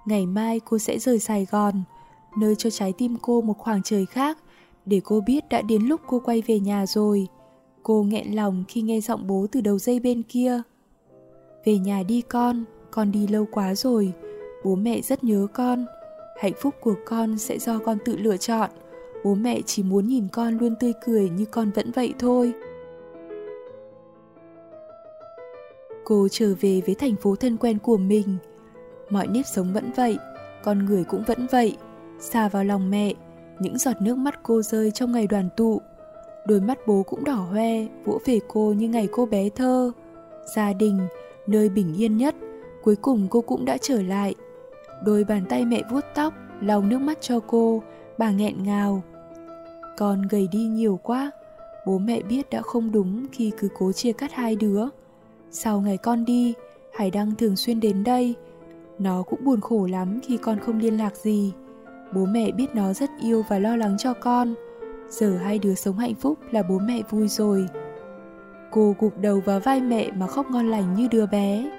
Ngày 0.07 0.27
mai 0.27 0.61
cô 0.65 0.79
sẽ 0.79 0.99
rời 0.99 1.19
Sài 1.19 1.47
Gòn, 1.51 1.83
nơi 2.37 2.55
cho 2.55 2.71
trái 2.71 2.93
tim 2.99 3.17
cô 3.23 3.41
một 3.41 3.59
khoảng 3.59 3.83
trời 3.83 4.07
khác 4.07 4.39
để 4.87 5.01
cô 5.05 5.21
biết 5.21 5.49
đã 5.49 5.63
đến 5.63 5.83
lúc 5.83 6.01
cô 6.07 6.21
quay 6.25 6.43
về 6.47 6.61
nhà 6.61 6.87
rồi. 6.87 7.29
Cô 7.83 8.03
nghẹn 8.03 8.35
lòng 8.35 8.65
khi 8.69 8.83
nghe 8.83 9.01
giọng 9.01 9.27
bố 9.27 9.47
từ 9.53 9.61
đầu 9.61 9.79
dây 9.79 10.01
bên 10.01 10.23
kia. 10.23 10.63
Về 11.65 11.79
nhà 11.79 12.03
đi 12.03 12.21
con, 12.21 12.65
con 12.91 13.13
đi 13.13 13.27
lâu 13.27 13.47
quá 13.51 13.75
rồi, 13.75 14.13
bố 14.65 14.75
mẹ 14.75 15.01
rất 15.01 15.25
nhớ 15.25 15.47
con. 15.53 15.87
Hạnh 16.41 16.53
phúc 16.61 16.75
của 16.81 16.95
con 17.07 17.39
sẽ 17.39 17.59
do 17.59 17.79
con 17.79 17.99
tự 18.05 18.17
lựa 18.17 18.37
chọn. 18.37 18.71
Bố 19.25 19.35
mẹ 19.35 19.61
chỉ 19.67 19.83
muốn 19.83 20.07
nhìn 20.07 20.29
con 20.33 20.59
luôn 20.59 20.75
tươi 20.81 20.93
cười 21.07 21.31
như 21.31 21.45
con 21.45 21.71
vẫn 21.71 21.91
vậy 21.91 22.15
thôi. 22.19 22.53
Cô 26.05 26.29
trở 26.31 26.55
về 26.61 26.81
với 26.87 26.95
thành 26.95 27.17
phố 27.17 27.37
thân 27.37 27.57
quen 27.57 27.79
của 27.79 27.97
mình. 27.97 28.37
Mọi 29.11 29.27
nếp 29.27 29.47
sống 29.47 29.73
vẫn 29.73 29.91
vậy, 29.97 30.19
con 30.65 30.85
người 30.85 31.05
cũng 31.05 31.23
vẫn 31.27 31.47
vậy. 31.51 31.77
Xa 32.21 32.49
vào 32.49 32.65
lòng 32.65 32.91
mẹ, 32.91 33.15
những 33.61 33.79
giọt 33.79 33.97
nước 34.01 34.19
mắt 34.19 34.41
cô 34.43 34.63
rơi 34.63 34.91
trong 34.91 35.13
ngày 35.13 35.27
đoàn 35.27 35.49
tụ. 35.57 35.81
Đôi 36.47 36.61
mắt 36.61 36.79
bố 36.87 37.03
cũng 37.03 37.25
đỏ 37.25 37.35
hoe, 37.35 37.87
vỗ 38.05 38.19
về 38.25 38.41
cô 38.49 38.73
như 38.73 38.89
ngày 38.89 39.09
cô 39.13 39.27
bé 39.27 39.49
thơ. 39.49 39.93
Gia 40.55 40.73
đình, 40.73 40.99
nơi 41.47 41.69
bình 41.69 41.95
yên 41.97 42.17
nhất, 42.17 42.35
cuối 42.83 42.97
cùng 42.97 43.27
cô 43.31 43.41
cũng 43.41 43.65
đã 43.65 43.77
trở 43.81 44.03
lại. 44.03 44.35
Đôi 45.05 45.25
bàn 45.25 45.45
tay 45.49 45.65
mẹ 45.65 45.83
vuốt 45.91 46.05
tóc, 46.15 46.35
lau 46.61 46.83
nước 46.83 46.99
mắt 46.99 47.19
cho 47.21 47.41
cô, 47.41 47.83
bà 48.19 48.31
nghẹn 48.31 48.63
ngào. 48.63 49.03
Con 49.97 50.23
gầy 50.31 50.49
đi 50.53 50.59
nhiều 50.59 50.99
quá, 51.03 51.31
bố 51.87 51.99
mẹ 51.99 52.23
biết 52.23 52.51
đã 52.51 52.63
không 52.63 52.93
đúng 52.93 53.27
khi 53.33 53.53
cứ 53.59 53.69
cố 53.79 53.93
chia 53.93 54.13
cắt 54.13 54.33
hai 54.33 54.57
đứa. 54.57 54.85
Sau 55.51 55.81
ngày 55.81 55.97
con 55.97 56.25
đi, 56.25 56.55
Hải 56.93 57.11
Đăng 57.11 57.35
thường 57.35 57.57
xuyên 57.57 57.81
đến 57.81 58.05
đây. 58.05 58.35
Nó 58.99 59.23
cũng 59.23 59.45
buồn 59.45 59.61
khổ 59.61 59.87
lắm 59.87 60.21
khi 60.23 60.37
con 60.37 60.59
không 60.59 60.79
liên 60.79 60.99
lạc 60.99 61.17
gì. 61.17 61.53
Bố 62.15 62.25
mẹ 62.25 62.51
biết 62.51 62.67
nó 62.75 62.93
rất 62.93 63.11
yêu 63.23 63.45
và 63.49 63.59
lo 63.59 63.77
lắng 63.77 63.97
cho 63.99 64.15
con. 64.15 64.55
Giờ 65.11 65.37
hai 65.37 65.59
đứa 65.59 65.75
sống 65.75 65.99
hạnh 65.99 66.15
phúc 66.15 66.39
là 66.51 66.63
bố 66.63 66.79
mẹ 66.79 67.03
vui 67.11 67.29
rồi. 67.29 67.67
Cô 68.71 68.95
gục 68.99 69.19
đầu 69.19 69.41
vào 69.45 69.61
vai 69.61 69.81
mẹ 69.81 70.11
mà 70.11 70.27
khóc 70.27 70.47
ngon 70.51 70.71
lành 70.71 70.95
như 70.95 71.09
đứa 71.11 71.27
bé. 71.27 71.71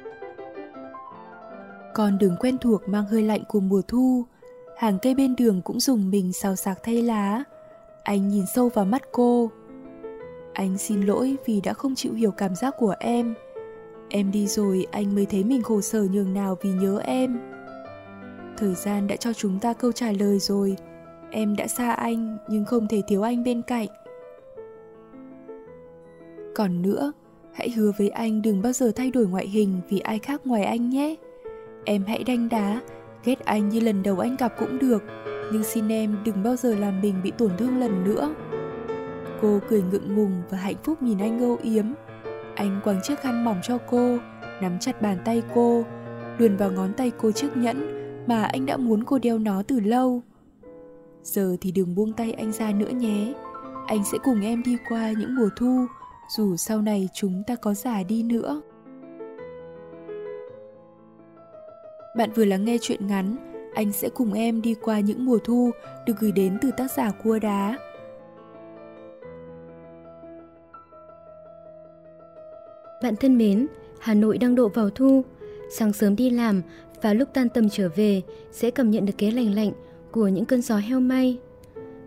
Con 1.93 2.17
đường 2.17 2.35
quen 2.39 2.57
thuộc 2.57 2.89
mang 2.89 3.05
hơi 3.05 3.23
lạnh 3.23 3.43
của 3.47 3.59
mùa 3.59 3.81
thu, 3.87 4.25
hàng 4.77 4.97
cây 5.01 5.15
bên 5.15 5.35
đường 5.35 5.61
cũng 5.61 5.79
dùng 5.79 6.09
mình 6.09 6.33
xào 6.33 6.55
sạc 6.55 6.79
thay 6.83 7.01
lá. 7.01 7.43
Anh 8.03 8.27
nhìn 8.27 8.45
sâu 8.55 8.69
vào 8.69 8.85
mắt 8.85 9.01
cô. 9.11 9.51
Anh 10.53 10.77
xin 10.77 11.01
lỗi 11.01 11.37
vì 11.45 11.61
đã 11.61 11.73
không 11.73 11.95
chịu 11.95 12.13
hiểu 12.13 12.31
cảm 12.31 12.55
giác 12.55 12.75
của 12.77 12.95
em. 12.99 13.33
Em 14.09 14.31
đi 14.31 14.47
rồi 14.47 14.87
anh 14.91 15.15
mới 15.15 15.25
thấy 15.25 15.43
mình 15.43 15.63
khổ 15.63 15.81
sở 15.81 16.07
nhường 16.11 16.33
nào 16.33 16.57
vì 16.61 16.71
nhớ 16.71 16.99
em. 17.03 17.39
Thời 18.57 18.75
gian 18.75 19.07
đã 19.07 19.15
cho 19.15 19.33
chúng 19.33 19.59
ta 19.59 19.73
câu 19.73 19.91
trả 19.91 20.11
lời 20.11 20.39
rồi. 20.39 20.75
Em 21.31 21.55
đã 21.55 21.67
xa 21.67 21.91
anh 21.91 22.37
nhưng 22.47 22.65
không 22.65 22.87
thể 22.87 23.01
thiếu 23.07 23.21
anh 23.21 23.43
bên 23.43 23.61
cạnh. 23.61 23.87
Còn 26.55 26.81
nữa, 26.81 27.11
hãy 27.53 27.69
hứa 27.69 27.91
với 27.97 28.09
anh 28.09 28.41
đừng 28.41 28.61
bao 28.61 28.73
giờ 28.73 28.91
thay 28.95 29.11
đổi 29.11 29.27
ngoại 29.27 29.47
hình 29.47 29.81
vì 29.89 29.99
ai 29.99 30.19
khác 30.19 30.41
ngoài 30.45 30.63
anh 30.63 30.89
nhé. 30.89 31.15
Em 31.85 32.03
hãy 32.07 32.23
đanh 32.23 32.49
đá, 32.49 32.81
ghét 33.25 33.45
anh 33.45 33.69
như 33.69 33.79
lần 33.79 34.03
đầu 34.03 34.19
anh 34.19 34.35
gặp 34.35 34.53
cũng 34.59 34.79
được, 34.79 35.03
nhưng 35.51 35.63
xin 35.63 35.87
em 35.87 36.17
đừng 36.25 36.43
bao 36.43 36.55
giờ 36.55 36.75
làm 36.75 37.01
mình 37.01 37.15
bị 37.23 37.31
tổn 37.37 37.51
thương 37.57 37.79
lần 37.79 38.03
nữa. 38.03 38.35
Cô 39.41 39.59
cười 39.69 39.81
ngượng 39.81 40.15
ngùng 40.15 40.41
và 40.49 40.57
hạnh 40.57 40.75
phúc 40.83 41.01
nhìn 41.01 41.17
anh 41.19 41.39
âu 41.39 41.57
yếm. 41.63 41.85
Anh 42.55 42.81
quàng 42.83 42.99
chiếc 43.03 43.19
khăn 43.19 43.45
mỏng 43.45 43.59
cho 43.63 43.77
cô, 43.89 44.17
nắm 44.61 44.79
chặt 44.79 45.01
bàn 45.01 45.17
tay 45.25 45.43
cô, 45.55 45.85
luồn 46.37 46.57
vào 46.57 46.71
ngón 46.71 46.93
tay 46.93 47.11
cô 47.17 47.31
chiếc 47.31 47.57
nhẫn 47.57 48.01
mà 48.27 48.43
anh 48.43 48.65
đã 48.65 48.77
muốn 48.77 49.03
cô 49.03 49.19
đeo 49.19 49.37
nó 49.37 49.63
từ 49.67 49.79
lâu. 49.79 50.21
Giờ 51.23 51.55
thì 51.61 51.71
đừng 51.71 51.95
buông 51.95 52.13
tay 52.13 52.33
anh 52.33 52.51
ra 52.51 52.71
nữa 52.71 52.89
nhé. 52.89 53.33
Anh 53.87 54.03
sẽ 54.11 54.17
cùng 54.23 54.41
em 54.41 54.63
đi 54.63 54.77
qua 54.89 55.11
những 55.11 55.35
mùa 55.35 55.49
thu, 55.57 55.85
dù 56.37 56.55
sau 56.55 56.81
này 56.81 57.09
chúng 57.13 57.43
ta 57.47 57.55
có 57.55 57.73
già 57.73 58.03
đi 58.03 58.23
nữa. 58.23 58.61
Bạn 62.17 62.31
vừa 62.35 62.45
lắng 62.45 62.65
nghe 62.65 62.77
chuyện 62.81 63.07
ngắn 63.07 63.35
Anh 63.73 63.91
sẽ 63.91 64.09
cùng 64.09 64.33
em 64.33 64.61
đi 64.61 64.75
qua 64.81 64.99
những 64.99 65.25
mùa 65.25 65.37
thu 65.43 65.71
được 66.05 66.13
gửi 66.19 66.31
đến 66.31 66.57
từ 66.61 66.71
tác 66.77 66.91
giả 66.91 67.11
Cua 67.23 67.39
Đá. 67.39 67.77
Bạn 73.03 73.15
thân 73.15 73.37
mến, 73.37 73.67
Hà 73.99 74.13
Nội 74.13 74.37
đang 74.37 74.55
độ 74.55 74.69
vào 74.69 74.89
thu. 74.89 75.23
Sáng 75.69 75.93
sớm 75.93 76.15
đi 76.15 76.29
làm 76.29 76.61
và 77.01 77.13
lúc 77.13 77.29
tan 77.33 77.49
tầm 77.49 77.69
trở 77.69 77.89
về 77.95 78.21
sẽ 78.51 78.71
cảm 78.71 78.91
nhận 78.91 79.05
được 79.05 79.13
cái 79.17 79.31
lành 79.31 79.55
lạnh 79.55 79.71
của 80.11 80.27
những 80.27 80.45
cơn 80.45 80.61
gió 80.61 80.77
heo 80.77 80.99
may. 80.99 81.37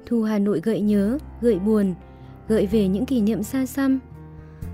Thu 0.07 0.23
Hà 0.23 0.39
Nội 0.39 0.61
gợi 0.65 0.81
nhớ, 0.81 1.19
gợi 1.41 1.59
buồn, 1.59 1.95
gợi 2.49 2.67
về 2.67 2.89
những 2.89 3.07
kỷ 3.07 3.21
niệm 3.21 3.43
xa 3.43 3.67
xăm. 3.67 3.99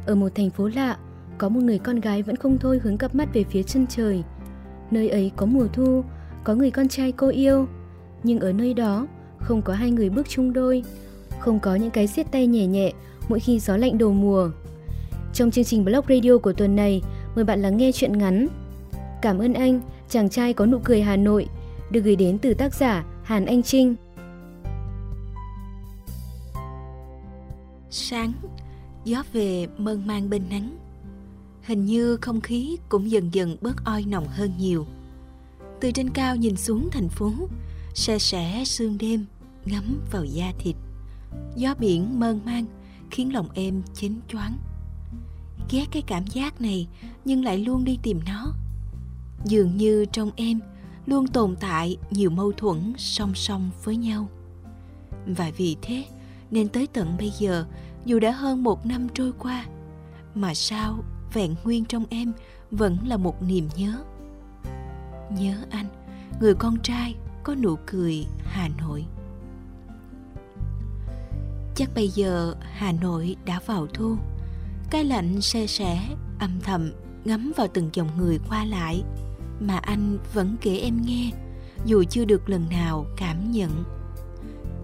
Ở 0.07 0.15
một 0.15 0.35
thành 0.35 0.51
phố 0.51 0.69
lạ, 0.75 0.99
có 1.39 1.49
một 1.49 1.61
người 1.61 1.79
con 1.79 2.01
gái 2.01 2.23
vẫn 2.23 2.37
không 2.37 2.59
thôi 2.59 2.81
hướng 2.83 2.99
cặp 2.99 3.15
mắt 3.15 3.29
về 3.35 3.45
phía 3.45 3.63
chân 3.63 3.87
trời– 3.87 4.23
Nơi 4.91 5.09
ấy 5.09 5.31
có 5.37 5.47
mùa 5.47 5.67
thu, 5.73 6.05
có 6.45 6.55
người 6.55 6.71
con 6.71 6.89
trai 6.89 7.13
cô 7.13 7.29
yêu, 7.29 7.67
nhưng 8.23 8.41
ở 8.41 8.53
nơi 8.53 8.75
đó 8.75 9.07
không 9.39 9.63
có 9.63 9.73
hai 9.73 9.91
người 9.91 10.11
bước 10.11 10.29
chung 10.29 10.53
đôi, 10.53 10.85
không 11.39 11.61
có 11.61 11.75
những 11.75 11.91
cái 11.91 12.07
siết 12.07 12.33
tay 12.33 12.47
nhẹ 12.47 12.67
nhẹ 12.67 12.93
mỗi 13.29 13.41
khi 13.41 13.59
gió 13.59 13.77
lạnh 13.77 13.99
đầu 13.99 14.13
mùa. 14.13 14.51
Trong 15.33 15.51
chương 15.51 15.65
trình 15.65 15.85
blog 15.85 16.05
radio 16.09 16.39
của 16.39 16.53
tuần 16.53 16.77
này, 16.77 17.03
mời 17.35 17.45
bạn 17.45 17.63
lắng 17.63 17.77
nghe 17.77 17.93
chuyện 17.93 18.19
ngắn. 18.19 18.47
Cảm 19.23 19.39
ơn 19.39 19.55
anh, 19.55 19.81
chàng 20.09 20.29
trai 20.29 20.53
có 20.53 20.67
nụ 20.67 20.79
cười 20.85 21.03
Hà 21.03 21.17
Nội, 21.17 21.47
được 21.91 22.01
gửi 22.01 22.17
đến 22.17 22.39
từ 22.39 22.55
tác 22.55 22.75
giả 22.75 23.05
Hàn 23.31 23.47
Anh 23.47 23.63
Trinh. 23.63 23.97
Sáng, 27.91 28.33
gió 29.05 29.23
về 29.33 29.67
mơn 29.79 30.07
mang 30.07 30.31
bên 30.31 30.43
nắng. 30.51 30.79
Hình 31.63 31.85
như 31.85 32.17
không 32.17 32.41
khí 32.41 32.77
cũng 32.89 33.11
dần 33.11 33.35
dần 33.35 33.57
bớt 33.61 33.85
oi 33.85 34.05
nồng 34.05 34.29
hơn 34.29 34.53
nhiều. 34.59 34.87
Từ 35.81 35.91
trên 35.91 36.11
cao 36.11 36.37
nhìn 36.37 36.57
xuống 36.57 36.89
thành 36.93 37.09
phố 37.09 37.33
xe 37.95 38.19
sẻ 38.19 38.63
sương 38.67 38.99
đêm 38.99 39.27
ngắm 39.65 40.01
vào 40.11 40.25
da 40.25 40.53
thịt. 40.59 40.77
Gió 41.57 41.75
biển 41.79 42.21
mơn 42.21 42.41
mang 42.45 42.65
khiến 43.11 43.33
lòng 43.33 43.49
em 43.55 43.83
chến 43.95 44.21
choáng. 44.29 44.59
Ghét 45.71 45.85
cái 45.91 46.03
cảm 46.03 46.27
giác 46.27 46.61
này 46.61 46.89
nhưng 47.25 47.45
lại 47.45 47.59
luôn 47.59 47.85
đi 47.85 47.99
tìm 48.03 48.21
nó. 48.27 48.53
Dường 49.45 49.77
như 49.77 50.05
trong 50.13 50.31
em 50.37 50.61
luôn 51.07 51.27
tồn 51.27 51.57
tại 51.61 51.97
nhiều 52.11 52.31
mâu 52.31 52.53
thuẫn 52.53 52.93
song 52.97 53.35
song 53.35 53.71
với 53.85 53.97
nhau. 53.97 54.29
Và 55.27 55.51
vì 55.57 55.77
thế, 55.83 56.05
nên 56.51 56.69
tới 56.69 56.87
tận 56.87 57.17
bây 57.19 57.31
giờ, 57.31 57.65
dù 58.05 58.19
đã 58.19 58.31
hơn 58.31 58.63
một 58.63 58.87
năm 58.87 59.09
trôi 59.15 59.33
qua, 59.39 59.67
mà 60.35 60.55
sao 60.55 61.05
vẹn 61.33 61.55
nguyên 61.65 61.85
trong 61.85 62.05
em 62.11 62.33
vẫn 62.71 62.97
là 63.07 63.17
một 63.17 63.43
niềm 63.43 63.69
nhớ. 63.77 64.05
Nhớ 65.39 65.55
anh, 65.71 65.87
người 66.41 66.55
con 66.55 66.77
trai 66.83 67.15
có 67.43 67.55
nụ 67.55 67.77
cười 67.87 68.27
hà 68.45 68.69
nội. 68.79 69.05
Chắc 71.75 71.91
bây 71.95 72.09
giờ 72.09 72.55
hà 72.61 72.93
nội 72.93 73.37
đã 73.45 73.61
vào 73.67 73.87
thu. 73.87 74.17
Cái 74.91 75.05
lạnh 75.05 75.41
se 75.41 75.67
sẻ, 75.67 76.09
âm 76.39 76.61
thầm 76.61 76.93
ngắm 77.25 77.53
vào 77.57 77.67
từng 77.75 77.91
dòng 77.93 78.09
người 78.19 78.39
qua 78.49 78.65
lại 78.65 79.03
mà 79.61 79.77
anh 79.77 80.19
vẫn 80.35 80.57
kể 80.61 80.79
em 80.79 81.03
nghe 81.03 81.31
dù 81.85 82.05
chưa 82.11 82.25
được 82.25 82.49
lần 82.49 82.69
nào 82.71 83.07
cảm 83.17 83.51
nhận 83.51 83.85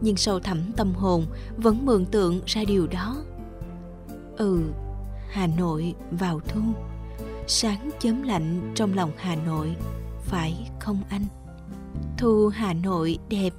nhưng 0.00 0.16
sâu 0.16 0.40
thẳm 0.40 0.58
tâm 0.76 0.94
hồn 0.94 1.26
vẫn 1.56 1.86
mường 1.86 2.06
tượng 2.06 2.40
ra 2.46 2.64
điều 2.64 2.86
đó 2.86 3.16
ừ 4.36 4.62
Hà 5.30 5.46
Nội 5.46 5.94
vào 6.10 6.40
thu 6.40 6.60
Sáng 7.46 7.90
chớm 7.98 8.22
lạnh 8.22 8.72
trong 8.74 8.94
lòng 8.94 9.10
Hà 9.16 9.36
Nội 9.36 9.76
Phải 10.22 10.70
không 10.80 11.02
anh? 11.08 11.26
Thu 12.18 12.48
Hà 12.48 12.72
Nội 12.72 13.18
đẹp, 13.28 13.52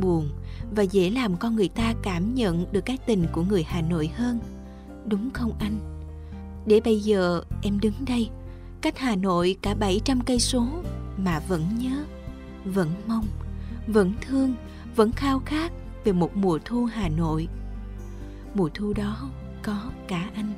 buồn 0.00 0.28
và 0.76 0.82
dễ 0.82 1.10
làm 1.10 1.36
con 1.36 1.56
người 1.56 1.68
ta 1.68 1.94
cảm 2.02 2.34
nhận 2.34 2.72
được 2.72 2.80
cái 2.80 2.98
tình 3.06 3.26
của 3.32 3.42
người 3.42 3.62
Hà 3.62 3.80
Nội 3.80 4.10
hơn 4.14 4.38
Đúng 5.06 5.30
không 5.30 5.52
anh? 5.58 5.78
Để 6.66 6.80
bây 6.84 7.00
giờ 7.00 7.42
em 7.62 7.80
đứng 7.80 8.04
đây 8.06 8.28
Cách 8.80 8.98
Hà 8.98 9.16
Nội 9.16 9.56
cả 9.62 9.74
700 9.74 10.20
cây 10.20 10.40
số 10.40 10.66
Mà 11.16 11.40
vẫn 11.48 11.64
nhớ, 11.78 12.04
Vẫn 12.64 12.90
mong, 13.06 13.26
Vẫn 13.86 14.12
thương, 14.20 14.54
Vẫn 14.96 15.12
khao 15.12 15.42
khát 15.46 15.72
về 16.04 16.12
một 16.12 16.36
mùa 16.36 16.58
thu 16.64 16.84
Hà 16.84 17.08
Nội. 17.08 17.48
Mùa 18.54 18.68
thu 18.74 18.92
đó 18.92 19.30
có 19.62 19.90
cả 20.08 20.30
anh. 20.34 20.52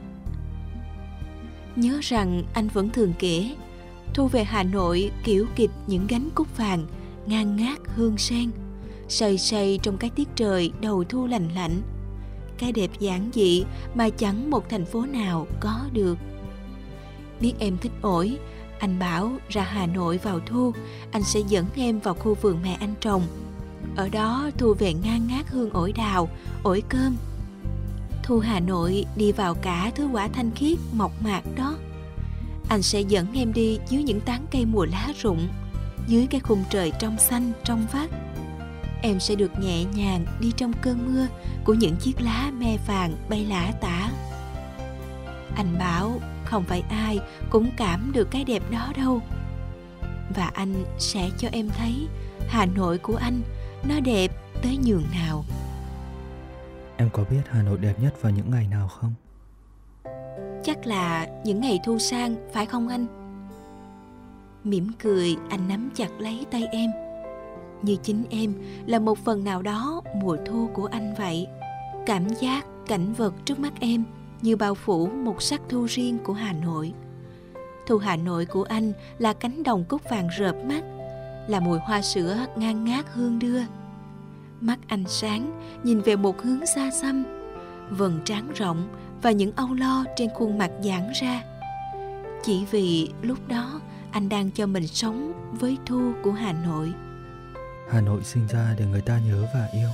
Nhớ 1.76 1.98
rằng 2.02 2.42
anh 2.54 2.68
vẫn 2.68 2.90
thường 2.90 3.12
kể, 3.18 3.54
thu 4.14 4.26
về 4.26 4.44
hà 4.44 4.62
nội 4.62 5.10
kiểu 5.24 5.46
kịch 5.56 5.70
những 5.86 6.06
gánh 6.06 6.28
cúc 6.34 6.56
vàng 6.56 6.86
ngang 7.26 7.56
ngát 7.56 7.78
hương 7.96 8.18
sen, 8.18 8.50
say 9.08 9.38
say 9.38 9.78
trong 9.82 9.96
cái 9.96 10.10
tiết 10.10 10.28
trời 10.34 10.72
đầu 10.80 11.04
thu 11.04 11.26
lành 11.26 11.48
lạnh. 11.54 11.82
Cái 12.58 12.72
đẹp 12.72 12.90
giản 12.98 13.30
dị 13.34 13.64
mà 13.94 14.08
chẳng 14.10 14.50
một 14.50 14.68
thành 14.68 14.84
phố 14.84 15.06
nào 15.06 15.46
có 15.60 15.80
được 15.92 16.18
biết 17.40 17.52
em 17.58 17.78
thích 17.78 17.92
ổi, 18.02 18.38
anh 18.78 18.98
bảo 18.98 19.32
ra 19.48 19.62
hà 19.62 19.86
nội 19.86 20.18
vào 20.18 20.40
thu, 20.46 20.72
anh 21.12 21.22
sẽ 21.22 21.40
dẫn 21.48 21.66
em 21.74 22.00
vào 22.00 22.14
khu 22.14 22.34
vườn 22.34 22.58
mẹ 22.62 22.76
anh 22.80 22.94
trồng. 23.00 23.22
Ở 23.96 24.08
đó 24.08 24.50
thu 24.58 24.74
về 24.74 24.94
ngang 24.94 25.26
ngát 25.26 25.48
hương 25.48 25.70
ổi 25.70 25.92
đào, 25.92 26.28
ổi 26.62 26.82
cơm. 26.88 27.16
Thu 28.22 28.38
Hà 28.38 28.60
Nội 28.60 29.04
đi 29.16 29.32
vào 29.32 29.54
cả 29.54 29.90
thứ 29.94 30.08
quả 30.12 30.28
thanh 30.28 30.50
khiết, 30.50 30.78
mộc 30.92 31.22
mạc 31.22 31.42
đó. 31.56 31.74
Anh 32.68 32.82
sẽ 32.82 33.00
dẫn 33.00 33.26
em 33.34 33.52
đi 33.52 33.78
dưới 33.88 34.02
những 34.02 34.20
tán 34.20 34.46
cây 34.50 34.64
mùa 34.64 34.84
lá 34.84 35.12
rụng, 35.22 35.48
Dưới 36.08 36.26
cái 36.26 36.40
khung 36.40 36.64
trời 36.70 36.92
trong 36.98 37.18
xanh, 37.18 37.52
trong 37.64 37.86
vắt. 37.92 38.10
Em 39.02 39.20
sẽ 39.20 39.34
được 39.34 39.50
nhẹ 39.60 39.84
nhàng 39.84 40.26
đi 40.40 40.52
trong 40.56 40.72
cơn 40.82 41.06
mưa 41.06 41.26
Của 41.64 41.74
những 41.74 41.96
chiếc 41.96 42.20
lá 42.20 42.50
me 42.58 42.76
vàng 42.86 43.14
bay 43.28 43.44
lả 43.44 43.72
tả. 43.80 44.10
Anh 45.56 45.78
bảo 45.78 46.20
không 46.48 46.64
phải 46.64 46.82
ai 46.90 47.20
cũng 47.50 47.70
cảm 47.76 48.10
được 48.14 48.28
cái 48.30 48.44
đẹp 48.44 48.62
đó 48.70 48.92
đâu 48.96 49.20
Và 50.36 50.50
anh 50.54 50.74
sẽ 50.98 51.30
cho 51.38 51.48
em 51.52 51.68
thấy 51.68 52.08
Hà 52.48 52.66
Nội 52.66 52.98
của 52.98 53.16
anh 53.16 53.40
nó 53.88 54.00
đẹp 54.00 54.28
tới 54.62 54.78
nhường 54.84 55.04
nào 55.12 55.44
Em 56.96 57.08
có 57.12 57.24
biết 57.30 57.40
Hà 57.50 57.62
Nội 57.62 57.78
đẹp 57.78 57.94
nhất 58.00 58.22
vào 58.22 58.32
những 58.32 58.50
ngày 58.50 58.68
nào 58.70 58.88
không? 58.88 59.14
Chắc 60.64 60.86
là 60.86 61.26
những 61.44 61.60
ngày 61.60 61.80
thu 61.84 61.98
sang, 61.98 62.36
phải 62.52 62.66
không 62.66 62.88
anh? 62.88 63.06
Mỉm 64.64 64.92
cười, 65.02 65.36
anh 65.50 65.68
nắm 65.68 65.90
chặt 65.94 66.08
lấy 66.18 66.46
tay 66.50 66.66
em. 66.72 66.90
Như 67.82 67.96
chính 68.02 68.24
em 68.30 68.54
là 68.86 68.98
một 68.98 69.18
phần 69.18 69.44
nào 69.44 69.62
đó 69.62 70.02
mùa 70.14 70.36
thu 70.46 70.70
của 70.74 70.86
anh 70.86 71.14
vậy. 71.18 71.46
Cảm 72.06 72.28
giác, 72.28 72.66
cảnh 72.86 73.12
vật 73.12 73.34
trước 73.44 73.58
mắt 73.58 73.72
em 73.80 74.04
như 74.42 74.56
bao 74.56 74.74
phủ 74.74 75.06
một 75.06 75.42
sắc 75.42 75.60
thu 75.68 75.84
riêng 75.84 76.18
của 76.24 76.32
Hà 76.32 76.52
Nội. 76.52 76.92
Thu 77.86 77.98
Hà 77.98 78.16
Nội 78.16 78.46
của 78.46 78.62
anh 78.62 78.92
là 79.18 79.32
cánh 79.32 79.62
đồng 79.62 79.84
cúc 79.84 80.02
vàng 80.10 80.28
rợp 80.38 80.54
mắt, 80.64 80.82
là 81.48 81.60
mùi 81.60 81.78
hoa 81.78 82.02
sữa 82.02 82.46
ngang 82.56 82.84
ngát 82.84 83.06
hương 83.12 83.38
đưa, 83.38 83.60
Mắt 84.60 84.78
anh 84.86 85.04
sáng, 85.08 85.60
nhìn 85.82 86.00
về 86.00 86.16
một 86.16 86.42
hướng 86.42 86.66
xa 86.66 86.90
xăm, 86.90 87.24
vầng 87.90 88.20
trán 88.24 88.52
rộng 88.54 88.88
và 89.22 89.30
những 89.30 89.52
âu 89.56 89.74
lo 89.74 90.04
trên 90.16 90.30
khuôn 90.34 90.58
mặt 90.58 90.70
giãn 90.84 91.12
ra. 91.20 91.42
Chỉ 92.44 92.64
vì 92.70 93.12
lúc 93.22 93.38
đó 93.48 93.80
anh 94.10 94.28
đang 94.28 94.50
cho 94.50 94.66
mình 94.66 94.86
sống 94.86 95.32
với 95.60 95.78
Thu 95.86 96.12
của 96.22 96.32
Hà 96.32 96.52
Nội. 96.52 96.92
Hà 97.90 98.00
Nội 98.00 98.24
sinh 98.24 98.46
ra 98.46 98.74
để 98.78 98.86
người 98.86 99.00
ta 99.00 99.18
nhớ 99.18 99.46
và 99.54 99.68
yêu. 99.72 99.88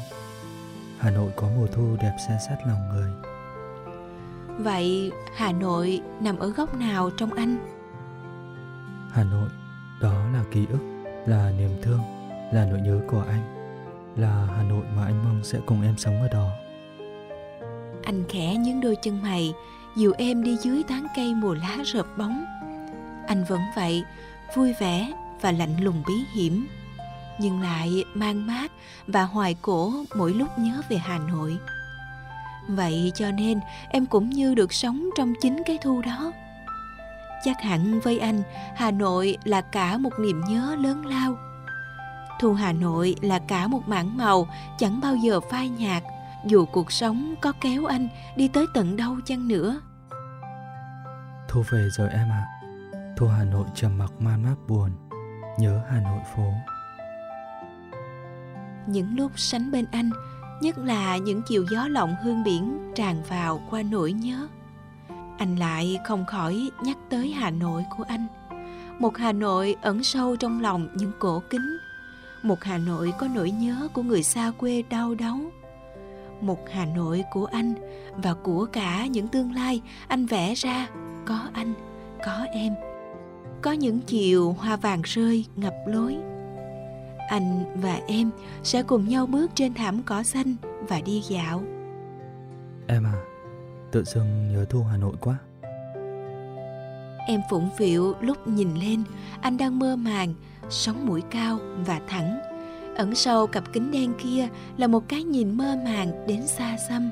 Hà 0.99 1.11
Nội 1.11 1.31
có 1.37 1.49
mùa 1.57 1.67
thu 1.67 1.97
đẹp 2.03 2.17
xe 2.29 2.39
sát 2.49 2.57
lòng 2.67 2.89
người. 2.93 3.34
Vậy 4.59 5.13
Hà 5.37 5.53
Nội 5.53 6.01
nằm 6.21 6.39
ở 6.39 6.49
góc 6.49 6.75
nào 6.75 7.11
trong 7.17 7.35
anh? 7.35 7.57
Hà 9.11 9.25
Nội, 9.25 9.49
đó 10.01 10.27
là 10.33 10.45
ký 10.53 10.67
ức, 10.71 11.03
là 11.27 11.53
niềm 11.59 11.71
thương, 11.83 12.01
là 12.53 12.67
nỗi 12.71 12.81
nhớ 12.81 13.01
của 13.09 13.25
anh. 13.29 13.55
Là 14.17 14.47
Hà 14.57 14.63
Nội 14.63 14.85
mà 14.97 15.05
anh 15.05 15.25
mong 15.25 15.45
sẽ 15.45 15.59
cùng 15.67 15.83
em 15.83 15.97
sống 15.97 16.23
ở 16.23 16.29
đó. 16.29 16.49
Anh 18.05 18.25
khẽ 18.29 18.57
nhướng 18.57 18.81
đôi 18.81 18.97
chân 19.03 19.23
mày, 19.23 19.53
dìu 19.97 20.13
em 20.19 20.43
đi 20.43 20.57
dưới 20.57 20.83
tán 20.83 21.07
cây 21.17 21.35
mùa 21.35 21.55
lá 21.55 21.79
rợp 21.85 22.07
bóng. 22.19 22.45
Anh 23.27 23.45
vẫn 23.49 23.61
vậy, 23.77 24.05
vui 24.57 24.75
vẻ 24.81 25.13
và 25.41 25.53
lạnh 25.53 25.85
lùng 25.85 26.03
bí 26.07 26.15
hiểm, 26.35 26.67
nhưng 27.39 27.61
lại 27.61 28.05
mang 28.15 28.47
mát 28.47 28.73
và 29.07 29.23
hoài 29.23 29.57
cổ 29.63 29.93
mỗi 30.17 30.35
lúc 30.35 30.49
nhớ 30.59 30.81
về 30.89 30.97
Hà 30.97 31.19
Nội. 31.19 31.59
Vậy 32.69 33.13
cho 33.15 33.31
nên 33.31 33.61
em 33.89 34.07
cũng 34.07 34.31
như 34.31 34.55
được 34.55 34.73
sống 34.73 35.11
trong 35.17 35.33
chính 35.41 35.63
cái 35.67 35.79
thu 35.83 36.03
đó. 36.03 36.33
Chắc 37.45 37.61
hẳn 37.61 38.01
với 38.01 38.19
anh, 38.19 38.43
Hà 38.77 38.91
Nội 38.91 39.37
là 39.45 39.61
cả 39.61 39.99
một 39.99 40.13
niềm 40.19 40.41
nhớ 40.49 40.77
lớn 40.81 41.07
lao. 41.07 41.37
Thu 42.41 42.55
Hà 42.55 42.73
Nội 42.73 43.17
là 43.23 43.39
cả 43.39 43.67
một 43.67 43.89
mảng 43.89 44.17
màu 44.17 44.49
chẳng 44.79 45.01
bao 45.01 45.17
giờ 45.17 45.41
phai 45.41 45.69
nhạt, 45.69 46.03
dù 46.47 46.65
cuộc 46.65 46.93
sống 46.93 47.35
có 47.41 47.53
kéo 47.61 47.87
anh 47.87 48.09
đi 48.37 48.49
tới 48.49 48.67
tận 48.75 48.97
đâu 48.97 49.17
chăng 49.25 49.49
nữa. 49.49 49.81
Thu 51.49 51.63
về 51.71 51.89
rồi 51.91 52.09
em 52.11 52.31
ạ. 52.31 52.47
À. 52.49 52.65
Thu 53.17 53.27
Hà 53.27 53.45
Nội 53.45 53.67
trầm 53.75 53.99
mặc 53.99 54.13
man 54.19 54.43
mác 54.43 54.55
buồn, 54.69 54.91
nhớ 55.59 55.83
Hà 55.91 56.01
Nội 56.01 56.21
phố. 56.37 56.53
Những 58.87 59.17
lúc 59.17 59.33
sánh 59.37 59.71
bên 59.71 59.85
anh, 59.93 60.11
nhất 60.61 60.79
là 60.79 61.17
những 61.17 61.43
chiều 61.43 61.65
gió 61.71 61.89
lộng 61.89 62.15
hương 62.23 62.45
biển 62.45 62.93
tràn 62.95 63.23
vào 63.29 63.61
qua 63.71 63.83
nỗi 63.83 64.13
nhớ. 64.13 64.49
Anh 65.39 65.57
lại 65.57 65.99
không 66.05 66.27
khỏi 66.27 66.71
nhắc 66.83 66.97
tới 67.11 67.33
hà 67.33 67.51
nội 67.51 67.85
của 67.97 68.05
anh. 68.09 68.27
Một 68.99 69.17
hà 69.17 69.33
nội 69.33 69.77
ẩn 69.83 70.05
sâu 70.05 70.37
trong 70.37 70.61
lòng 70.61 70.89
những 70.95 71.13
cổ 71.19 71.43
kính. 71.51 71.79
Một 72.43 72.65
hà 72.65 72.79
nội 72.79 73.13
có 73.19 73.29
nỗi 73.35 73.51
nhớ 73.51 73.89
của 73.93 74.03
người 74.03 74.23
xa 74.23 74.53
quê 74.59 74.83
đau 74.91 75.15
đớn. 75.15 75.51
Một 76.41 76.59
hà 76.73 76.87
nội 76.87 77.25
của 77.33 77.45
anh 77.45 77.75
và 78.17 78.35
của 78.35 78.67
cả 78.73 79.07
những 79.07 79.29
tương 79.29 79.53
lai 79.53 79.81
anh 80.09 80.27
vẽ 80.27 80.55
ra. 80.55 80.89
Có 81.25 81.39
anh, 81.53 81.75
có 82.25 82.47
em. 82.53 82.75
Có 83.63 83.73
những 83.73 84.01
chiều 84.01 84.53
hoa 84.53 84.77
vàng 84.77 85.03
rơi 85.03 85.45
ngập 85.57 85.75
lối 85.87 86.17
anh 87.29 87.65
và 87.75 88.01
em 88.07 88.31
sẽ 88.63 88.83
cùng 88.83 89.09
nhau 89.09 89.27
bước 89.27 89.51
trên 89.55 89.75
thảm 89.75 90.03
cỏ 90.03 90.23
xanh 90.23 90.57
và 90.89 91.01
đi 91.01 91.23
dạo. 91.29 91.63
Em 92.87 93.05
à 93.05 93.15
tự 93.93 94.05
dưng 94.05 94.53
nhớ 94.53 94.65
thu 94.71 94.83
hà 94.83 94.97
nội 94.97 95.15
quá. 95.21 95.39
Em 97.27 97.41
phụng 97.51 97.69
phịu 97.77 98.15
lúc 98.21 98.49
nhìn 98.49 98.75
lên 98.75 99.03
anh 99.41 99.57
đang 99.57 99.79
mơ 99.79 99.97
màng 99.97 100.35
sống 100.71 101.07
mũi 101.07 101.23
cao 101.31 101.59
và 101.87 102.01
thẳng. 102.09 102.41
Ẩn 102.97 103.15
sâu 103.15 103.47
cặp 103.47 103.73
kính 103.73 103.91
đen 103.91 104.13
kia 104.23 104.49
là 104.77 104.87
một 104.87 105.09
cái 105.09 105.23
nhìn 105.23 105.57
mơ 105.57 105.77
màng 105.85 106.27
đến 106.27 106.47
xa 106.47 106.77
xăm. 106.89 107.11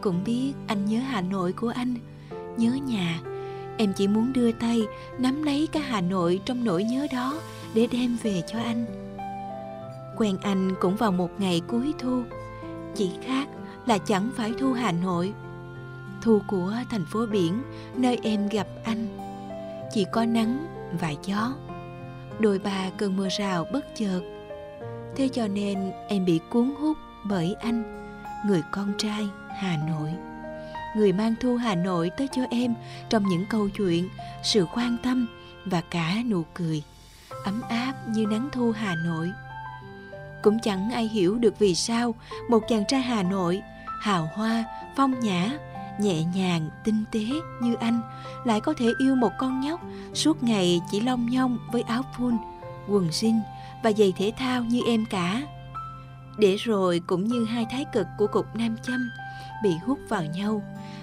Cũng 0.00 0.24
biết 0.24 0.52
anh 0.66 0.86
nhớ 0.86 0.98
hà 0.98 1.20
nội 1.20 1.52
của 1.52 1.68
anh 1.68 1.94
nhớ 2.56 2.70
nhà. 2.70 3.20
Em 3.78 3.92
chỉ 3.96 4.08
muốn 4.08 4.32
đưa 4.32 4.52
tay 4.52 4.82
nắm 5.18 5.42
lấy 5.42 5.68
cái 5.72 5.82
hà 5.82 6.00
nội 6.00 6.40
trong 6.44 6.64
nỗi 6.64 6.84
nhớ 6.84 7.06
đó 7.12 7.40
để 7.74 7.88
đem 7.92 8.16
về 8.22 8.42
cho 8.46 8.58
anh. 8.58 8.86
Quen 10.16 10.36
anh 10.42 10.74
cũng 10.80 10.96
vào 10.96 11.12
một 11.12 11.30
ngày 11.38 11.62
cuối 11.68 11.94
thu, 11.98 12.22
chỉ 12.94 13.10
khác 13.26 13.48
là 13.86 13.98
chẳng 13.98 14.30
phải 14.36 14.52
thu 14.58 14.72
hà 14.72 14.92
nội. 14.92 15.32
Thu 16.22 16.42
của 16.48 16.74
thành 16.90 17.04
phố 17.12 17.26
biển, 17.26 17.62
nơi 17.96 18.18
em 18.22 18.48
gặp 18.48 18.66
anh. 18.84 19.18
Chỉ 19.92 20.06
có 20.12 20.24
nắng 20.24 20.66
và 21.00 21.14
gió, 21.24 21.52
đôi 22.38 22.58
ba 22.58 22.90
cơn 22.96 23.16
mưa 23.16 23.28
rào 23.38 23.66
bất 23.72 23.84
chợt. 23.94 24.20
Thế 25.16 25.28
cho 25.28 25.48
nên 25.48 25.92
em 26.08 26.24
bị 26.24 26.40
cuốn 26.50 26.74
hút 26.80 26.96
bởi 27.24 27.54
anh, 27.60 28.08
người 28.46 28.62
con 28.72 28.92
trai 28.98 29.28
hà 29.56 29.76
nội. 29.88 30.10
Người 30.96 31.12
mang 31.12 31.34
thu 31.40 31.56
hà 31.56 31.74
nội 31.74 32.10
tới 32.16 32.28
cho 32.32 32.42
em 32.50 32.74
trong 33.08 33.28
những 33.28 33.44
câu 33.50 33.68
chuyện, 33.68 34.08
sự 34.42 34.66
quan 34.74 34.96
tâm 35.02 35.28
và 35.64 35.80
cả 35.90 36.14
nụ 36.30 36.42
cười 36.54 36.82
ấm 37.44 37.62
áp 37.68 37.94
như 38.08 38.26
nắng 38.26 38.48
thu 38.52 38.72
Hà 38.72 38.94
Nội. 38.94 39.32
Cũng 40.42 40.58
chẳng 40.62 40.90
ai 40.90 41.08
hiểu 41.08 41.38
được 41.38 41.58
vì 41.58 41.74
sao 41.74 42.14
một 42.50 42.60
chàng 42.68 42.84
trai 42.88 43.00
Hà 43.00 43.22
Nội, 43.22 43.62
hào 44.00 44.28
hoa, 44.34 44.64
phong 44.96 45.20
nhã, 45.20 45.50
nhẹ 46.00 46.24
nhàng, 46.24 46.70
tinh 46.84 47.04
tế 47.12 47.20
như 47.60 47.74
anh 47.74 48.00
lại 48.44 48.60
có 48.60 48.74
thể 48.78 48.86
yêu 48.98 49.14
một 49.14 49.32
con 49.38 49.60
nhóc 49.60 49.80
suốt 50.14 50.42
ngày 50.42 50.80
chỉ 50.90 51.00
long 51.00 51.30
nhong 51.30 51.58
với 51.72 51.82
áo 51.82 52.02
phun, 52.16 52.36
quần 52.88 53.08
jean 53.08 53.40
và 53.82 53.92
giày 53.92 54.12
thể 54.16 54.32
thao 54.38 54.64
như 54.64 54.80
em 54.86 55.04
cả. 55.10 55.42
Để 56.38 56.56
rồi 56.56 57.00
cũng 57.06 57.24
như 57.24 57.44
hai 57.44 57.66
thái 57.70 57.84
cực 57.92 58.06
của 58.18 58.26
cục 58.26 58.56
nam 58.56 58.76
châm 58.82 59.10
bị 59.62 59.70
hút 59.86 59.98
vào 60.08 60.24
nhau 60.24 60.62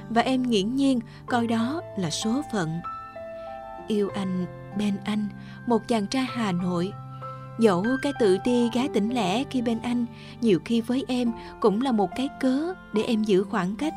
và 0.10 0.22
em 0.22 0.44
nghiễm 0.44 0.76
nhiên 0.76 1.00
coi 1.26 1.48
đó 1.48 1.82
là 1.98 2.10
số 2.10 2.42
phận. 2.52 2.80
Yêu 3.88 4.10
anh 4.16 4.46
bên 4.78 4.98
anh 5.04 5.28
một 5.70 5.88
chàng 5.88 6.08
trai 6.08 6.26
Hà 6.30 6.52
Nội. 6.52 6.94
Dẫu 7.60 7.86
cái 8.02 8.14
tự 8.20 8.38
ti 8.44 8.70
gái 8.74 8.90
tỉnh 8.94 9.10
lẻ 9.10 9.44
khi 9.50 9.62
bên 9.62 9.80
anh 9.82 10.06
nhiều 10.42 10.60
khi 10.66 10.82
với 10.82 11.06
em 11.08 11.32
cũng 11.60 11.82
là 11.82 11.92
một 11.92 12.10
cái 12.16 12.30
cớ 12.40 12.74
để 12.94 13.04
em 13.04 13.24
giữ 13.24 13.44
khoảng 13.44 13.76
cách. 13.76 13.94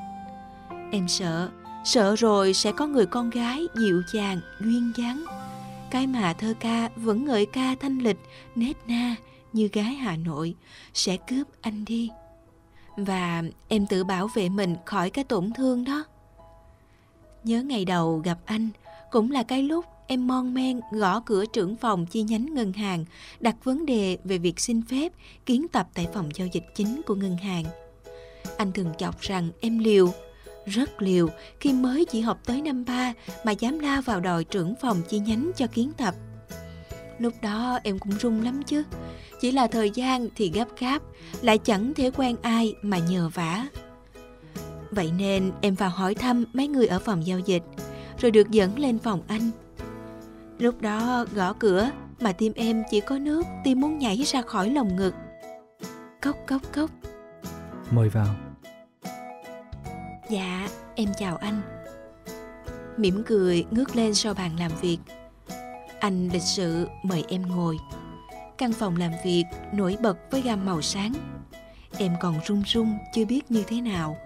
Em 0.92 1.08
sợ, 1.08 1.50
sợ 1.84 2.16
rồi 2.16 2.54
sẽ 2.54 2.72
có 2.72 2.86
người 2.86 3.06
con 3.06 3.30
gái 3.30 3.66
dịu 3.74 4.02
dàng, 4.12 4.40
duyên 4.60 4.92
dáng. 4.96 5.24
Cái 5.90 6.06
mà 6.06 6.32
thơ 6.32 6.54
ca 6.60 6.88
vẫn 6.96 7.24
ngợi 7.24 7.46
ca 7.46 7.74
thanh 7.80 7.98
lịch, 7.98 8.18
nết 8.54 8.76
na 8.86 9.14
như 9.52 9.68
gái 9.72 9.94
Hà 9.94 10.16
Nội 10.16 10.54
sẽ 10.94 11.16
cướp 11.16 11.46
anh 11.60 11.84
đi. 11.84 12.10
Và 12.96 13.42
em 13.68 13.86
tự 13.86 14.04
bảo 14.04 14.28
vệ 14.34 14.48
mình 14.48 14.76
khỏi 14.84 15.10
cái 15.10 15.24
tổn 15.24 15.52
thương 15.52 15.84
đó. 15.84 16.04
Nhớ 17.44 17.62
ngày 17.62 17.84
đầu 17.84 18.18
gặp 18.18 18.38
anh 18.44 18.68
cũng 19.10 19.30
là 19.30 19.42
cái 19.42 19.62
lúc 19.62 19.84
em 20.06 20.26
mon 20.26 20.54
men 20.54 20.80
gõ 20.90 21.20
cửa 21.20 21.44
trưởng 21.46 21.76
phòng 21.76 22.06
chi 22.06 22.22
nhánh 22.22 22.54
ngân 22.54 22.72
hàng, 22.72 23.04
đặt 23.40 23.56
vấn 23.64 23.86
đề 23.86 24.18
về 24.24 24.38
việc 24.38 24.60
xin 24.60 24.82
phép 24.82 25.12
kiến 25.46 25.66
tập 25.68 25.88
tại 25.94 26.06
phòng 26.14 26.28
giao 26.34 26.48
dịch 26.52 26.64
chính 26.74 27.00
của 27.06 27.14
ngân 27.14 27.36
hàng. 27.36 27.64
Anh 28.56 28.72
thường 28.72 28.92
chọc 28.98 29.20
rằng 29.20 29.50
em 29.60 29.78
liều, 29.78 30.12
rất 30.66 31.02
liều 31.02 31.28
khi 31.60 31.72
mới 31.72 32.04
chỉ 32.04 32.20
học 32.20 32.38
tới 32.46 32.62
năm 32.62 32.84
ba 32.84 33.12
mà 33.44 33.52
dám 33.52 33.78
la 33.78 34.00
vào 34.00 34.20
đòi 34.20 34.44
trưởng 34.44 34.74
phòng 34.80 35.02
chi 35.08 35.18
nhánh 35.18 35.50
cho 35.56 35.66
kiến 35.66 35.92
tập. 35.96 36.14
Lúc 37.18 37.32
đó 37.42 37.78
em 37.82 37.98
cũng 37.98 38.12
run 38.18 38.40
lắm 38.40 38.62
chứ, 38.62 38.82
chỉ 39.40 39.52
là 39.52 39.66
thời 39.66 39.90
gian 39.90 40.28
thì 40.36 40.50
gấp 40.50 40.68
gáp, 40.78 41.02
lại 41.42 41.58
chẳng 41.58 41.94
thể 41.94 42.10
quen 42.10 42.36
ai 42.42 42.74
mà 42.82 42.98
nhờ 42.98 43.30
vả. 43.34 43.66
Vậy 44.90 45.12
nên 45.18 45.52
em 45.60 45.74
vào 45.74 45.90
hỏi 45.90 46.14
thăm 46.14 46.44
mấy 46.52 46.68
người 46.68 46.86
ở 46.86 46.98
phòng 46.98 47.26
giao 47.26 47.38
dịch, 47.38 47.62
rồi 48.18 48.30
được 48.30 48.50
dẫn 48.50 48.78
lên 48.78 48.98
phòng 48.98 49.22
anh 49.26 49.50
Lúc 50.58 50.80
đó 50.80 51.24
gõ 51.34 51.52
cửa 51.52 51.90
mà 52.20 52.32
tim 52.32 52.52
em 52.56 52.82
chỉ 52.90 53.00
có 53.00 53.18
nước, 53.18 53.42
tim 53.64 53.80
muốn 53.80 53.98
nhảy 53.98 54.16
ra 54.16 54.42
khỏi 54.42 54.70
lồng 54.70 54.96
ngực. 54.96 55.14
Cốc 56.22 56.36
cốc 56.46 56.62
cốc. 56.72 56.90
Mời 57.90 58.08
vào. 58.08 58.34
Dạ, 60.30 60.68
em 60.94 61.08
chào 61.18 61.36
anh. 61.36 61.60
Mỉm 62.96 63.22
cười 63.26 63.64
ngước 63.70 63.96
lên 63.96 64.14
sau 64.14 64.34
bàn 64.34 64.50
làm 64.58 64.70
việc. 64.80 64.98
Anh 66.00 66.28
lịch 66.32 66.42
sự 66.42 66.88
mời 67.02 67.24
em 67.28 67.42
ngồi. 67.42 67.78
Căn 68.58 68.72
phòng 68.72 68.96
làm 68.96 69.12
việc 69.24 69.44
nổi 69.72 69.96
bật 70.02 70.18
với 70.30 70.42
gam 70.42 70.66
màu 70.66 70.82
sáng. 70.82 71.12
Em 71.98 72.12
còn 72.20 72.34
run 72.46 72.62
run 72.66 72.98
chưa 73.14 73.24
biết 73.24 73.50
như 73.50 73.62
thế 73.66 73.80
nào. 73.80 74.16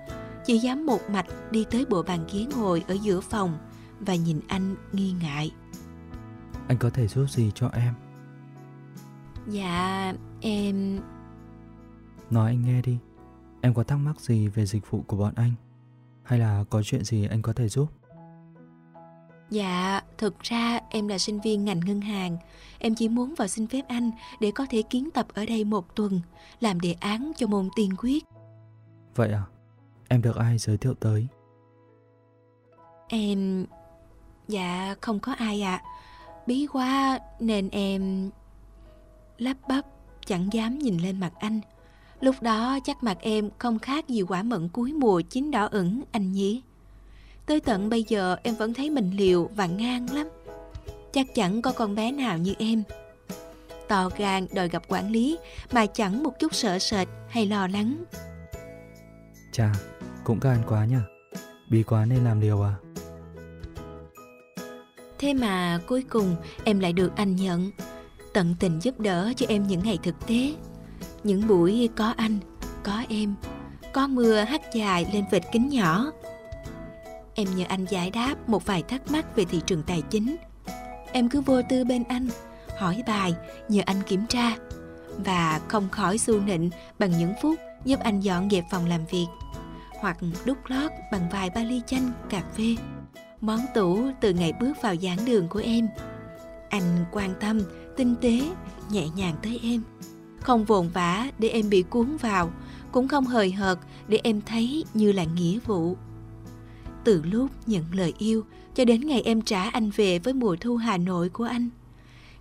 Chỉ 0.46 0.58
dám 0.58 0.86
một 0.86 1.10
mạch 1.10 1.26
đi 1.50 1.64
tới 1.70 1.84
bộ 1.90 2.02
bàn 2.02 2.24
ghế 2.32 2.46
ngồi 2.56 2.84
ở 2.88 2.94
giữa 3.02 3.20
phòng 3.20 3.58
và 4.00 4.14
nhìn 4.14 4.40
anh 4.48 4.74
nghi 4.92 5.12
ngại. 5.22 5.50
Anh 6.68 6.78
có 6.78 6.90
thể 6.90 7.06
giúp 7.06 7.26
gì 7.26 7.50
cho 7.54 7.68
em? 7.68 7.94
Dạ, 9.48 10.12
em... 10.40 11.00
Nói 12.30 12.50
anh 12.50 12.62
nghe 12.62 12.82
đi. 12.82 12.98
Em 13.60 13.74
có 13.74 13.82
thắc 13.82 13.98
mắc 13.98 14.20
gì 14.20 14.48
về 14.48 14.66
dịch 14.66 14.90
vụ 14.90 15.02
của 15.06 15.16
bọn 15.16 15.32
anh? 15.36 15.52
Hay 16.22 16.38
là 16.38 16.64
có 16.70 16.82
chuyện 16.82 17.04
gì 17.04 17.26
anh 17.26 17.42
có 17.42 17.52
thể 17.52 17.68
giúp? 17.68 17.88
Dạ, 19.50 20.00
thực 20.18 20.40
ra 20.40 20.80
em 20.90 21.08
là 21.08 21.18
sinh 21.18 21.40
viên 21.40 21.64
ngành 21.64 21.80
ngân 21.80 22.00
hàng. 22.00 22.36
Em 22.78 22.94
chỉ 22.94 23.08
muốn 23.08 23.34
vào 23.34 23.48
xin 23.48 23.66
phép 23.66 23.82
anh 23.88 24.10
để 24.40 24.50
có 24.50 24.66
thể 24.70 24.82
kiến 24.82 25.08
tập 25.14 25.26
ở 25.34 25.46
đây 25.46 25.64
một 25.64 25.96
tuần, 25.96 26.20
làm 26.60 26.80
đề 26.80 26.92
án 26.92 27.32
cho 27.36 27.46
môn 27.46 27.68
tiên 27.76 27.90
quyết. 27.98 28.24
Vậy 29.14 29.32
à? 29.32 29.42
Em 30.08 30.22
được 30.22 30.36
ai 30.36 30.58
giới 30.58 30.76
thiệu 30.76 30.94
tới? 30.94 31.26
Em... 33.08 33.66
Dạ, 34.48 34.94
không 35.00 35.20
có 35.20 35.32
ai 35.32 35.62
ạ. 35.62 35.82
À. 35.84 35.84
Bí 36.46 36.66
quá 36.72 37.18
nên 37.40 37.68
em... 37.70 38.30
Lắp 39.38 39.56
bắp, 39.68 39.84
chẳng 40.26 40.48
dám 40.52 40.78
nhìn 40.78 40.98
lên 40.98 41.20
mặt 41.20 41.32
anh. 41.38 41.60
Lúc 42.20 42.42
đó 42.42 42.78
chắc 42.84 43.02
mặt 43.02 43.18
em 43.20 43.50
không 43.58 43.78
khác 43.78 44.08
gì 44.08 44.22
quả 44.22 44.42
mận 44.42 44.68
cuối 44.68 44.92
mùa 44.92 45.20
chín 45.20 45.50
đỏ 45.50 45.68
ửng 45.70 46.02
anh 46.12 46.32
nhỉ. 46.32 46.62
Tới 47.46 47.60
tận 47.60 47.88
bây 47.88 48.04
giờ 48.08 48.36
em 48.42 48.54
vẫn 48.54 48.74
thấy 48.74 48.90
mình 48.90 49.10
liều 49.10 49.50
và 49.54 49.66
ngang 49.66 50.12
lắm. 50.12 50.28
Chắc 51.12 51.26
chẳng 51.34 51.62
có 51.62 51.72
con 51.72 51.94
bé 51.94 52.12
nào 52.12 52.38
như 52.38 52.54
em. 52.58 52.82
To 53.88 54.10
gan 54.16 54.46
đòi 54.54 54.68
gặp 54.68 54.82
quản 54.88 55.10
lý 55.10 55.38
mà 55.72 55.86
chẳng 55.86 56.22
một 56.22 56.38
chút 56.38 56.54
sợ 56.54 56.78
sệt 56.78 57.08
hay 57.28 57.46
lo 57.46 57.66
lắng. 57.66 58.04
Chà, 59.52 59.72
cũng 60.24 60.40
gan 60.40 60.62
quá 60.66 60.84
nhỉ. 60.84 60.96
Bí 61.70 61.82
quá 61.82 62.04
nên 62.04 62.24
làm 62.24 62.40
liều 62.40 62.62
à? 62.62 62.74
Thế 65.18 65.34
mà 65.34 65.80
cuối 65.86 66.02
cùng 66.02 66.36
em 66.64 66.80
lại 66.80 66.92
được 66.92 67.12
anh 67.16 67.36
nhận. 67.36 67.70
Tận 68.34 68.54
tình 68.60 68.80
giúp 68.80 69.00
đỡ 69.00 69.32
cho 69.36 69.46
em 69.48 69.66
những 69.66 69.82
ngày 69.84 69.98
thực 70.02 70.26
tế. 70.26 70.54
Những 71.24 71.46
buổi 71.46 71.88
có 71.96 72.14
anh, 72.16 72.38
có 72.82 73.02
em 73.08 73.34
Có 73.92 74.06
mưa 74.06 74.40
hắt 74.40 74.74
dài 74.74 75.06
lên 75.12 75.24
vệt 75.30 75.42
kính 75.52 75.68
nhỏ. 75.68 76.12
Em 77.34 77.48
nhờ 77.56 77.64
anh 77.68 77.84
giải 77.84 78.10
đáp 78.10 78.48
một 78.48 78.66
vài 78.66 78.82
thắc 78.82 79.10
mắc 79.10 79.36
về 79.36 79.44
thị 79.44 79.60
trường 79.66 79.82
tài 79.82 80.02
chính. 80.10 80.36
Em 81.12 81.28
cứ 81.28 81.40
vô 81.40 81.62
tư 81.62 81.84
bên 81.84 82.04
anh 82.08 82.28
Hỏi 82.78 83.02
bài, 83.06 83.34
nhờ 83.68 83.82
anh 83.86 84.02
kiểm 84.06 84.26
tra. 84.26 84.56
Và 85.24 85.60
không 85.68 85.88
khỏi 85.88 86.18
xu 86.18 86.40
nịnh 86.40 86.70
bằng 86.98 87.18
những 87.18 87.32
phút 87.42 87.60
giúp 87.84 88.00
anh 88.00 88.20
dọn 88.20 88.50
dẹp 88.50 88.64
phòng 88.70 88.86
làm 88.86 89.06
việc. 89.06 89.26
Hoặc 90.00 90.16
đút 90.44 90.58
lót 90.66 90.90
bằng 91.12 91.28
vài 91.32 91.50
ba 91.50 91.60
ly 91.60 91.82
chanh, 91.86 92.12
cà 92.30 92.42
phê 92.56 92.74
món 93.40 93.60
tủ 93.74 94.10
từ 94.20 94.32
ngày 94.32 94.52
bước 94.60 94.72
vào 94.82 94.96
giảng 94.96 95.18
đường 95.24 95.48
của 95.48 95.62
em. 95.64 95.88
Anh 96.68 97.04
quan 97.12 97.34
tâm, 97.40 97.60
tinh 97.96 98.14
tế, 98.20 98.40
nhẹ 98.90 99.08
nhàng 99.16 99.34
tới 99.42 99.60
em. 99.62 99.82
Không 100.40 100.64
vồn 100.64 100.88
vã 100.88 101.30
để 101.38 101.48
em 101.48 101.70
bị 101.70 101.82
cuốn 101.82 102.16
vào, 102.16 102.50
cũng 102.92 103.08
không 103.08 103.24
hời 103.24 103.52
hợt 103.52 103.78
để 104.08 104.20
em 104.24 104.40
thấy 104.46 104.84
như 104.94 105.12
là 105.12 105.24
nghĩa 105.24 105.58
vụ. 105.66 105.96
Từ 107.04 107.22
lúc 107.22 107.50
nhận 107.66 107.84
lời 107.92 108.14
yêu, 108.18 108.44
cho 108.74 108.84
đến 108.84 109.00
ngày 109.00 109.22
em 109.22 109.42
trả 109.42 109.62
anh 109.70 109.90
về 109.90 110.18
với 110.18 110.34
mùa 110.34 110.56
thu 110.60 110.76
hà 110.76 110.96
nội 110.96 111.28
của 111.28 111.44
anh, 111.44 111.68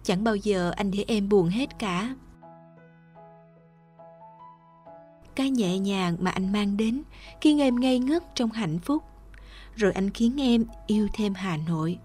chẳng 0.04 0.24
bao 0.24 0.36
giờ 0.36 0.72
anh 0.76 0.92
để 0.92 1.04
em 1.08 1.30
buồn 1.30 1.50
hết 1.50 1.80
cả. 1.80 2.16
Cái 5.36 5.50
nhẹ 5.50 5.80
nhàng 5.80 6.18
mà 6.20 6.32
anh 6.32 6.52
mang 6.52 6.78
đến 6.78 7.04
khi 7.42 7.62
em 7.62 7.80
ngây 7.80 8.00
ngất 8.00 8.36
trong 8.36 8.50
hạnh 8.50 8.80
phúc 8.80 9.04
rồi 9.76 9.92
anh 9.92 10.10
khiến 10.10 10.42
em 10.42 10.66
yêu 10.88 11.08
thêm 11.14 11.34
Hà 11.34 11.58
Nội. 11.68 11.98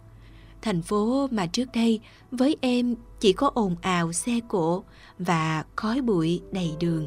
Thành 0.62 0.82
phố 0.82 1.28
mà 1.30 1.46
trước 1.46 1.68
đây 1.74 2.00
với 2.30 2.56
em 2.60 2.94
chỉ 3.20 3.32
có 3.32 3.50
ồn 3.54 3.76
ào 3.82 4.12
xe 4.12 4.32
cộ 4.48 4.82
và 5.18 5.64
khói 5.76 6.00
bụi 6.00 6.40
đầy 6.52 6.70
đường. 6.80 7.06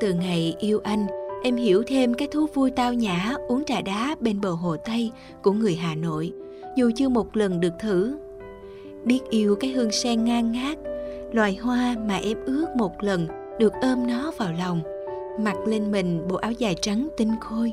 Từ 0.00 0.12
ngày 0.14 0.54
yêu 0.58 0.80
anh, 0.84 1.06
em 1.44 1.56
hiểu 1.56 1.82
thêm 1.86 2.14
cái 2.14 2.28
thú 2.32 2.46
vui 2.54 2.70
tao 2.70 2.94
nhã 2.94 3.34
uống 3.48 3.64
trà 3.64 3.80
đá 3.80 4.16
bên 4.20 4.40
bờ 4.40 4.50
hồ 4.50 4.76
Tây 4.76 5.10
của 5.42 5.52
người 5.52 5.76
Hà 5.76 5.94
Nội, 5.94 6.32
dù 6.76 6.90
chưa 6.96 7.08
một 7.08 7.36
lần 7.36 7.60
được 7.60 7.72
thử. 7.80 8.18
Biết 9.04 9.20
yêu 9.30 9.56
cái 9.60 9.70
hương 9.70 9.92
sen 9.92 10.24
ngang 10.24 10.52
ngát, 10.52 10.78
loài 11.32 11.56
hoa 11.56 11.96
mà 12.08 12.16
em 12.16 12.44
ước 12.46 12.66
một 12.76 13.02
lần 13.02 13.28
được 13.58 13.72
ôm 13.82 14.06
nó 14.06 14.32
vào 14.38 14.52
lòng– 14.52 14.82
mặc 15.38 15.56
lên 15.66 15.92
mình 15.92 16.28
bộ 16.28 16.36
áo 16.36 16.52
dài 16.52 16.74
trắng 16.82 17.08
tinh 17.16 17.32
khôi. 17.40 17.72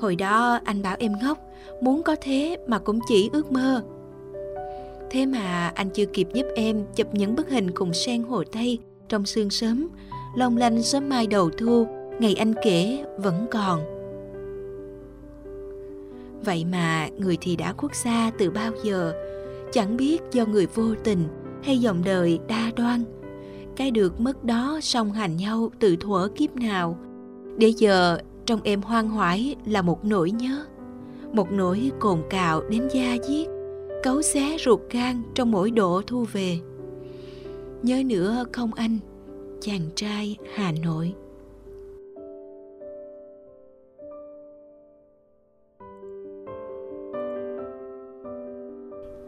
Hồi 0.00 0.16
đó 0.16 0.60
anh 0.64 0.82
bảo 0.82 0.96
em 0.98 1.12
ngốc, 1.22 1.38
muốn 1.80 2.02
có 2.02 2.16
thế 2.20 2.56
mà 2.66 2.78
cũng 2.78 3.00
chỉ 3.08 3.30
ước 3.32 3.52
mơ. 3.52 3.82
Thế 5.10 5.26
mà 5.26 5.72
anh 5.74 5.90
chưa 5.90 6.06
kịp 6.06 6.28
giúp 6.32 6.46
em 6.54 6.84
chụp 6.96 7.06
những 7.12 7.36
bức 7.36 7.48
hình 7.48 7.70
cùng 7.70 7.94
sen 7.94 8.22
hồ 8.22 8.44
tây 8.52 8.78
trong 9.08 9.26
sương 9.26 9.50
sớm, 9.50 9.88
long 10.34 10.56
lanh 10.56 10.82
sớm 10.82 11.08
mai 11.08 11.26
đầu 11.26 11.50
thu, 11.50 11.86
ngày 12.18 12.34
anh 12.34 12.54
kể 12.62 13.04
vẫn 13.16 13.46
còn. 13.50 13.80
Vậy 16.44 16.64
mà 16.64 17.08
người 17.18 17.38
thì 17.40 17.56
đã 17.56 17.72
khuất 17.72 17.94
xa 17.94 18.30
từ 18.38 18.50
bao 18.50 18.72
giờ, 18.82 19.12
chẳng 19.72 19.96
biết 19.96 20.22
do 20.32 20.46
người 20.46 20.66
vô 20.66 20.94
tình 21.04 21.24
hay 21.62 21.78
dòng 21.78 22.02
đời 22.04 22.38
đa 22.48 22.70
đoan 22.76 23.04
cái 23.78 23.90
được 23.90 24.20
mất 24.20 24.44
đó 24.44 24.78
song 24.82 25.12
hành 25.12 25.36
nhau 25.36 25.70
từ 25.78 25.96
thuở 25.96 26.28
kiếp 26.34 26.56
nào. 26.56 26.98
Để 27.56 27.68
giờ, 27.68 28.18
trong 28.46 28.60
em 28.64 28.82
hoang 28.82 29.08
hoải 29.08 29.56
là 29.66 29.82
một 29.82 30.04
nỗi 30.04 30.30
nhớ. 30.30 30.64
Một 31.32 31.52
nỗi 31.52 31.90
cồn 32.00 32.18
cào 32.30 32.62
đến 32.70 32.88
da 32.92 33.16
diết 33.28 33.48
cấu 34.02 34.22
xé 34.22 34.56
ruột 34.64 34.80
gan 34.90 35.22
trong 35.34 35.50
mỗi 35.50 35.70
độ 35.70 36.02
thu 36.06 36.24
về. 36.32 36.58
Nhớ 37.82 38.02
nữa 38.06 38.44
không 38.52 38.74
anh, 38.74 38.98
chàng 39.60 39.90
trai 39.94 40.36
hà 40.54 40.72
nội. 40.82 41.14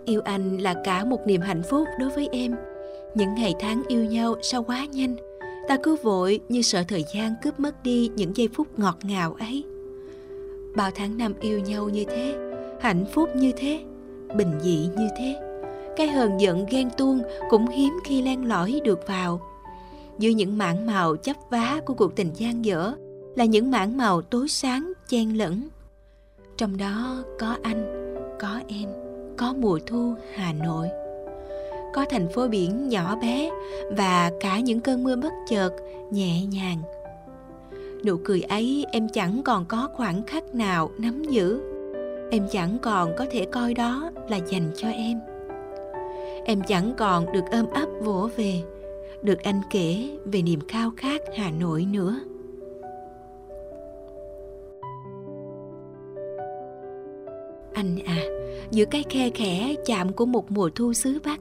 Yêu 0.05 0.21
anh 0.25 0.59
là 0.59 0.75
cả 0.85 1.05
một 1.05 1.27
niềm 1.27 1.41
hạnh 1.41 1.63
phúc 1.71 1.89
đối 1.99 2.11
với 2.11 2.29
em 2.33 2.57
những 3.15 3.35
ngày 3.35 3.55
tháng 3.61 3.83
yêu 3.89 4.05
nhau 4.05 4.35
sao 4.43 4.63
quá 4.63 4.85
nhanh. 4.85 5.17
Ta 5.69 5.77
cứ 5.83 5.97
vội 6.03 6.41
như 6.49 6.63
sợ 6.63 6.83
thời 6.89 7.05
gian 7.15 7.35
cướp 7.43 7.61
mất 7.61 7.83
đi 7.83 8.11
những 8.17 8.37
giây 8.37 8.49
phút 8.55 8.79
ngọt 8.79 8.99
ngào 9.03 9.37
ấy. 9.39 9.65
Bao 10.77 10.91
tháng 10.95 11.19
năm 11.19 11.35
yêu 11.41 11.59
nhau 11.59 11.89
như 11.89 12.05
thế, 12.05 12.35
hạnh 12.81 13.05
phúc 13.13 13.31
như 13.37 13.53
thế, 13.57 13.81
bình 14.37 14.53
dị 14.63 14.89
như 14.99 15.09
thế. 15.19 15.37
Cái 15.97 16.09
hờn 16.09 16.41
giận 16.41 16.67
ghen 16.71 16.91
tuông 16.97 17.23
cũng 17.51 17.69
hiếm 17.69 17.93
khi 18.05 18.23
len 18.23 18.49
lỏi 18.49 18.81
được 18.85 19.01
vào. 19.07 19.41
Dưới 20.19 20.35
những 20.35 20.59
mảng 20.59 20.87
màu 20.87 21.17
chấp 21.17 21.37
vá 21.51 21.81
của 21.87 21.95
cuộc 21.95 22.17
tình 22.17 22.31
gian 22.37 22.65
dở 22.65 22.93
là 23.37 23.45
những 23.45 23.71
mảng 23.71 23.97
màu 23.97 24.23
tối 24.23 24.49
sáng, 24.49 24.93
chen 25.09 25.39
lẫn. 25.39 25.69
Trong 26.57 26.77
đó 26.77 27.25
có 27.39 27.57
anh, 27.63 28.15
có 28.41 28.61
em, 28.69 28.89
có 29.37 29.55
mùa 29.59 29.79
thu 29.87 30.15
hà 30.35 30.53
nội 30.53 30.89
có 31.93 32.05
thành 32.11 32.29
phố 32.29 32.49
biển 32.49 32.89
nhỏ 32.89 33.17
bé 33.17 33.51
và 33.91 34.33
cả 34.41 34.61
những 34.61 34.81
cơn 34.81 35.05
mưa 35.05 35.17
bất 35.17 35.33
chợt, 35.49 35.71
nhẹ 36.11 36.47
nhàng. 36.47 36.83
Nụ 38.05 38.17
cười 38.25 38.41
ấy 38.41 38.87
em 38.93 39.09
chẳng 39.13 39.43
còn 39.45 39.65
có 39.65 39.89
khoảng 39.93 40.23
khắc 40.23 40.55
nào 40.55 40.91
nắm 40.99 41.23
giữ. 41.25 41.61
Em 42.31 42.47
chẳng 42.51 42.79
còn 42.83 43.13
có 43.19 43.27
thể 43.31 43.47
coi 43.53 43.75
đó 43.75 44.11
là 44.29 44.37
dành 44.37 44.71
cho 44.77 44.89
em. 44.89 45.21
Em 46.45 46.61
chẳng 46.69 46.95
còn 46.99 47.33
được 47.33 47.45
ôm 47.53 47.67
ấp 47.71 47.87
vỗ 48.01 48.29
về, 48.37 48.63
được 49.23 49.43
anh 49.43 49.61
kể 49.71 50.19
về 50.25 50.43
niềm 50.43 50.61
khao 50.69 50.91
khát 50.97 51.21
hà 51.37 51.51
nội 51.51 51.87
nữa. 51.93 52.21
Anh 57.75 57.97
à 58.07 58.23
giữa 58.71 58.85
cái 58.85 59.05
khe 59.11 59.31
khẽ 59.31 59.75
chạm 59.87 60.13
của 60.13 60.27
một 60.27 60.51
mùa 60.51 60.71
thu 60.75 60.93
xứ 60.93 61.19
bắc 61.25 61.41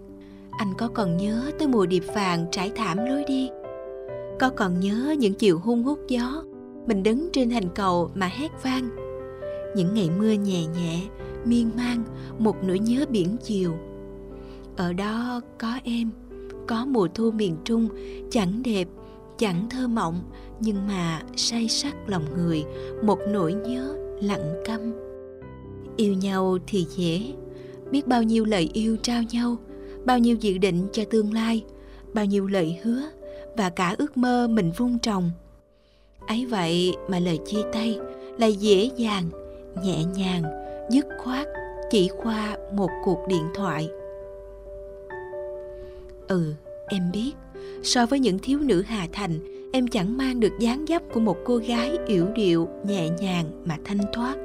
anh 0.59 0.73
có 0.77 0.87
còn 0.87 1.17
nhớ 1.17 1.51
tới 1.59 1.67
mùa 1.67 1.85
điệp 1.85 2.03
vàng 2.15 2.45
trải 2.51 2.71
thảm 2.75 2.97
lối 2.97 3.23
đi? 3.27 3.49
Có 4.39 4.49
còn 4.49 4.79
nhớ 4.79 5.15
những 5.19 5.33
chiều 5.33 5.59
hung 5.59 5.83
hút 5.83 5.99
gió, 6.07 6.43
mình 6.87 7.03
đứng 7.03 7.29
trên 7.33 7.49
thành 7.49 7.69
cầu 7.75 8.11
mà 8.15 8.27
hét 8.27 8.51
vang? 8.63 8.89
Những 9.75 9.93
ngày 9.93 10.09
mưa 10.19 10.31
nhẹ 10.31 10.65
nhẹ, 10.65 11.01
miên 11.45 11.71
man, 11.77 12.03
một 12.39 12.55
nỗi 12.63 12.79
nhớ 12.79 13.05
biển 13.09 13.37
chiều. 13.43 13.73
Ở 14.77 14.93
đó 14.93 15.41
có 15.59 15.73
em, 15.83 16.09
có 16.67 16.85
mùa 16.85 17.07
thu 17.13 17.31
miền 17.31 17.55
trung, 17.63 17.89
chẳng 18.31 18.63
đẹp, 18.63 18.87
chẳng 19.37 19.69
thơ 19.69 19.87
mộng, 19.87 20.23
nhưng 20.59 20.87
mà 20.87 21.21
say 21.35 21.67
sắc 21.67 21.95
lòng 22.07 22.25
người, 22.37 22.63
một 23.03 23.19
nỗi 23.29 23.53
nhớ 23.53 23.95
lặng 24.21 24.63
câm. 24.65 24.79
Yêu 25.97 26.13
nhau 26.13 26.57
thì 26.67 26.85
dễ, 26.95 27.33
biết 27.91 28.07
bao 28.07 28.23
nhiêu 28.23 28.45
lời 28.45 28.69
yêu 28.73 28.97
trao 29.03 29.23
nhau 29.31 29.57
bao 30.05 30.19
nhiêu 30.19 30.35
dự 30.35 30.57
định 30.57 30.87
cho 30.91 31.03
tương 31.09 31.33
lai, 31.33 31.63
bao 32.13 32.25
nhiêu 32.25 32.47
lời 32.47 32.79
hứa 32.83 33.01
và 33.57 33.69
cả 33.69 33.95
ước 33.97 34.17
mơ 34.17 34.47
mình 34.47 34.71
vun 34.77 34.99
trồng. 34.99 35.31
Ấy 36.27 36.45
vậy 36.45 36.95
mà 37.07 37.19
lời 37.19 37.39
chia 37.45 37.61
tay 37.73 37.99
lại 38.37 38.53
dễ 38.53 38.89
dàng, 38.95 39.29
nhẹ 39.83 40.03
nhàng, 40.03 40.43
dứt 40.91 41.05
khoát 41.17 41.47
chỉ 41.91 42.09
qua 42.23 42.57
một 42.73 42.89
cuộc 43.03 43.19
điện 43.27 43.43
thoại. 43.55 43.89
Ừ 46.27 46.53
em 46.87 47.11
biết, 47.13 47.31
so 47.83 48.05
với 48.05 48.19
những 48.19 48.39
thiếu 48.39 48.59
nữ 48.59 48.81
hà 48.81 49.07
thành, 49.11 49.39
em 49.73 49.87
chẳng 49.87 50.17
mang 50.17 50.39
được 50.39 50.59
dáng 50.59 50.85
dấp 50.87 51.01
của 51.13 51.19
một 51.19 51.37
cô 51.45 51.57
gái 51.57 51.91
yểu 52.07 52.25
điệu, 52.35 52.67
nhẹ 52.85 53.09
nhàng 53.09 53.45
mà 53.65 53.77
thanh 53.85 53.99
thoát. 54.13 54.35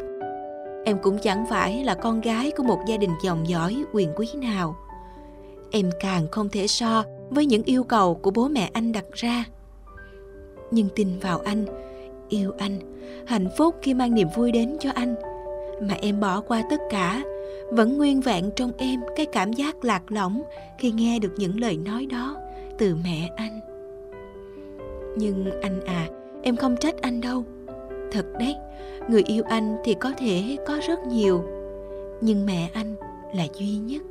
Em 0.84 0.98
cũng 1.02 1.18
chẳng 1.18 1.44
phải 1.50 1.84
là 1.84 1.94
con 1.94 2.20
gái 2.20 2.50
của 2.57 2.62
một 2.62 2.78
gia 2.88 2.96
đình 2.96 3.11
dòng 3.22 3.48
dõi 3.48 3.84
quyền 3.92 4.09
quý 4.16 4.28
nào 4.34 4.76
em 5.71 5.91
càng 6.01 6.27
không 6.31 6.49
thể 6.49 6.67
so 6.67 7.05
với 7.31 7.47
những 7.47 7.62
yêu 7.62 7.85
cầu 7.85 8.15
của 8.15 8.31
bố 8.31 8.49
mẹ 8.49 8.71
anh 8.73 8.93
đặt 8.93 9.05
ra. 9.12 9.45
Nhưng 10.71 10.89
tin 10.95 11.09
vào 11.19 11.39
anh, 11.39 11.65
yêu 12.29 12.53
anh, 12.59 12.79
hạnh 13.27 13.49
phúc 13.59 13.75
khi 13.83 13.95
mang 13.95 14.15
niềm 14.15 14.29
vui 14.37 14.53
đến 14.53 14.77
cho 14.81 14.91
anh. 14.95 15.15
Mà 15.81 15.95
em 15.95 16.21
bỏ 16.21 16.41
qua 16.41 16.62
tất 16.71 16.81
cả, 16.91 17.23
vẫn 17.71 17.99
nguyên 17.99 18.21
vẹn 18.21 18.51
trong 18.57 18.73
em 18.79 19.01
cái 19.17 19.27
cảm 19.27 19.53
giác 19.53 19.85
lạc 19.85 20.12
lõng 20.12 20.43
khi 20.79 20.91
nghe 20.91 21.19
được 21.19 21.33
những 21.37 21.61
lời 21.61 21.77
nói 21.77 22.07
đó 22.07 22.37
từ 22.79 22.97
mẹ 23.05 23.31
anh. 23.37 23.61
Nhưng 25.17 25.61
anh 25.62 25.81
à 25.87 26.09
em 26.43 26.57
không 26.57 26.77
trách 26.77 26.95
anh 27.03 27.21
đâu. 27.21 27.45
Thật 28.12 28.27
đấy, 28.39 28.57
người 29.09 29.23
yêu 29.27 29.43
anh 29.49 29.77
thì 29.85 29.95
có 29.95 30.12
thể 30.19 30.57
có 30.67 30.79
rất 30.89 30.99
nhiều, 31.07 31.45
nhưng 32.21 32.47
mẹ 32.47 32.71
anh 32.73 32.95
là 33.35 33.47
duy 33.59 33.77
nhất 33.77 34.03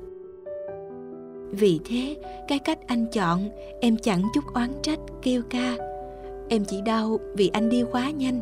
vì 1.54 1.80
thế, 1.86 2.16
cái 2.48 2.60
cách 2.60 2.80
anh 2.88 3.06
chọn, 3.12 3.50
em 3.82 3.98
chẳng 3.98 4.24
chút 4.34 4.44
oán 4.54 4.70
trách, 4.82 5.00
kêu 5.22 5.42
ca. 5.50 5.78
Em 6.50 6.66
chỉ 6.66 6.82
đau 6.86 7.20
vì 7.36 7.48
anh 7.48 7.70
đi 7.70 7.84
quá 7.92 8.10
nhanh, 8.10 8.42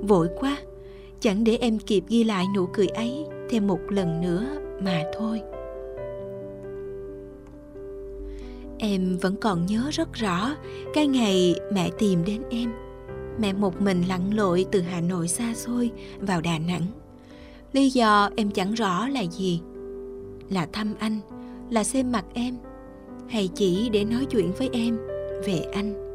vội 0.00 0.28
quá. 0.40 0.56
Chẳng 1.20 1.44
để 1.44 1.58
em 1.60 1.78
kịp 1.78 2.04
ghi 2.08 2.24
lại 2.24 2.44
nụ 2.54 2.66
cười 2.66 2.86
ấy 2.86 3.26
thêm 3.50 3.66
một 3.66 3.80
lần 3.88 4.20
nữa 4.20 4.46
mà 4.80 5.02
thôi. 5.18 5.40
Em 8.78 9.18
vẫn 9.20 9.36
còn 9.36 9.66
nhớ 9.66 9.88
rất 9.92 10.12
rõ 10.12 10.54
cái 10.94 11.06
ngày 11.06 11.54
mẹ 11.72 11.90
tìm 11.98 12.24
đến 12.24 12.42
em. 12.50 12.72
Mẹ 13.38 13.52
một 13.52 13.80
mình 13.80 14.02
lặn 14.08 14.34
lội 14.34 14.66
từ 14.72 14.80
hà 14.80 15.00
nội 15.00 15.28
xa 15.28 15.54
xôi 15.54 15.90
vào 16.20 16.40
đà 16.40 16.58
nẵng. 16.58 16.86
Lý 17.72 17.90
do 17.90 18.30
em 18.36 18.50
chẳng 18.50 18.74
rõ 18.74 19.08
là 19.08 19.24
gì. 19.30 19.60
Là 20.50 20.66
thăm 20.72 20.94
anh 20.98 21.20
là 21.70 21.84
xem 21.84 22.12
mặt 22.12 22.24
em 22.34 22.56
hay 23.28 23.48
chỉ 23.54 23.88
để 23.92 24.04
nói 24.04 24.26
chuyện 24.30 24.52
với 24.58 24.70
em 24.72 24.98
về 25.44 25.62
anh. 25.72 26.10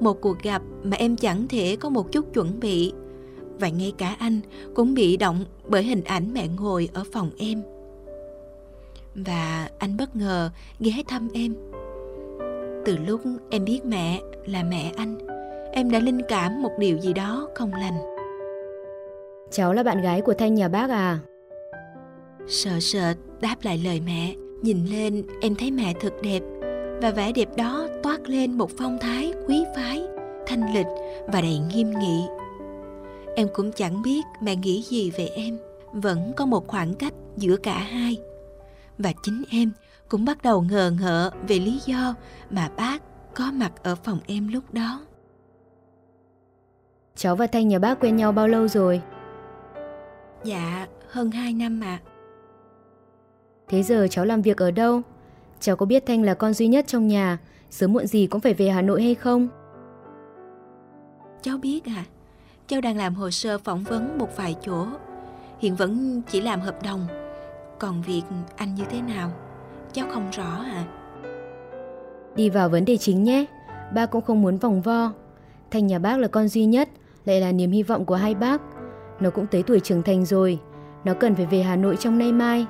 Một 0.00 0.20
cuộc 0.20 0.42
gặp 0.42 0.62
mà 0.82 0.96
em 0.96 1.16
chẳng 1.16 1.48
thể 1.48 1.76
có 1.76 1.88
một 1.88 2.12
chút 2.12 2.34
chuẩn 2.34 2.60
bị 2.60 2.92
và 3.60 3.68
ngay 3.68 3.92
cả 3.98 4.16
anh 4.18 4.40
cũng 4.74 4.94
bị 4.94 5.16
động 5.16 5.44
bởi 5.68 5.82
hình 5.82 6.04
ảnh 6.04 6.34
mẹ 6.34 6.48
ngồi 6.48 6.88
ở 6.94 7.04
phòng 7.12 7.30
em. 7.38 7.62
Và 9.14 9.68
anh 9.78 9.96
bất 9.96 10.16
ngờ 10.16 10.50
ghé 10.80 10.92
thăm 11.08 11.28
em. 11.34 11.54
Từ 12.84 12.96
lúc 13.06 13.20
em 13.50 13.64
biết 13.64 13.80
mẹ 13.84 14.20
là 14.46 14.62
mẹ 14.62 14.92
anh 14.96 15.18
em 15.72 15.90
đã 15.90 15.98
linh 15.98 16.20
cảm 16.28 16.62
một 16.62 16.72
điều 16.78 16.98
gì 16.98 17.12
đó 17.12 17.48
không 17.54 17.72
lành. 17.72 17.98
Cháu 19.50 19.72
là 19.72 19.82
bạn 19.82 20.02
gái 20.02 20.20
của 20.20 20.34
thanh 20.34 20.54
nhà 20.54 20.68
bác 20.68 20.90
à? 20.90 21.18
Sợ 22.48 22.70
sợ 22.80 23.14
đáp 23.40 23.56
lại 23.62 23.80
lời 23.84 24.00
mẹ 24.06 24.34
nhìn 24.62 24.86
lên 24.86 25.22
em 25.40 25.54
thấy 25.54 25.70
mẹ 25.70 25.94
thật 26.00 26.14
đẹp. 26.22 26.42
Và 27.02 27.10
vẻ 27.10 27.32
đẹp 27.32 27.48
đó 27.56 27.86
toát 28.02 28.28
lên 28.28 28.58
một 28.58 28.70
phong 28.78 28.98
thái 29.00 29.32
quý 29.48 29.64
phái 29.76 30.02
thanh 30.46 30.74
lịch 30.74 30.86
và 31.26 31.40
đầy 31.40 31.58
nghiêm 31.58 31.90
nghị. 31.90 32.22
Em 33.36 33.48
cũng 33.54 33.72
chẳng 33.72 34.02
biết 34.02 34.22
mẹ 34.40 34.56
nghĩ 34.56 34.82
gì 34.82 35.10
về 35.10 35.26
em. 35.26 35.58
Vẫn 35.92 36.32
có 36.36 36.46
một 36.46 36.66
khoảng 36.66 36.94
cách 36.94 37.12
giữa 37.36 37.56
cả 37.56 37.78
hai. 37.78 38.16
Và 38.98 39.12
chính 39.22 39.42
em 39.50 39.70
cũng 40.08 40.24
bắt 40.24 40.42
đầu 40.42 40.62
ngờ 40.62 40.92
ngợ 41.00 41.30
về 41.48 41.58
lý 41.58 41.80
do 41.86 42.14
mà 42.50 42.70
bác 42.76 43.02
có 43.34 43.52
mặt 43.52 43.72
ở 43.82 43.94
phòng 43.94 44.18
em 44.26 44.48
lúc 44.48 44.74
đó. 44.74 45.00
Cháu 47.16 47.36
và 47.36 47.46
thanh 47.46 47.68
nhà 47.68 47.78
bác 47.78 48.00
quen 48.00 48.16
nhau 48.16 48.32
bao 48.32 48.48
lâu 48.48 48.68
rồi? 48.68 49.02
Dạ 50.44 50.86
hơn 51.08 51.30
hai 51.30 51.52
năm 51.52 51.80
ạ. 51.80 52.00
à. 52.04 52.15
Thế 53.68 53.82
giờ 53.82 54.06
cháu 54.10 54.24
làm 54.24 54.42
việc 54.42 54.56
ở 54.56 54.70
đâu? 54.70 55.02
Cháu 55.60 55.76
có 55.76 55.86
biết 55.86 56.06
thanh 56.06 56.22
là 56.22 56.34
con 56.34 56.54
duy 56.54 56.68
nhất 56.68 56.86
trong 56.86 57.08
nhà 57.08 57.38
sớm 57.70 57.92
muộn 57.92 58.06
gì 58.06 58.26
cũng 58.26 58.40
phải 58.40 58.54
về 58.54 58.68
hà 58.68 58.82
nội 58.82 59.02
hay 59.02 59.14
không? 59.14 59.48
Cháu 61.42 61.58
biết 61.58 61.84
à. 61.84 62.04
Cháu 62.66 62.80
đang 62.80 62.96
làm 62.96 63.14
hồ 63.14 63.30
sơ 63.30 63.58
phỏng 63.58 63.84
vấn 63.84 64.18
một 64.18 64.36
vài 64.36 64.54
chỗ. 64.62 64.86
Hiện 65.58 65.76
vẫn 65.76 66.22
chỉ 66.30 66.40
làm 66.40 66.60
hợp 66.60 66.82
đồng. 66.82 67.06
Còn 67.78 68.02
việc 68.02 68.22
anh 68.56 68.74
như 68.74 68.84
thế 68.90 69.00
nào? 69.00 69.32
Cháu 69.92 70.06
không 70.10 70.30
rõ 70.30 70.64
à. 70.64 70.84
Đi 72.36 72.50
vào 72.50 72.68
vấn 72.68 72.84
đề 72.84 72.96
chính 72.96 73.24
nhé. 73.24 73.44
Ba 73.94 74.06
cũng 74.06 74.22
không 74.22 74.42
muốn 74.42 74.58
vòng 74.58 74.82
vo. 74.82 75.12
Thành 75.70 75.86
nhà 75.86 75.98
bác 75.98 76.18
là 76.18 76.28
con 76.28 76.48
duy 76.48 76.64
nhất 76.64 76.88
Lại 77.24 77.40
là 77.40 77.52
niềm 77.52 77.70
hy 77.70 77.82
vọng 77.82 78.04
của 78.04 78.14
hai 78.14 78.34
bác. 78.34 78.62
Nó 79.20 79.30
cũng 79.30 79.46
tới 79.46 79.62
tuổi 79.62 79.80
trưởng 79.80 80.02
thành 80.02 80.24
rồi. 80.24 80.58
Nó 81.04 81.14
cần 81.14 81.34
phải 81.34 81.46
về 81.46 81.62
Hà 81.62 81.76
Nội 81.76 81.96
trong 81.96 82.18
nay 82.18 82.32
mai 82.32 82.66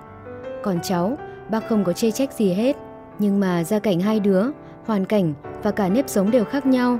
còn 0.66 0.78
cháu, 0.82 1.18
Bác 1.50 1.68
không 1.68 1.84
có 1.84 1.92
chê 1.92 2.10
trách 2.10 2.32
gì 2.32 2.52
hết 2.52 2.76
Nhưng 3.18 3.40
mà 3.40 3.64
gia 3.64 3.78
cảnh 3.78 4.00
hai 4.00 4.20
đứa, 4.20 4.44
Hoàn 4.86 5.04
cảnh 5.04 5.34
và 5.62 5.70
cả 5.70 5.88
nếp 5.88 6.08
sống 6.08 6.30
đều 6.30 6.44
khác 6.44 6.66
nhau 6.66 6.98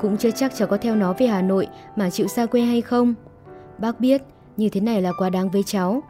cũng 0.00 0.16
chưa 0.16 0.30
chắc 0.30 0.54
cháu 0.54 0.68
có 0.68 0.76
theo 0.76 0.96
nó 0.96 1.12
về 1.18 1.26
Hà 1.26 1.42
Nội 1.42 1.68
mà 1.96 2.10
chịu 2.10 2.28
xa 2.28 2.46
quê 2.46 2.60
hay 2.60 2.80
không. 2.80 3.14
Bác 3.78 4.00
biết, 4.00 4.22
như 4.56 4.68
thế 4.68 4.80
này 4.80 5.02
là 5.02 5.12
quá 5.18 5.30
đáng 5.30 5.50
với 5.50 5.62
cháu. 5.62 6.02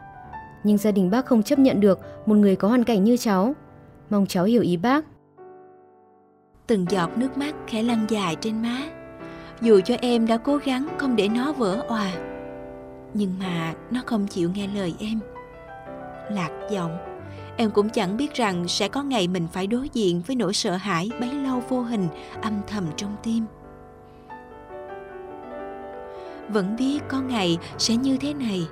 Nhưng 0.63 0.77
gia 0.77 0.91
đình 0.91 1.09
bác 1.09 1.25
không 1.25 1.43
chấp 1.43 1.59
nhận 1.59 1.79
được 1.79 1.99
một 2.25 2.35
người 2.35 2.55
có 2.55 2.67
hoàn 2.67 2.83
cảnh 2.83 3.03
như 3.03 3.17
cháu. 3.17 3.55
Mong 4.09 4.25
cháu 4.25 4.45
hiểu 4.45 4.61
ý 4.61 4.77
bác. 4.77 5.05
Từng 6.67 6.85
giọt 6.89 7.17
nước 7.17 7.37
mắt 7.37 7.55
khẽ 7.67 7.83
lăn 7.83 8.05
dài 8.09 8.35
trên 8.41 8.61
má. 8.61 8.77
Dù 9.61 9.81
cho 9.81 9.95
em 10.01 10.27
đã 10.27 10.37
cố 10.37 10.57
gắng 10.57 10.87
không 10.97 11.15
để 11.15 11.29
nó 11.29 11.53
vỡ 11.53 11.85
òa. 11.87 12.11
Nhưng 13.13 13.33
mà 13.39 13.73
nó 13.91 14.01
không 14.05 14.27
chịu 14.27 14.51
nghe 14.55 14.67
lời 14.67 14.93
em. 14.99 15.19
Lạc 16.31 16.51
giọng, 16.69 16.97
em 17.57 17.71
cũng 17.71 17.89
chẳng 17.89 18.17
biết 18.17 18.33
rằng 18.33 18.67
sẽ 18.67 18.87
có 18.87 19.03
ngày 19.03 19.27
mình 19.27 19.47
phải 19.51 19.67
đối 19.67 19.89
diện 19.89 20.21
với 20.27 20.35
nỗi 20.35 20.53
sợ 20.53 20.75
hãi 20.75 21.09
bấy 21.19 21.33
lâu 21.33 21.63
vô 21.69 21.81
hình 21.81 22.07
âm 22.41 22.61
thầm 22.67 22.85
trong 22.95 23.15
tim. 23.23 23.45
Vẫn 26.49 26.75
biết 26.75 26.99
có 27.07 27.21
ngày 27.21 27.57
sẽ 27.77 27.95
như 27.95 28.17
thế 28.17 28.33
này 28.33 28.67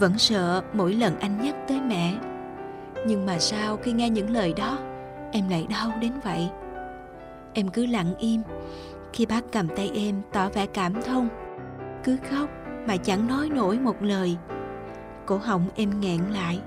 vẫn 0.00 0.18
sợ 0.18 0.62
mỗi 0.72 0.92
lần 0.92 1.18
anh 1.20 1.42
nhắc 1.42 1.56
tới 1.68 1.80
mẹ. 1.80 2.14
Nhưng 3.06 3.26
mà 3.26 3.38
sao 3.38 3.76
khi 3.76 3.92
nghe 3.92 4.10
những 4.10 4.30
lời 4.30 4.54
đó 4.56 4.78
em 5.32 5.48
lại 5.48 5.66
đau 5.70 5.92
đến 6.00 6.12
vậy? 6.24 6.48
Em 7.52 7.68
cứ 7.68 7.86
lặng 7.86 8.14
im. 8.18 8.42
Khi 9.12 9.26
bác 9.26 9.52
cầm 9.52 9.68
tay 9.76 9.90
em 9.94 10.22
tỏ 10.32 10.48
vẻ 10.48 10.66
cảm 10.66 11.02
thông 11.02 11.28
cứ 12.04 12.16
khóc 12.30 12.48
mà 12.86 12.96
chẳng 12.96 13.26
nói 13.26 13.48
nổi 13.48 13.78
một 13.78 14.02
lời. 14.02 14.36
Cổ 15.26 15.36
họng 15.36 15.66
em 15.76 16.00
nghẹn 16.00 16.20
lại 16.32 16.60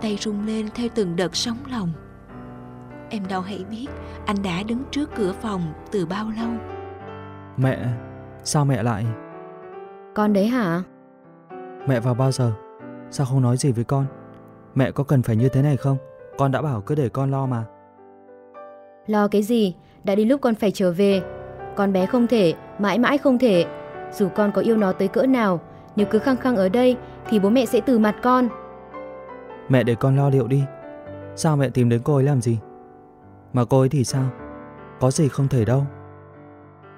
tay 0.00 0.16
rung 0.20 0.46
lên 0.46 0.68
theo 0.74 0.88
từng 0.94 1.16
đợt 1.16 1.36
sóng 1.36 1.58
lòng 1.70 1.92
em 3.10 3.26
đâu 3.28 3.40
hay 3.40 3.64
biết 3.70 3.86
anh 4.26 4.36
đã 4.42 4.62
đứng 4.62 4.82
trước 4.90 5.10
cửa 5.16 5.32
phòng 5.42 5.72
từ 5.92 6.06
bao 6.06 6.30
lâu 6.36 6.50
mẹ 7.56 7.78
sao 8.44 8.64
mẹ 8.64 8.82
lại 8.82 9.04
con 10.16 10.32
đấy 10.32 10.46
hả? 10.46 10.82
Mẹ 11.86 12.00
vào 12.00 12.14
bao 12.14 12.32
giờ? 12.32 12.52
Sao 13.10 13.26
không 13.26 13.42
nói 13.42 13.56
gì 13.56 13.72
với 13.72 13.84
con? 13.84 14.06
Mẹ 14.74 14.90
có 14.90 15.04
cần 15.04 15.22
phải 15.22 15.36
như 15.36 15.48
thế 15.48 15.62
này 15.62 15.76
không? 15.76 15.96
Con 16.38 16.52
đã 16.52 16.62
bảo 16.62 16.80
cứ 16.80 16.94
để 16.94 17.08
con 17.08 17.30
lo 17.30 17.46
mà. 17.46 17.64
Lo 19.06 19.28
cái 19.28 19.42
gì? 19.42 19.74
Đã 20.04 20.14
đến 20.14 20.28
lúc 20.28 20.40
con 20.40 20.54
phải 20.54 20.70
trở 20.70 20.92
về. 20.92 21.22
Con 21.76 21.92
bé 21.92 22.06
không 22.06 22.26
thể, 22.26 22.54
mãi 22.78 22.98
mãi 22.98 23.18
không 23.18 23.38
thể. 23.38 23.64
Dù 24.12 24.28
con 24.28 24.52
có 24.52 24.62
yêu 24.62 24.76
nó 24.76 24.92
tới 24.92 25.08
cỡ 25.08 25.26
nào, 25.26 25.60
nếu 25.96 26.06
cứ 26.10 26.18
khăng 26.18 26.36
khăng 26.36 26.56
ở 26.56 26.68
đây 26.68 26.96
thì 27.28 27.38
bố 27.38 27.48
mẹ 27.48 27.66
sẽ 27.66 27.80
từ 27.80 27.98
mặt 27.98 28.14
con. 28.22 28.48
Mẹ 29.68 29.82
để 29.82 29.94
con 29.94 30.16
lo 30.16 30.30
liệu 30.30 30.46
đi. 30.46 30.64
Sao 31.36 31.56
mẹ 31.56 31.68
tìm 31.68 31.88
đến 31.88 32.00
cô 32.04 32.14
ấy 32.14 32.24
làm 32.24 32.40
gì? 32.40 32.58
Mà 33.52 33.64
cô 33.64 33.80
ấy 33.80 33.88
thì 33.88 34.04
sao? 34.04 34.24
Có 35.00 35.10
gì 35.10 35.28
không 35.28 35.48
thể 35.48 35.64
đâu. 35.64 35.86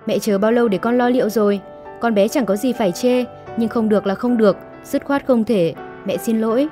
Mẹ 0.07 0.19
chờ 0.19 0.39
bao 0.39 0.53
lâu 0.53 0.69
để 0.69 0.79
con 0.79 0.99
lo 0.99 1.09
liệu 1.09 1.31
rồi? 1.31 1.61
Con 2.01 2.15
bé 2.15 2.29
chẳng 2.29 2.47
có 2.47 2.57
gì 2.57 2.73
phải 2.73 2.93
chê, 2.93 3.25
nhưng 3.57 3.69
không 3.69 3.89
được 3.89 4.07
là 4.07 4.15
không 4.15 4.37
được, 4.37 4.57
dứt 4.85 5.05
khoát 5.05 5.27
không 5.27 5.45
thể. 5.45 5.75
Mẹ 6.05 6.17
xin 6.17 6.41
lỗi. 6.41 6.69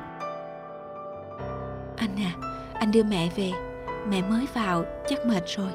Anh 1.96 2.16
à, 2.16 2.32
anh 2.74 2.90
đưa 2.92 3.02
mẹ 3.02 3.28
về. 3.36 3.52
Mẹ 4.08 4.22
mới 4.30 4.46
vào, 4.54 4.84
chắc 5.08 5.26
mệt 5.26 5.42
rồi. 5.46 5.70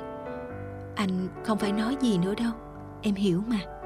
Anh 0.95 1.09
không 1.43 1.57
phải 1.57 1.71
nói 1.71 1.97
gì 2.01 2.17
nữa 2.17 2.33
đâu, 2.37 2.51
em 3.01 3.15
hiểu 3.15 3.41
mà. 3.47 3.80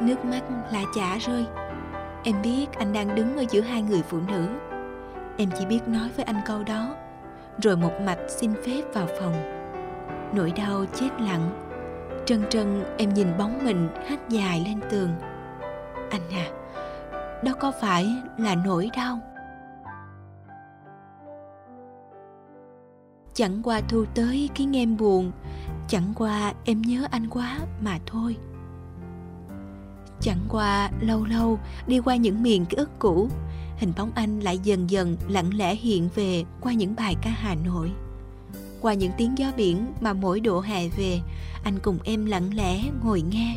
Nước 0.00 0.24
mắt 0.24 0.42
lại 0.72 0.84
chả 0.94 1.18
rơi. 1.18 1.46
Em 2.24 2.42
biết 2.42 2.66
anh 2.78 2.92
đang 2.92 3.14
đứng 3.14 3.36
ở 3.36 3.44
giữa 3.50 3.60
hai 3.60 3.82
người 3.82 4.02
phụ 4.02 4.18
nữ. 4.28 4.48
Em 5.36 5.50
chỉ 5.58 5.66
biết 5.66 5.80
nói 5.88 6.10
với 6.16 6.24
anh 6.24 6.40
câu 6.46 6.62
đó, 6.64 6.94
rồi 7.62 7.76
một 7.76 7.92
mạch 8.04 8.18
xin 8.28 8.54
phép 8.66 8.82
vào 8.94 9.06
phòng. 9.20 9.34
Nỗi 10.34 10.52
đau 10.56 10.84
chết 10.94 11.08
lặng. 11.20 11.50
Trân 12.26 12.48
trân 12.50 12.84
em 12.98 13.14
nhìn 13.14 13.38
bóng 13.38 13.64
mình 13.64 13.88
hát 14.08 14.28
dài 14.28 14.62
lên 14.66 14.80
tường. 14.90 15.10
Anh 16.10 16.30
à 16.30 16.46
đó 17.44 17.52
có 17.60 17.72
phải 17.80 18.16
là 18.38 18.54
nỗi 18.54 18.90
đau? 18.96 19.18
Chẳng 23.34 23.62
qua 23.62 23.80
thu 23.88 24.04
tới 24.14 24.50
khiến 24.54 24.76
em 24.76 24.96
buồn. 24.96 25.32
Chẳng 25.88 26.12
qua 26.16 26.52
em 26.64 26.82
nhớ 26.82 27.06
anh 27.10 27.26
quá 27.30 27.58
mà 27.80 27.98
thôi. 28.06 28.36
Chẳng 30.20 30.40
qua 30.48 30.90
lâu 31.00 31.24
lâu 31.24 31.58
đi 31.86 31.98
qua 31.98 32.16
những 32.16 32.42
miền 32.42 32.66
ký 32.66 32.76
ức 32.76 32.90
cũ 32.98 33.28
Hình 33.80 33.92
bóng 33.96 34.10
anh 34.14 34.40
lại 34.40 34.58
dần 34.58 34.90
dần 34.90 35.16
lặng 35.28 35.54
lẽ 35.54 35.74
hiện 35.74 36.08
về 36.14 36.44
qua 36.60 36.72
những 36.72 36.94
bài 36.96 37.16
ca 37.22 37.30
Hà 37.30 37.54
Nội. 37.54 37.90
Qua 38.80 38.94
những 38.94 39.12
tiếng 39.18 39.38
gió 39.38 39.52
biển 39.56 39.86
mà 40.00 40.12
mỗi 40.12 40.40
độ 40.40 40.60
hè 40.60 40.88
về 40.88 41.20
Anh 41.64 41.78
cùng 41.78 41.98
em 42.04 42.26
lặng 42.26 42.54
lẽ 42.54 42.82
ngồi 43.04 43.22
nghe. 43.22 43.56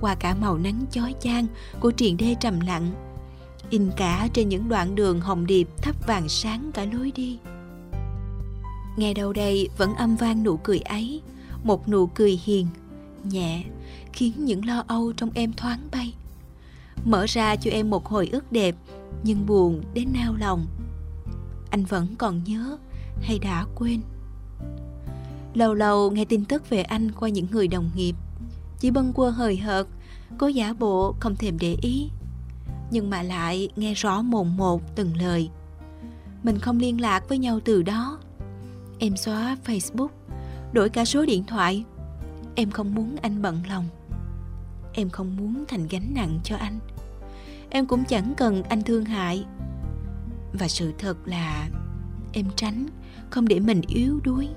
Qua 0.00 0.14
cả 0.14 0.34
màu 0.34 0.58
nắng 0.58 0.84
chói 0.90 1.14
chang 1.20 1.46
của 1.80 1.90
triền 1.90 2.16
đê 2.16 2.36
trầm 2.40 2.60
lặng 2.60 2.90
In 3.70 3.90
cả 3.96 4.28
trên 4.32 4.48
những 4.48 4.68
đoạn 4.68 4.94
đường 4.94 5.20
hồng 5.20 5.46
điệp 5.46 5.68
thắp 5.76 6.06
vàng 6.06 6.28
sáng 6.28 6.70
cả 6.74 6.86
lối 6.92 7.12
đi. 7.14 7.38
Nghe 8.96 9.14
đâu 9.14 9.32
đây 9.32 9.68
vẫn 9.76 9.94
âm 9.94 10.16
vang 10.16 10.42
nụ 10.42 10.56
cười 10.56 10.78
ấy 10.78 11.22
Một 11.64 11.88
nụ 11.88 12.06
cười 12.06 12.40
hiền, 12.44 12.66
nhẹ 13.24 13.64
Khiến 14.12 14.32
những 14.44 14.66
lo 14.66 14.84
âu 14.86 15.12
trong 15.12 15.30
em 15.34 15.52
thoáng 15.52 15.88
bay. 15.92 16.14
Mở 17.04 17.26
ra 17.28 17.56
cho 17.56 17.70
em 17.70 17.90
một 17.90 18.06
hồi 18.06 18.28
ức 18.32 18.52
đẹp 18.52 18.74
Nhưng 19.22 19.46
buồn 19.46 19.82
đến 19.94 20.08
nao 20.14 20.34
lòng. 20.34 20.66
Anh 21.70 21.84
vẫn 21.84 22.06
còn 22.18 22.44
nhớ 22.44 22.78
hay 23.20 23.38
đã 23.38 23.64
quên? 23.74 24.00
Lâu 25.54 25.74
lâu 25.74 26.10
nghe 26.10 26.24
tin 26.24 26.44
tức 26.44 26.70
về 26.70 26.82
anh 26.82 27.10
qua 27.12 27.28
những 27.28 27.46
người 27.50 27.68
đồng 27.68 27.90
nghiệp 27.94 28.14
Chỉ 28.78 28.90
bâng 28.90 29.12
quơ 29.12 29.30
hời 29.30 29.56
hợt 29.56 29.86
Cố 30.38 30.46
giả 30.46 30.72
bộ 30.72 31.14
không 31.20 31.36
thèm 31.36 31.58
để 31.58 31.76
ý. 31.82 32.10
Nhưng 32.90 33.10
mà 33.10 33.22
lại 33.22 33.68
nghe 33.76 33.94
rõ 33.94 34.22
mồn 34.22 34.56
một 34.56 34.82
từng 34.96 35.16
lời. 35.16 35.50
Mình 36.42 36.58
không 36.58 36.78
liên 36.78 37.00
lạc 37.00 37.28
với 37.28 37.38
nhau 37.38 37.60
từ 37.64 37.82
đó. 37.82 38.18
Em 38.98 39.16
xóa 39.16 39.56
Facebook, 39.64 40.08
đổi 40.72 40.88
cả 40.88 41.04
số 41.04 41.26
điện 41.26 41.44
thoại. 41.44 41.84
Em 42.58 42.70
không 42.70 42.94
muốn 42.94 43.16
anh 43.22 43.42
bận 43.42 43.60
lòng. 43.68 43.84
Em 44.92 45.10
không 45.10 45.36
muốn 45.36 45.64
thành 45.68 45.88
gánh 45.90 46.14
nặng 46.14 46.40
cho 46.44 46.56
anh. 46.56 46.78
Em 47.70 47.86
cũng 47.86 48.04
chẳng 48.04 48.34
cần 48.36 48.62
anh 48.62 48.82
thương 48.82 49.04
hại. 49.04 49.44
Và 50.52 50.68
sự 50.68 50.92
thật 50.98 51.16
là 51.24 51.68
em 52.32 52.46
tránh 52.56 52.86
không 53.30 53.48
để 53.48 53.60
mình 53.60 53.80
yếu 53.88 54.20
đuối. 54.24 54.48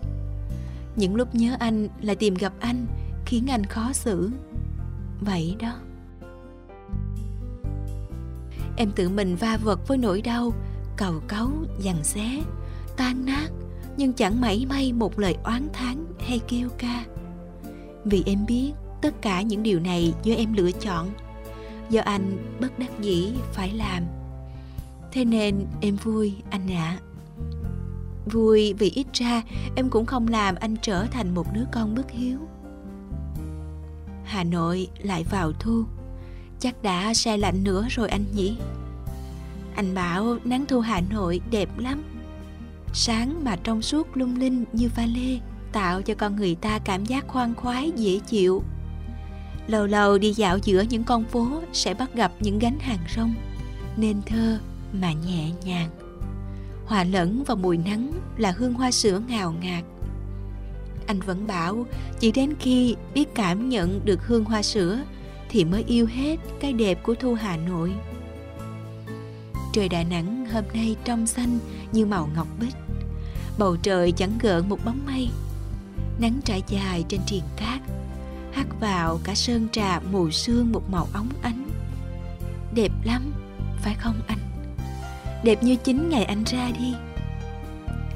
Những 0.95 1.15
lúc 1.15 1.35
nhớ 1.35 1.55
anh 1.59 1.87
lại 2.01 2.15
tìm 2.15 2.33
gặp 2.33 2.53
anh 2.59 2.85
khiến 3.25 3.47
anh 3.49 3.65
khó 3.65 3.93
xử. 3.93 4.29
Vậy 5.19 5.55
đó. 5.59 5.73
Em 8.77 8.91
tự 8.95 9.09
mình 9.09 9.35
va 9.35 9.57
vật 9.63 9.87
với 9.87 9.97
nỗi 9.97 10.21
đau, 10.21 10.53
cầu 10.97 11.21
cấu, 11.27 11.51
dằn 11.79 12.03
xé, 12.03 12.41
tan 12.97 13.25
nát 13.25 13.47
nhưng 13.97 14.13
chẳng 14.13 14.41
mảy 14.41 14.65
may 14.69 14.93
một 14.93 15.19
lời 15.19 15.37
oán 15.43 15.67
thán 15.73 16.05
hay 16.19 16.39
kêu 16.47 16.69
ca 16.77 17.05
vì 18.05 18.23
em 18.25 18.45
biết 18.45 18.71
tất 19.01 19.21
cả 19.21 19.41
những 19.41 19.63
điều 19.63 19.79
này 19.79 20.13
do 20.23 20.35
em 20.35 20.53
lựa 20.53 20.71
chọn. 20.71 21.09
Do 21.89 22.01
anh 22.01 22.37
bất 22.59 22.79
đắc 22.79 22.99
dĩ 22.99 23.33
phải 23.53 23.73
làm. 23.73 24.03
Thế 25.11 25.25
nên 25.25 25.65
em 25.81 25.95
vui, 25.95 26.35
anh 26.49 26.71
ạ. 26.71 26.99
À. 26.99 27.01
vui 28.25 28.73
vì 28.73 28.89
ít 28.89 29.07
ra 29.13 29.41
em 29.75 29.89
cũng 29.89 30.05
không 30.05 30.27
làm 30.27 30.55
anh 30.55 30.75
trở 30.81 31.05
thành 31.05 31.35
một 31.35 31.47
đứa 31.53 31.65
con 31.71 31.95
bất 31.95 32.11
hiếu. 32.11 32.37
Hà 34.23 34.43
nội 34.43 34.87
lại 34.97 35.23
vào 35.23 35.51
thu. 35.51 35.83
Chắc 36.59 36.83
đã 36.83 37.13
xe 37.13 37.37
lạnh 37.37 37.63
nữa 37.63 37.87
rồi 37.89 38.09
anh 38.09 38.25
nhỉ? 38.35 38.57
Anh 39.75 39.93
bảo 39.93 40.37
nắng 40.43 40.65
thu 40.67 40.79
hà 40.79 41.01
nội 41.09 41.41
đẹp 41.51 41.69
lắm. 41.77 42.03
Sáng 42.93 43.43
mà 43.43 43.55
trong 43.63 43.81
suốt 43.81 44.17
lung 44.17 44.35
linh 44.35 44.65
như 44.73 44.89
pha 44.89 45.05
lê 45.05 45.39
tạo 45.71 46.01
cho 46.01 46.13
con 46.13 46.35
người 46.35 46.55
ta 46.55 46.79
cảm 46.79 47.05
giác 47.05 47.27
khoan 47.27 47.55
khoái, 47.55 47.91
dễ 47.95 48.19
chịu. 48.19 48.63
Lâu 49.67 49.87
lâu 49.87 50.17
đi 50.17 50.33
dạo 50.33 50.57
giữa 50.57 50.81
những 50.81 51.03
con 51.03 51.23
phố 51.23 51.61
sẽ 51.73 51.93
bắt 51.93 52.15
gặp 52.15 52.31
những 52.39 52.59
gánh 52.59 52.79
hàng 52.79 52.99
rong, 53.15 53.33
nên 53.97 54.21
thơ 54.25 54.59
mà 54.93 55.13
nhẹ 55.13 55.49
nhàng. 55.65 55.89
Hòa 56.85 57.03
lẫn 57.03 57.43
vào 57.43 57.57
mùi 57.57 57.77
nắng 57.77 58.11
là 58.37 58.51
hương 58.57 58.73
hoa 58.73 58.91
sữa 58.91 59.21
ngào 59.27 59.55
ngạt. 59.61 59.83
Anh 61.07 61.19
vẫn 61.19 61.47
bảo, 61.47 61.85
chỉ 62.19 62.31
đến 62.31 62.53
khi 62.59 62.95
biết 63.13 63.35
cảm 63.35 63.69
nhận 63.69 64.05
được 64.05 64.27
hương 64.27 64.45
hoa 64.45 64.61
sữa 64.61 64.99
thì 65.49 65.65
mới 65.65 65.83
yêu 65.87 66.05
hết 66.05 66.37
cái 66.59 66.73
đẹp 66.73 67.03
của 67.03 67.15
thu 67.19 67.33
hà 67.33 67.57
nội. 67.57 67.93
Trời 69.73 69.89
đà 69.89 70.03
nẵng 70.03 70.45
hôm 70.53 70.63
nay 70.73 70.95
trong 71.03 71.27
xanh 71.27 71.59
như 71.91 72.05
màu 72.05 72.29
ngọc 72.35 72.47
bích. 72.59 72.75
Bầu 73.57 73.77
trời 73.77 74.11
chẳng 74.11 74.37
gợn 74.41 74.69
một 74.69 74.85
bóng 74.85 74.99
mây 75.05 75.29
nắng 76.21 76.39
trải 76.45 76.63
dài 76.67 77.05
trên 77.09 77.21
triền 77.25 77.43
cát 77.57 77.81
hắt 78.53 78.67
vào 78.79 79.19
cả 79.23 79.35
sơn 79.35 79.67
trà 79.71 79.99
mù 79.99 80.31
sương 80.31 80.71
một 80.71 80.89
màu 80.89 81.07
óng 81.13 81.29
ánh. 81.41 81.69
Đẹp 82.75 82.91
lắm, 83.03 83.33
phải 83.77 83.93
không 83.93 84.21
anh? 84.27 84.37
Đẹp 85.43 85.63
như 85.63 85.75
chính 85.75 86.09
ngày 86.09 86.23
anh 86.23 86.43
ra 86.43 86.69
đi. 86.79 86.93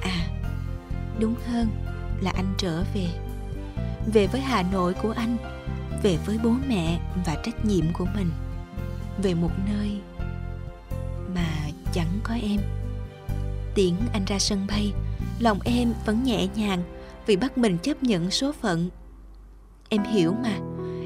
À 0.01 0.27
đúng 1.19 1.35
hơn 1.47 1.67
là 2.21 2.31
anh 2.35 2.53
trở 2.57 2.83
về. 2.93 3.07
Về 4.13 4.27
với 4.27 4.41
hà 4.41 4.63
nội 4.71 4.93
của 4.93 5.13
anh, 5.17 5.37
về 6.03 6.17
với 6.25 6.39
bố 6.43 6.53
mẹ 6.67 6.99
và 7.25 7.35
trách 7.45 7.65
nhiệm 7.65 7.93
của 7.93 8.05
mình. 8.15 8.31
Về 9.23 9.33
một 9.33 9.51
nơi 9.69 9.99
mà 11.35 11.69
chẳng 11.93 12.19
có 12.23 12.33
em. 12.33 12.61
Tiễn 13.75 13.93
anh 14.13 14.25
ra 14.25 14.39
sân 14.39 14.67
bay, 14.67 14.93
lòng 15.39 15.59
em 15.65 15.93
vẫn 16.05 16.23
nhẹ 16.23 16.47
nhàng 16.55 16.83
vì 17.25 17.35
bắt 17.35 17.57
mình 17.57 17.77
chấp 17.77 18.03
nhận 18.03 18.31
số 18.31 18.51
phận. 18.51 18.89
Em 19.89 20.03
hiểu 20.03 20.33
mà 20.43 20.59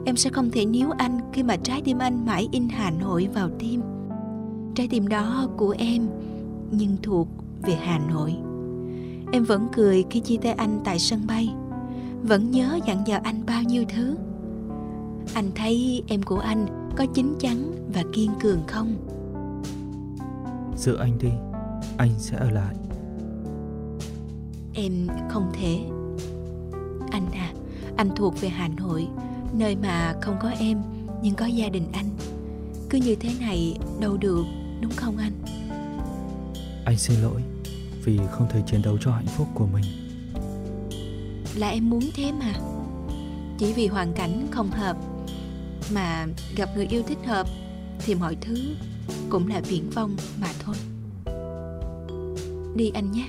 em 0.06 0.16
sẽ 0.16 0.30
không 0.30 0.52
thể 0.52 0.66
níu 0.66 0.90
anh 0.98 1.20
khi 1.34 1.44
mà 1.44 1.56
trái 1.56 1.82
tim 1.86 1.98
anh 1.98 2.26
mãi 2.26 2.48
in 2.52 2.70
hà 2.70 2.92
nội 2.92 3.28
vào 3.34 3.50
tim. 3.60 3.82
Trái 4.76 4.88
tim 4.88 5.08
đó 5.08 5.48
của 5.58 5.76
em 5.78 6.08
nhưng 6.72 6.98
thuộc 7.04 7.28
về 7.62 7.74
hà 7.74 8.00
nội. 8.00 8.36
Em 9.32 9.44
vẫn 9.44 9.68
cười 9.74 10.06
khi 10.10 10.20
chia 10.20 10.38
tay 10.38 10.54
anh 10.54 10.80
tại 10.84 11.00
sân 11.00 11.28
bay 11.28 11.50
vẫn 12.24 12.52
nhớ 12.52 12.80
dặn 12.86 13.08
dò 13.08 13.18
anh 13.24 13.46
bao 13.46 13.64
nhiêu 13.64 13.84
thứ. 13.96 14.16
Anh 15.34 15.52
thấy 15.56 16.04
em 16.08 16.24
của 16.24 16.40
anh 16.40 16.66
có 16.96 17.06
chín 17.14 17.36
chắn 17.40 17.72
và 17.94 18.04
kiên 18.14 18.32
cường 18.42 18.60
không? 18.68 18.96
Giữ 20.78 20.96
anh 20.96 21.18
đi 21.18 21.30
anh 21.98 22.10
sẽ 22.18 22.38
ở 22.38 22.50
lại. 22.52 22.76
Em 24.74 25.08
không 25.30 25.52
thể 25.54 25.80
anh 28.00 28.16
thuộc 28.16 28.42
về 28.42 28.50
hà 28.50 28.68
nội 28.68 29.08
nơi 29.54 29.76
mà 29.76 30.16
không 30.22 30.38
có 30.42 30.50
em 30.50 30.82
nhưng 31.22 31.36
có 31.36 31.46
gia 31.46 31.70
đình 31.70 31.88
anh. 31.94 32.10
Cứ 32.90 32.98
như 32.98 33.16
thế 33.16 33.30
này 33.40 33.78
đâu 34.00 34.18
được 34.18 34.44
đúng 34.82 34.92
không 34.96 35.18
anh? 35.18 35.32
Anh 36.86 36.98
xin 36.98 37.22
lỗi 37.22 37.42
vì 38.04 38.20
không 38.32 38.48
thể 38.50 38.62
chiến 38.68 38.82
đấu 38.82 38.98
cho 39.02 39.12
hạnh 39.12 39.26
phúc 39.38 39.48
của 39.54 39.68
mình. 39.68 39.84
Là 41.56 41.70
em 41.70 41.90
muốn 41.90 42.02
thế 42.16 42.32
mà. 42.32 42.54
Chỉ 43.58 43.74
vì 43.74 43.88
hoàn 43.88 44.14
cảnh 44.14 44.48
không 44.52 44.72
hợp 44.72 44.98
mà 45.94 46.28
gặp 46.56 46.70
người 46.76 46.88
yêu 46.90 47.04
thích 47.08 47.26
hợp 47.26 47.48
thì 48.00 48.16
mọi 48.16 48.38
thứ 48.42 48.56
cũng 49.30 49.48
là 49.48 49.62
viễn 49.62 49.90
vông 49.90 50.16
mà 50.42 50.48
thôi. 50.64 50.76
Đi 52.76 52.92
anh 52.94 53.12
nhé. 53.12 53.26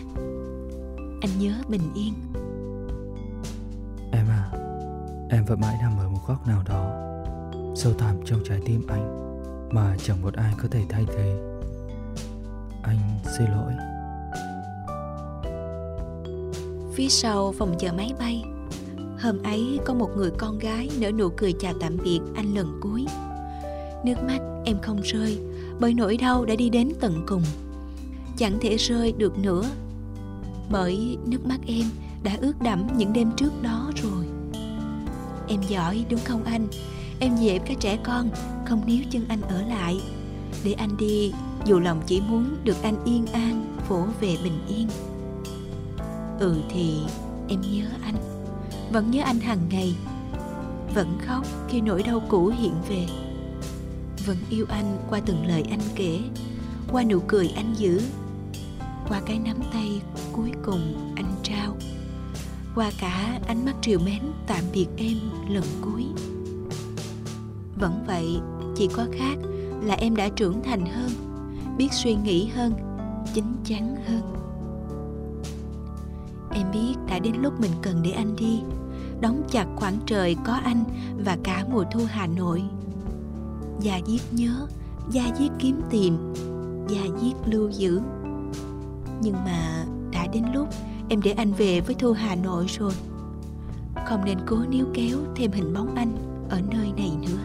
Anh 1.21 1.39
nhớ 1.39 1.55
bình 1.69 1.95
yên 1.95 2.15
em 5.31 5.45
vẫn 5.45 5.61
mãi 5.61 5.77
nằm 5.83 5.99
ở 5.99 6.09
một 6.09 6.21
góc 6.27 6.47
nào 6.47 6.63
đó, 6.69 6.91
sâu 7.77 7.93
thẳm 7.99 8.17
trong 8.25 8.41
trái 8.49 8.61
tim 8.65 8.87
anh, 8.89 9.31
mà 9.73 9.97
chẳng 10.03 10.23
một 10.23 10.35
ai 10.35 10.55
có 10.63 10.69
thể 10.71 10.81
thay 10.89 11.05
thế. 11.09 11.37
Anh 12.83 12.99
xin 13.37 13.47
lỗi. 13.51 13.73
Phía 16.95 17.09
sau 17.09 17.55
phòng 17.59 17.75
chờ 17.79 17.93
máy 17.93 18.13
bay, 18.19 18.45
hôm 19.21 19.43
ấy 19.43 19.79
có 19.85 19.95
một 19.95 20.11
người 20.17 20.31
con 20.39 20.59
gái 20.59 20.89
nở 21.01 21.11
nụ 21.11 21.29
cười 21.29 21.53
chào 21.53 21.73
tạm 21.81 21.97
biệt 22.05 22.21
anh 22.35 22.55
lần 22.55 22.81
cuối. 22.83 23.07
Nước 24.05 24.23
mắt 24.27 24.39
em 24.65 24.77
không 24.83 25.01
rơi, 25.03 25.39
bởi 25.81 25.95
nỗi 25.95 26.17
đau 26.17 26.45
đã 26.45 26.55
đi 26.55 26.71
đến 26.71 26.93
tận 27.01 27.25
cùng. 27.29 27.43
Chẳng 28.37 28.59
thể 28.61 28.77
rơi 28.77 29.13
được 29.13 29.39
nữa, 29.39 29.71
bởi 30.71 31.19
nước 31.27 31.47
mắt 31.47 31.59
em 31.67 31.85
đã 32.23 32.37
ướt 32.41 32.63
đẫm 32.63 32.87
những 32.97 33.13
đêm 33.13 33.31
trước 33.37 33.63
đó 33.63 33.91
rồi 34.03 34.40
em 35.51 35.61
giỏi, 35.69 36.05
đúng 36.11 36.21
không 36.25 36.45
anh? 36.45 36.67
Em 37.21 37.37
dịp 37.37 37.63
cái 37.67 37.77
trẻ 37.81 37.99
con, 38.03 38.31
không 38.67 38.87
níu 38.87 39.05
chân 39.11 39.25
anh 39.29 39.43
ở 39.43 39.63
lại. 39.63 40.01
Để 40.65 40.73
anh 40.73 40.97
đi, 40.97 41.33
dù 41.65 41.79
lòng 41.79 42.03
chỉ 42.07 42.21
muốn 42.21 42.57
được 42.65 42.83
anh 42.83 43.05
yên 43.05 43.27
an 43.27 43.77
phổ 43.89 44.05
về 44.21 44.37
bình 44.45 44.59
yên. 44.69 44.89
Ừ 46.39 46.57
thì, 46.71 46.99
em 47.49 47.61
nhớ 47.61 47.85
anh. 48.03 48.15
Vẫn 48.93 49.11
nhớ 49.11 49.23
anh 49.23 49.41
hàng 49.41 49.61
ngày. 49.71 49.95
Vẫn 50.95 51.19
khóc 51.27 51.47
khi 51.69 51.81
nỗi 51.81 52.03
đau 52.03 52.23
cũ 52.29 52.53
hiện 52.59 52.75
về. 52.89 53.07
Vẫn 54.27 54.37
yêu 54.51 54.67
anh 54.69 54.99
qua 55.11 55.21
từng 55.27 55.47
lời 55.47 55.65
anh 55.71 55.81
kể, 55.95 56.19
qua 56.93 57.05
nụ 57.05 57.21
cười 57.29 57.49
anh 57.57 57.75
giữ. 57.77 58.03
Qua 59.09 59.21
cái 59.27 59.39
nắm 59.39 59.57
tay 59.73 60.01
cuối 60.33 60.51
cùng 60.65 61.13
anh 61.17 61.35
trao 61.43 61.77
qua 62.75 62.91
cả 62.99 63.39
ánh 63.47 63.65
mắt 63.65 63.75
triều 63.81 63.99
mến, 63.99 64.23
tạm 64.47 64.65
biệt 64.73 64.87
em 64.97 65.17
lần 65.49 65.65
cuối. 65.81 66.05
Vẫn 67.81 68.05
vậy, 68.07 68.41
chỉ 68.77 68.87
có 68.87 69.07
khác 69.13 69.39
là 69.83 69.95
em 69.95 70.17
đã 70.17 70.29
trưởng 70.29 70.63
thành 70.63 70.87
hơn, 70.87 71.11
biết 71.77 71.89
suy 71.93 72.15
nghĩ 72.15 72.47
hơn, 72.47 72.73
chín 73.35 73.45
chắn 73.65 73.97
hơn. 74.07 74.23
Em 76.55 76.67
biết 76.73 76.95
đã 77.09 77.19
đến 77.19 77.35
lúc 77.43 77.61
mình 77.61 77.71
cần 77.83 78.03
để 78.03 78.11
anh 78.11 78.37
đi, 78.37 78.61
đóng 79.21 79.43
chặt 79.51 79.67
khoảng 79.77 79.99
trời 80.07 80.37
có 80.45 80.53
anh 80.53 80.85
và 81.25 81.39
cả 81.45 81.65
mùa 81.73 81.85
thu 81.93 82.01
hà 82.09 82.27
nội. 82.27 82.63
Da 83.81 84.01
diết 84.07 84.21
nhớ 84.31 84.67
da 85.11 85.23
diết 85.39 85.51
kiếm 85.59 85.81
tìm 85.91 86.35
da 86.89 87.01
diết 87.21 87.35
lưu 87.47 87.71
giữ. 87.71 88.01
Nhưng 89.23 89.35
mà 89.35 89.85
đã 90.13 90.27
đến 90.33 90.45
lúc 90.55 90.69
em 91.11 91.23
để 91.23 91.31
anh 91.31 91.53
về 91.53 91.81
với 91.81 91.95
thu 91.95 92.13
hà 92.13 92.35
nội 92.35 92.67
rồi. 92.79 92.93
Không 94.07 94.25
nên 94.25 94.39
cố 94.47 94.57
níu 94.69 94.87
kéo 94.95 95.19
thêm 95.37 95.53
hình 95.53 95.75
bóng 95.75 95.95
anh 95.95 96.13
ở 96.51 96.61
nơi 96.71 96.93
này 96.97 97.13
nữa. 97.23 97.39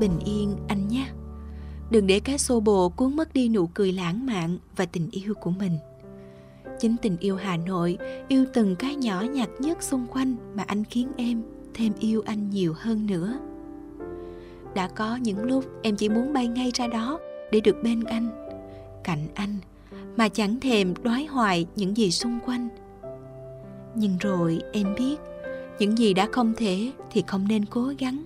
Bình 0.00 0.18
yên, 0.24 0.56
anh 0.68 0.88
nhé. 0.88 1.08
Đừng 1.90 2.06
để 2.06 2.20
cái 2.20 2.38
xô 2.38 2.60
bồ 2.60 2.88
cuốn 2.88 3.16
mất 3.16 3.32
đi 3.32 3.48
nụ 3.48 3.66
cười 3.66 3.92
lãng 3.92 4.26
mạn 4.26 4.58
và 4.76 4.86
tình 4.86 5.08
yêu 5.10 5.34
của 5.34 5.50
mình. 5.50 5.78
Chính 6.80 6.96
tình 7.02 7.16
yêu 7.20 7.36
hà 7.36 7.56
nội 7.56 7.98
yêu 8.28 8.44
từng 8.54 8.76
cái 8.76 8.96
nhỏ 8.96 9.20
nhặt 9.20 9.48
nhất 9.58 9.82
xung 9.82 10.06
quanh 10.06 10.36
mà 10.56 10.64
anh 10.66 10.84
khiến 10.84 11.08
em 11.16 11.42
thêm 11.74 11.92
yêu 12.00 12.22
anh 12.26 12.50
nhiều 12.50 12.74
hơn 12.76 13.06
nữa. 13.06 13.38
Đã 14.74 14.88
có 14.88 15.16
những 15.16 15.44
lúc 15.44 15.64
em 15.82 15.96
chỉ 15.96 16.08
muốn 16.08 16.32
bay 16.32 16.48
ngay 16.48 16.70
ra 16.74 16.86
đó 16.86 17.18
để 17.52 17.60
được 17.60 17.76
bên 17.84 18.04
anh, 18.04 18.28
cạnh 19.04 19.28
anh 19.34 19.56
mà 20.18 20.28
chẳng 20.28 20.60
thèm 20.60 20.94
đoái 21.02 21.26
hoài 21.26 21.66
những 21.76 21.96
gì 21.96 22.10
xung 22.10 22.38
quanh. 22.46 22.68
Nhưng 23.94 24.18
rồi 24.20 24.60
em 24.72 24.94
biết, 24.98 25.16
những 25.78 25.98
gì 25.98 26.14
đã 26.14 26.28
không 26.32 26.54
thể 26.56 26.92
thì 27.10 27.24
không 27.26 27.48
nên 27.48 27.64
cố 27.64 27.92
gắng. 27.98 28.22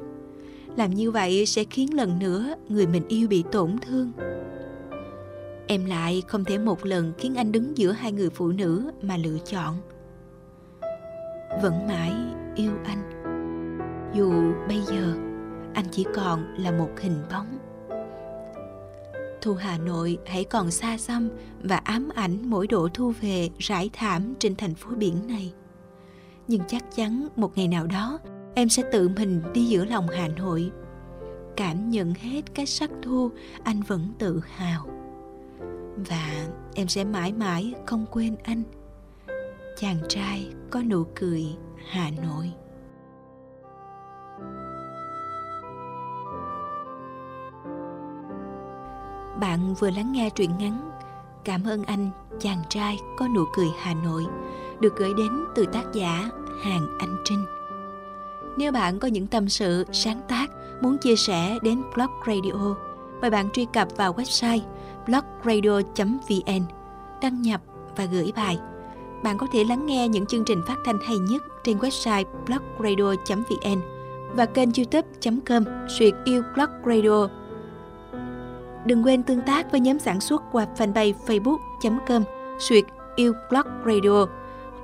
Làm 0.77 0.91
như 0.91 1.11
vậy 1.11 1.47
sẽ 1.47 1.65
khiến 1.65 1.95
lần 1.95 2.19
nữa 2.19 2.55
người 2.69 2.87
mình 2.87 3.03
yêu 3.09 3.29
bị 3.29 3.45
tổn 3.53 3.77
thương. 3.79 4.13
Em 5.67 5.85
lại 5.85 6.23
không 6.29 6.45
thể 6.45 6.59
một 6.59 6.87
lần 6.87 7.13
khiến 7.19 7.35
anh 7.35 7.53
đứng 7.53 7.79
giữa 7.79 7.93
hai 7.93 8.13
người 8.13 8.31
phụ 8.31 8.49
nữ 8.49 8.91
mà 9.03 9.17
lựa 9.17 9.39
chọn. 9.39 9.77
Vẫn 11.63 11.87
mãi 11.89 12.13
yêu 12.57 12.73
anh. 12.85 13.31
Dù 14.15 14.33
bây 14.69 14.81
giờ, 14.81 15.15
anh 15.75 15.85
chỉ 15.91 16.05
còn 16.15 16.55
là 16.59 16.71
một 16.71 16.91
hình 17.01 17.23
bóng 17.33 17.62
thu 19.43 19.55
hà 19.55 19.79
nội 19.79 20.19
hãy 20.27 20.45
còn 20.45 20.71
xa 20.71 20.99
xăm 20.99 21.29
và 21.63 21.77
ám 21.77 22.09
ảnh 22.15 22.51
mỗi 22.51 22.67
độ 22.67 22.89
thu 22.95 23.13
về 23.21 23.51
rải 23.59 23.91
thảm 23.93 24.35
trên 24.39 24.57
thành 24.57 24.75
phố 24.75 24.91
biển 24.91 25.27
này. 25.29 25.53
Nhưng 26.49 26.63
chắc 26.69 26.85
chắn 26.97 27.29
một 27.37 27.57
ngày 27.57 27.69
nào 27.69 27.87
đó, 27.87 28.19
em 28.55 28.69
sẽ 28.69 28.83
tự 28.93 29.09
mình 29.09 29.43
đi 29.55 29.65
giữa 29.65 29.85
lòng 29.85 30.07
hà 30.09 30.29
nội. 30.29 30.71
Cảm 31.57 31.91
nhận 31.91 32.15
hết 32.15 32.55
cái 32.55 32.67
sắc 32.67 32.91
thu, 33.03 33.31
anh 33.65 33.83
vẫn 33.83 34.09
tự 34.19 34.41
hào. 34.55 34.87
Và 35.97 36.49
em 36.75 36.89
sẽ 36.89 37.05
mãi 37.05 37.33
mãi 37.33 37.75
không 37.87 38.07
quên 38.11 38.37
anh. 38.43 38.63
Chàng 39.79 39.99
trai 40.09 40.49
có 40.71 40.83
nụ 40.83 41.05
cười 41.15 41.47
hà 41.91 42.11
nội. 42.11 42.53
Bạn 49.43 49.75
vừa 49.75 49.91
lắng 49.91 50.13
nghe 50.13 50.31
truyện 50.31 50.51
ngắn 50.59 50.91
cảm 51.45 51.65
ơn 51.65 51.85
anh 51.85 52.11
chàng 52.41 52.63
trai 52.69 52.99
có 53.17 53.29
nụ 53.29 53.45
cười 53.53 53.69
hà 53.81 53.95
nội 53.95 54.27
được 54.81 54.97
gửi 54.97 55.15
đến 55.15 55.45
từ 55.55 55.67
tác 55.67 55.85
giả 55.93 56.31
hàng 56.63 56.87
anh 56.99 57.17
trinh 57.25 57.45
nếu 58.57 58.73
bạn 58.73 58.99
có 58.99 59.09
những 59.09 59.27
tâm 59.27 59.49
sự 59.49 59.85
sáng 59.93 60.21
tác 60.29 60.51
muốn 60.81 60.99
chia 60.99 61.17
sẻ 61.17 61.59
đến 61.63 61.83
blog 61.95 62.11
radio 62.27 62.75
mời 63.21 63.31
bạn 63.31 63.51
truy 63.51 63.67
cập 63.73 63.89
vào 63.97 64.15
website 64.15 64.61
blogradio.vn, 65.07 66.63
đăng 67.23 67.43
nhập 67.43 67.61
và 67.97 68.05
gửi 68.05 68.33
bài. 68.37 68.59
Bạn 69.23 69.39
có 69.39 69.47
thể 69.53 69.65
lắng 69.65 69.87
nghe 69.87 70.09
những 70.09 70.27
chương 70.27 70.45
trình 70.45 70.63
phát 70.67 70.79
thanh 70.85 70.99
hay 71.07 71.19
nhất 71.19 71.43
trên 71.65 71.79
website 71.79 72.25
blogradio.vn 72.47 73.81
và 74.35 74.47
kênh 74.47 74.69
youtube.com 74.77 75.65
suyệt 75.89 76.15
yêu 76.25 76.43
blog 76.55 76.71
radio. 76.87 77.42
Đừng 78.87 79.05
quên 79.05 79.23
tương 79.23 79.41
tác 79.41 79.71
với 79.71 79.81
nhóm 79.81 79.99
sản 79.99 80.21
xuất 80.21 80.43
qua 80.53 80.67
fanpage 80.77 81.13
facebook.com 81.27 82.23
suyệt 82.59 82.85
yêu 83.17 83.33
blog 83.51 83.67
radio. 83.87 84.27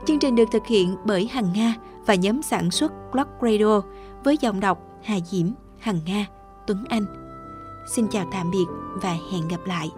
Chương 0.06 0.18
trình 0.18 0.36
được 0.36 0.48
thực 0.52 0.66
hiện 0.66 0.96
bởi 1.04 1.26
Hằng 1.26 1.52
Nga 1.52 1.74
và 2.06 2.14
nhóm 2.14 2.42
sản 2.42 2.70
xuất 2.70 2.92
Blog 3.12 3.26
Radio 3.40 3.80
với 4.24 4.36
giọng 4.40 4.60
đọc 4.60 4.78
Hà 5.02 5.20
Diễm, 5.20 5.46
Hằng 5.78 6.00
Nga, 6.06 6.26
Tuấn 6.66 6.84
Anh. 6.88 7.04
Xin 7.94 8.08
chào 8.08 8.28
tạm 8.32 8.50
biệt 8.50 8.64
và 9.02 9.16
hẹn 9.32 9.48
gặp 9.48 9.60
lại. 9.66 9.90